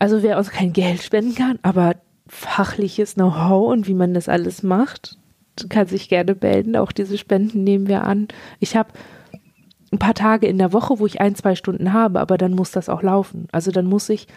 Also 0.00 0.24
wer 0.24 0.38
uns 0.38 0.50
kein 0.50 0.72
Geld 0.72 1.02
spenden 1.02 1.36
kann, 1.36 1.60
aber 1.62 1.94
fachliches 2.26 3.14
Know-how 3.14 3.70
und 3.72 3.86
wie 3.86 3.94
man 3.94 4.12
das 4.12 4.28
alles 4.28 4.64
macht, 4.64 5.18
kann 5.68 5.86
sich 5.86 6.08
gerne 6.08 6.36
melden. 6.40 6.76
Auch 6.76 6.92
diese 6.92 7.18
Spenden 7.18 7.64
nehmen 7.64 7.88
wir 7.88 8.04
an. 8.04 8.28
Ich 8.60 8.76
habe 8.76 8.90
ein 9.92 9.98
paar 9.98 10.14
Tage 10.14 10.46
in 10.46 10.58
der 10.58 10.72
Woche, 10.72 10.98
wo 10.98 11.06
ich 11.06 11.20
ein, 11.20 11.34
zwei 11.34 11.54
Stunden 11.54 11.92
habe, 11.92 12.20
aber 12.20 12.38
dann 12.38 12.52
muss 12.52 12.70
das 12.70 12.88
auch 12.88 13.02
laufen. 13.02 13.48
Also 13.52 13.70
dann 13.70 13.86
muss 13.86 14.08
ich 14.08 14.28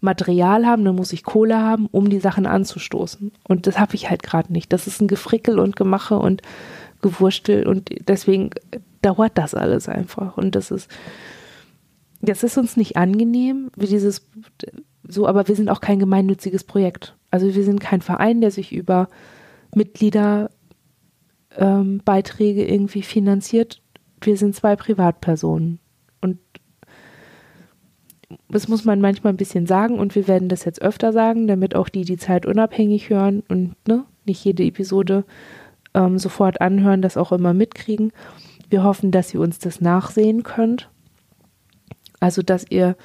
Material 0.00 0.66
haben, 0.66 0.84
dann 0.84 0.94
muss 0.94 1.12
ich 1.12 1.24
Kohle 1.24 1.58
haben, 1.60 1.86
um 1.90 2.08
die 2.08 2.20
Sachen 2.20 2.46
anzustoßen. 2.46 3.32
Und 3.48 3.66
das 3.66 3.78
habe 3.78 3.94
ich 3.94 4.10
halt 4.10 4.22
gerade 4.22 4.52
nicht. 4.52 4.72
Das 4.72 4.86
ist 4.86 5.00
ein 5.00 5.08
Gefrickel 5.08 5.58
und 5.58 5.76
Gemache 5.76 6.18
und 6.18 6.42
Gewurstel 7.00 7.66
und 7.66 7.90
deswegen 8.08 8.50
dauert 9.02 9.38
das 9.38 9.54
alles 9.54 9.88
einfach. 9.88 10.36
Und 10.36 10.54
das 10.54 10.70
ist, 10.70 10.90
das 12.20 12.42
ist 12.42 12.58
uns 12.58 12.76
nicht 12.76 12.96
angenehm, 12.96 13.70
wie 13.76 13.86
dieses 13.86 14.26
so, 15.10 15.26
aber 15.26 15.48
wir 15.48 15.56
sind 15.56 15.70
auch 15.70 15.80
kein 15.80 15.98
gemeinnütziges 15.98 16.64
Projekt. 16.64 17.16
Also 17.30 17.54
wir 17.54 17.64
sind 17.64 17.80
kein 17.80 18.02
Verein, 18.02 18.40
der 18.40 18.50
sich 18.50 18.72
über 18.72 19.08
Mitgliederbeiträge 19.74 20.57
ähm, 21.58 22.00
irgendwie 22.06 23.02
finanziert. 23.02 23.82
Wir 24.20 24.36
sind 24.36 24.54
zwei 24.54 24.76
Privatpersonen. 24.76 25.80
Und 26.20 26.38
das 28.48 28.68
muss 28.68 28.84
man 28.84 29.00
manchmal 29.00 29.32
ein 29.32 29.38
bisschen 29.38 29.66
sagen 29.66 29.98
und 29.98 30.14
wir 30.14 30.28
werden 30.28 30.48
das 30.48 30.64
jetzt 30.64 30.82
öfter 30.82 31.12
sagen, 31.12 31.46
damit 31.46 31.74
auch 31.74 31.88
die 31.88 32.04
die 32.04 32.16
Zeit 32.16 32.46
unabhängig 32.46 33.10
hören 33.10 33.42
und 33.48 33.74
ne, 33.86 34.04
nicht 34.24 34.44
jede 34.44 34.64
Episode 34.64 35.24
ähm, 35.94 36.18
sofort 36.18 36.60
anhören, 36.60 37.02
das 37.02 37.16
auch 37.16 37.32
immer 37.32 37.54
mitkriegen. 37.54 38.12
Wir 38.70 38.84
hoffen, 38.84 39.10
dass 39.10 39.32
ihr 39.32 39.40
uns 39.40 39.58
das 39.58 39.80
nachsehen 39.80 40.42
könnt. 40.42 40.90
Also, 42.20 42.42
dass 42.42 42.66
ihr 42.68 42.96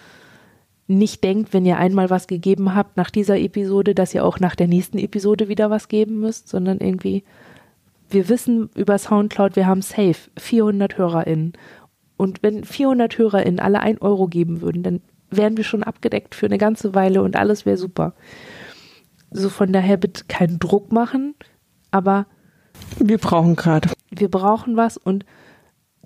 nicht 0.87 1.23
denkt, 1.23 1.53
wenn 1.53 1.65
ihr 1.65 1.77
einmal 1.77 2.09
was 2.09 2.27
gegeben 2.27 2.75
habt 2.75 2.97
nach 2.97 3.09
dieser 3.09 3.39
Episode, 3.39 3.95
dass 3.95 4.13
ihr 4.13 4.25
auch 4.25 4.39
nach 4.39 4.55
der 4.55 4.67
nächsten 4.67 4.97
Episode 4.97 5.47
wieder 5.47 5.69
was 5.69 5.87
geben 5.87 6.19
müsst, 6.19 6.49
sondern 6.49 6.79
irgendwie, 6.79 7.23
wir 8.13 8.29
wissen 8.29 8.69
über 8.75 8.97
Soundcloud, 8.97 9.55
wir 9.55 9.67
haben 9.67 9.81
safe 9.81 10.29
400 10.37 10.97
HörerInnen. 10.97 11.53
Und 12.17 12.43
wenn 12.43 12.63
400 12.63 13.17
HörerInnen 13.17 13.59
alle 13.59 13.79
ein 13.79 13.97
Euro 13.99 14.27
geben 14.27 14.61
würden, 14.61 14.83
dann 14.83 15.01
wären 15.29 15.57
wir 15.57 15.63
schon 15.63 15.83
abgedeckt 15.83 16.35
für 16.35 16.45
eine 16.45 16.57
ganze 16.57 16.93
Weile 16.93 17.23
und 17.23 17.35
alles 17.35 17.65
wäre 17.65 17.77
super. 17.77 18.13
So 19.31 19.49
von 19.49 19.73
daher 19.73 19.97
bitte 19.97 20.25
keinen 20.27 20.59
Druck 20.59 20.91
machen, 20.91 21.33
aber 21.91 22.27
wir 22.99 23.17
brauchen 23.17 23.55
gerade. 23.55 23.89
Wir 24.11 24.29
brauchen 24.29 24.77
was 24.77 24.97
und 24.97 25.25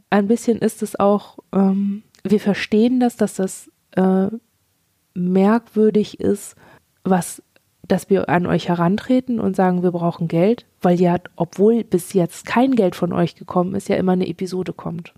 ein 0.10 0.28
bisschen 0.28 0.60
ist 0.60 0.82
es 0.82 0.98
auch, 0.98 1.40
ähm, 1.54 2.04
wir 2.24 2.40
verstehen 2.40 3.00
das, 3.00 3.18
dass 3.18 3.36
das 3.36 3.70
äh, 3.92 4.28
merkwürdig 5.14 6.20
ist, 6.20 6.56
was, 7.04 7.42
dass 7.88 8.10
wir 8.10 8.30
an 8.30 8.46
euch 8.46 8.68
herantreten 8.68 9.40
und 9.40 9.56
sagen, 9.56 9.84
wir 9.84 9.92
brauchen 9.92 10.28
Geld, 10.28 10.66
weil 10.82 11.00
ja, 11.00 11.18
obwohl 11.36 11.84
bis 11.84 12.14
jetzt 12.14 12.46
kein 12.46 12.76
Geld 12.76 12.96
von 12.96 13.14
euch 13.14 13.36
gekommen 13.36 13.76
ist, 13.76 13.90
ja 13.90 13.96
immer 13.96 14.14
eine 14.14 14.28
Episode 14.28 14.74
kommt. 14.74 15.14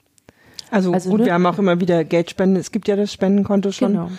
Also, 0.72 0.92
also 0.94 1.10
gut, 1.10 1.20
ne? 1.22 1.26
wir 1.26 1.34
haben 1.34 1.46
auch 1.46 1.58
immer 1.58 1.80
wieder 1.80 2.04
Geldspenden. 2.04 2.60
Es 2.60 2.72
gibt 2.72 2.88
ja 2.88 2.96
das 2.96 3.12
Spendenkonto 3.12 3.72
schon. 3.72 3.94
Genau. 3.94 4.12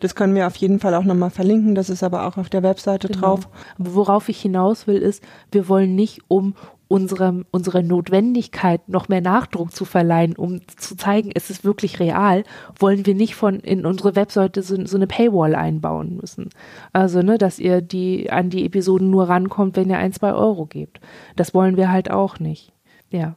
Das 0.00 0.16
können 0.16 0.34
wir 0.34 0.48
auf 0.48 0.56
jeden 0.56 0.80
Fall 0.80 0.96
auch 0.96 1.04
nochmal 1.04 1.30
verlinken. 1.30 1.76
Das 1.76 1.88
ist 1.88 2.02
aber 2.02 2.26
auch 2.26 2.36
auf 2.36 2.48
der 2.48 2.64
Webseite 2.64 3.06
genau. 3.06 3.20
drauf. 3.20 3.48
Worauf 3.78 4.28
ich 4.28 4.40
hinaus 4.40 4.88
will, 4.88 4.96
ist, 4.96 5.22
wir 5.52 5.68
wollen 5.68 5.94
nicht 5.94 6.22
um 6.26 6.54
unsere, 6.92 7.46
unsere 7.50 7.82
Notwendigkeit, 7.82 8.86
noch 8.86 9.08
mehr 9.08 9.22
Nachdruck 9.22 9.74
zu 9.74 9.86
verleihen, 9.86 10.36
um 10.36 10.60
zu 10.76 10.94
zeigen, 10.94 11.30
es 11.34 11.48
ist 11.48 11.64
wirklich 11.64 12.00
real, 12.00 12.44
wollen 12.78 13.06
wir 13.06 13.14
nicht 13.14 13.34
von 13.34 13.60
in 13.60 13.86
unsere 13.86 14.14
Webseite 14.14 14.62
so, 14.62 14.76
so 14.84 14.98
eine 14.98 15.06
Paywall 15.06 15.54
einbauen 15.54 16.18
müssen. 16.20 16.50
Also, 16.92 17.22
ne, 17.22 17.38
dass 17.38 17.58
ihr 17.58 17.80
die 17.80 18.30
an 18.30 18.50
die 18.50 18.66
Episoden 18.66 19.08
nur 19.08 19.26
rankommt, 19.26 19.76
wenn 19.76 19.88
ihr 19.88 19.96
ein, 19.96 20.12
zwei 20.12 20.34
Euro 20.34 20.66
gebt. 20.66 21.00
Das 21.34 21.54
wollen 21.54 21.78
wir 21.78 21.90
halt 21.90 22.10
auch 22.10 22.38
nicht. 22.38 22.74
Ja. 23.10 23.36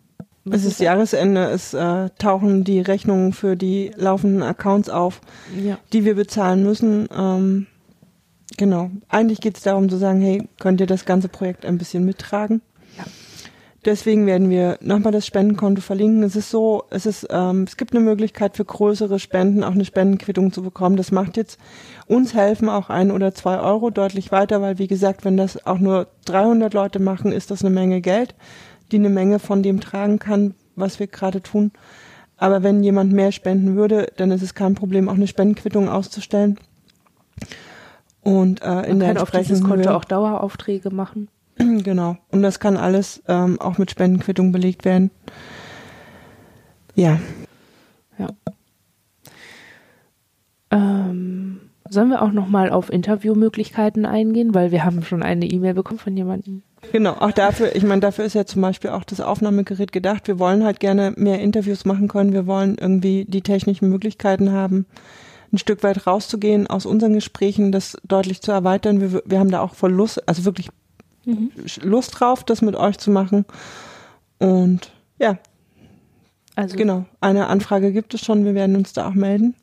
Es 0.52 0.66
ist 0.66 0.82
Jahresende, 0.82 1.46
es 1.46 1.74
äh, 1.74 2.10
tauchen 2.20 2.66
die 2.66 2.82
Rechnungen 2.82 3.32
für 3.32 3.56
die 3.56 3.92
laufenden 3.96 4.44
Accounts 4.44 4.90
auf, 4.90 5.22
ja. 5.58 5.78
die 5.94 6.04
wir 6.04 6.16
bezahlen 6.16 6.62
müssen. 6.62 7.08
Ähm, 7.18 7.68
genau. 8.58 8.92
Eigentlich 9.08 9.40
geht 9.40 9.56
es 9.56 9.64
darum 9.64 9.88
zu 9.88 9.96
sagen, 9.96 10.20
hey, 10.20 10.46
könnt 10.60 10.82
ihr 10.82 10.88
das 10.88 11.06
ganze 11.06 11.30
Projekt 11.30 11.66
ein 11.66 11.78
bisschen 11.78 12.04
mittragen? 12.04 12.62
Deswegen 13.86 14.26
werden 14.26 14.50
wir 14.50 14.78
nochmal 14.82 15.12
das 15.12 15.28
Spendenkonto 15.28 15.82
verlinken. 15.82 16.24
Es 16.24 16.36
ist 16.36 16.50
so, 16.50 16.86
es 16.90 17.06
ist, 17.06 17.28
ähm, 17.30 17.64
es 17.64 17.78
gibt 17.78 17.94
eine 17.96 18.04
Möglichkeit 18.04 18.58
für 18.58 18.66
größere 18.66 19.20
Spenden 19.20 19.64
auch 19.64 19.74
eine 19.74 19.86
Spendenquittung 19.86 20.52
zu 20.52 20.64
bekommen. 20.64 20.98
Das 20.98 21.12
macht 21.12 21.38
jetzt 21.38 21.60
uns 22.08 22.34
helfen 22.34 22.68
auch 22.68 22.90
ein 22.90 23.12
oder 23.12 23.34
zwei 23.36 23.60
Euro 23.60 23.92
deutlich 23.92 24.32
weiter, 24.32 24.62
weil 24.62 24.80
wie 24.80 24.88
gesagt, 24.88 25.24
wenn 25.24 25.38
das 25.38 25.66
auch 25.68 25.80
nur 25.80 26.08
300 26.26 26.74
Leute 26.74 27.00
machen, 27.00 27.32
ist 27.32 27.52
das 27.52 27.64
eine 27.64 27.74
Menge 27.74 28.02
Geld 28.02 28.36
die 28.92 28.98
eine 28.98 29.10
Menge 29.10 29.40
von 29.40 29.64
dem 29.64 29.80
tragen 29.80 30.20
kann, 30.20 30.54
was 30.76 31.00
wir 31.00 31.08
gerade 31.08 31.42
tun. 31.42 31.72
Aber 32.38 32.64
wenn 32.64 32.84
jemand 32.84 33.14
mehr 33.14 33.32
spenden 33.32 33.76
würde, 33.76 34.12
dann 34.18 34.32
ist 34.32 34.42
es 34.42 34.54
kein 34.54 34.76
Problem, 34.76 35.08
auch 35.08 35.14
eine 35.14 35.28
Spendenquittung 35.28 35.90
auszustellen. 35.90 36.60
Und 38.22 38.62
äh, 38.62 38.82
in 38.82 38.98
Man 38.98 39.00
der 39.00 39.14
kann 39.14 39.18
auf 39.20 39.32
dieses 39.32 39.64
Konto 39.64 39.92
auch 39.92 40.04
Daueraufträge 40.04 40.90
machen. 40.90 41.30
Genau. 41.84 42.18
Und 42.32 42.42
das 42.42 42.60
kann 42.60 42.78
alles 42.78 43.24
ähm, 43.28 43.60
auch 43.62 43.78
mit 43.78 43.92
Spendenquittung 43.92 44.52
belegt 44.52 44.86
werden. 44.86 45.12
Ja. 46.96 47.20
Ja. 48.18 48.30
Ähm, 50.72 51.60
sollen 51.90 52.10
wir 52.10 52.22
auch 52.22 52.32
noch 52.32 52.48
mal 52.48 52.72
auf 52.72 52.92
Interviewmöglichkeiten 52.92 54.06
eingehen, 54.06 54.54
weil 54.54 54.72
wir 54.72 54.84
haben 54.84 55.04
schon 55.04 55.24
eine 55.24 55.46
E-Mail 55.46 55.74
bekommen 55.74 56.00
von 56.00 56.16
jemandem. 56.16 56.64
Genau, 56.92 57.14
auch 57.14 57.32
dafür, 57.32 57.76
ich 57.76 57.84
meine, 57.84 58.02
dafür 58.02 58.26
ist 58.26 58.36
ja 58.36 58.46
zum 58.46 58.62
Beispiel 58.62 58.92
auch 58.92 59.04
das 59.04 59.22
Aufnahmegerät 59.22 59.92
gedacht. 59.92 60.28
Wir 60.28 60.40
wollen 60.40 60.64
halt 60.64 60.80
gerne 60.80 61.14
mehr 61.16 61.40
Interviews 61.40 61.86
machen 61.86 62.08
können. 62.08 62.34
Wir 62.34 62.48
wollen 62.48 62.78
irgendwie 62.80 63.26
die 63.26 63.42
technischen 63.42 63.90
Möglichkeiten 63.90 64.52
haben, 64.52 64.86
ein 65.52 65.58
Stück 65.58 65.84
weit 65.84 66.06
rauszugehen 66.06 66.68
aus 66.68 66.86
unseren 66.86 67.14
Gesprächen, 67.14 67.72
das 67.72 67.98
deutlich 68.08 68.42
zu 68.42 68.52
erweitern. 68.52 69.02
Wir, 69.02 69.24
wir 69.26 69.40
haben 69.40 69.52
da 69.52 69.62
auch 69.62 69.74
voll 69.74 69.92
Lust, 69.92 70.28
also 70.28 70.46
wirklich 70.46 70.70
mhm. 71.26 71.52
Lust 71.82 72.20
drauf, 72.20 72.44
das 72.44 72.62
mit 72.62 72.76
euch 72.76 72.98
zu 72.98 73.12
machen. 73.12 73.46
Und 74.40 74.92
ja, 75.20 75.38
also 76.56 76.78
genau, 76.78 77.06
eine 77.22 77.48
Anfrage 77.48 77.92
gibt 77.92 78.14
es 78.14 78.22
schon. 78.22 78.46
Wir 78.46 78.56
werden 78.56 78.76
uns 78.76 78.94
da 78.94 79.10
auch 79.10 79.14
melden. 79.14 79.56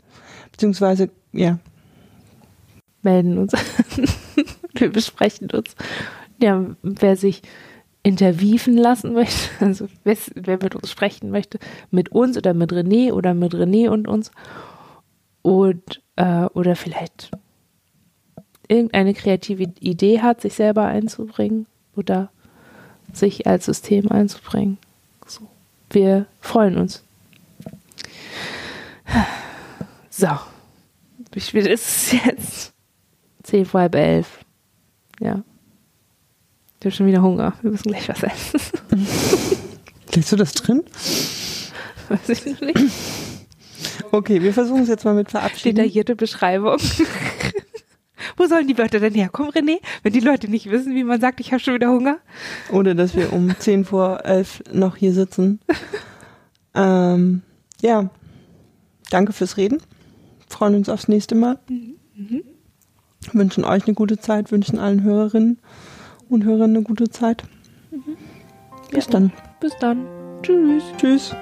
Beziehungsweise, 0.50 1.10
ja. 1.32 1.58
Melden 3.02 3.38
uns. 3.38 3.52
wir 4.74 4.90
besprechen 4.90 5.50
uns 5.50 5.74
ja, 6.42 6.66
wer 6.82 7.16
sich 7.16 7.42
interviewen 8.02 8.76
lassen 8.76 9.12
möchte, 9.14 9.48
also 9.64 9.86
wer, 10.04 10.16
wer 10.34 10.58
mit 10.60 10.74
uns 10.74 10.90
sprechen 10.90 11.30
möchte, 11.30 11.58
mit 11.90 12.10
uns 12.10 12.36
oder 12.36 12.52
mit 12.52 12.72
René 12.72 13.12
oder 13.12 13.32
mit 13.32 13.54
René 13.54 13.88
und 13.88 14.08
uns 14.08 14.32
und 15.42 16.02
äh, 16.16 16.44
oder 16.46 16.76
vielleicht 16.76 17.30
irgendeine 18.72 19.14
kreative 19.14 19.64
Idee 19.80 20.20
hat, 20.20 20.40
sich 20.40 20.54
selber 20.54 20.86
einzubringen 20.86 21.66
oder 21.96 22.30
sich 23.12 23.46
als 23.46 23.66
System 23.66 24.10
einzubringen. 24.10 24.78
So. 25.26 25.48
Wir 25.90 26.26
freuen 26.40 26.78
uns. 26.78 27.04
So. 30.10 30.28
Wie 31.32 31.40
spät 31.40 31.66
ist 31.66 31.86
es 31.86 32.12
jetzt? 32.12 32.72
Zehn 33.42 33.64
vor 33.64 33.80
halb 33.80 33.94
elf. 33.94 34.44
Ja. 35.20 35.42
Ich 36.80 36.86
habe 36.86 36.94
schon 36.94 37.06
wieder 37.06 37.22
Hunger. 37.22 37.54
Wir 37.62 37.70
müssen 37.70 37.90
gleich 37.90 38.08
was 38.08 38.22
essen. 38.22 38.60
Lässt 40.14 40.32
du 40.32 40.36
das 40.36 40.52
drin? 40.52 40.82
Weiß 42.08 42.28
ich 42.28 42.46
noch 42.46 42.60
nicht. 42.60 42.92
Okay, 44.10 44.42
wir 44.42 44.52
versuchen 44.52 44.82
es 44.82 44.88
jetzt 44.88 45.04
mal 45.04 45.14
mit 45.14 45.30
verabschieden. 45.30 45.76
Detaillierte 45.76 46.16
Beschreibung. 46.16 46.78
Wo 48.36 48.46
sollen 48.46 48.66
die 48.66 48.78
Wörter 48.78 49.00
denn 49.00 49.14
herkommen, 49.14 49.52
René? 49.52 49.78
Wenn 50.02 50.12
die 50.12 50.20
Leute 50.20 50.48
nicht 50.48 50.70
wissen, 50.70 50.94
wie 50.94 51.04
man 51.04 51.20
sagt, 51.20 51.40
ich 51.40 51.52
habe 51.52 51.60
schon 51.60 51.74
wieder 51.74 51.88
Hunger. 51.88 52.18
Oder 52.70 52.94
dass 52.94 53.16
wir 53.16 53.32
um 53.32 53.54
10 53.58 53.84
vor 53.84 54.24
11 54.24 54.64
noch 54.72 54.96
hier 54.96 55.12
sitzen. 55.12 55.60
ähm, 56.74 57.42
ja, 57.80 58.10
danke 59.10 59.32
fürs 59.32 59.56
Reden. 59.56 59.78
Freuen 60.48 60.74
uns 60.74 60.88
aufs 60.88 61.08
nächste 61.08 61.34
Mal. 61.34 61.58
Mhm. 61.68 62.42
Wünschen 63.32 63.64
euch 63.64 63.86
eine 63.86 63.94
gute 63.94 64.18
Zeit, 64.18 64.50
wünschen 64.50 64.78
allen 64.78 65.02
Hörerinnen 65.02 65.58
und 66.28 66.44
Hörern 66.44 66.70
eine 66.70 66.82
gute 66.82 67.08
Zeit. 67.08 67.44
Mhm. 67.90 68.16
Bis 68.90 69.06
ja. 69.06 69.12
dann. 69.12 69.32
Bis 69.60 69.72
dann. 69.78 70.06
Tschüss. 70.42 70.82
Tschüss. 70.98 71.36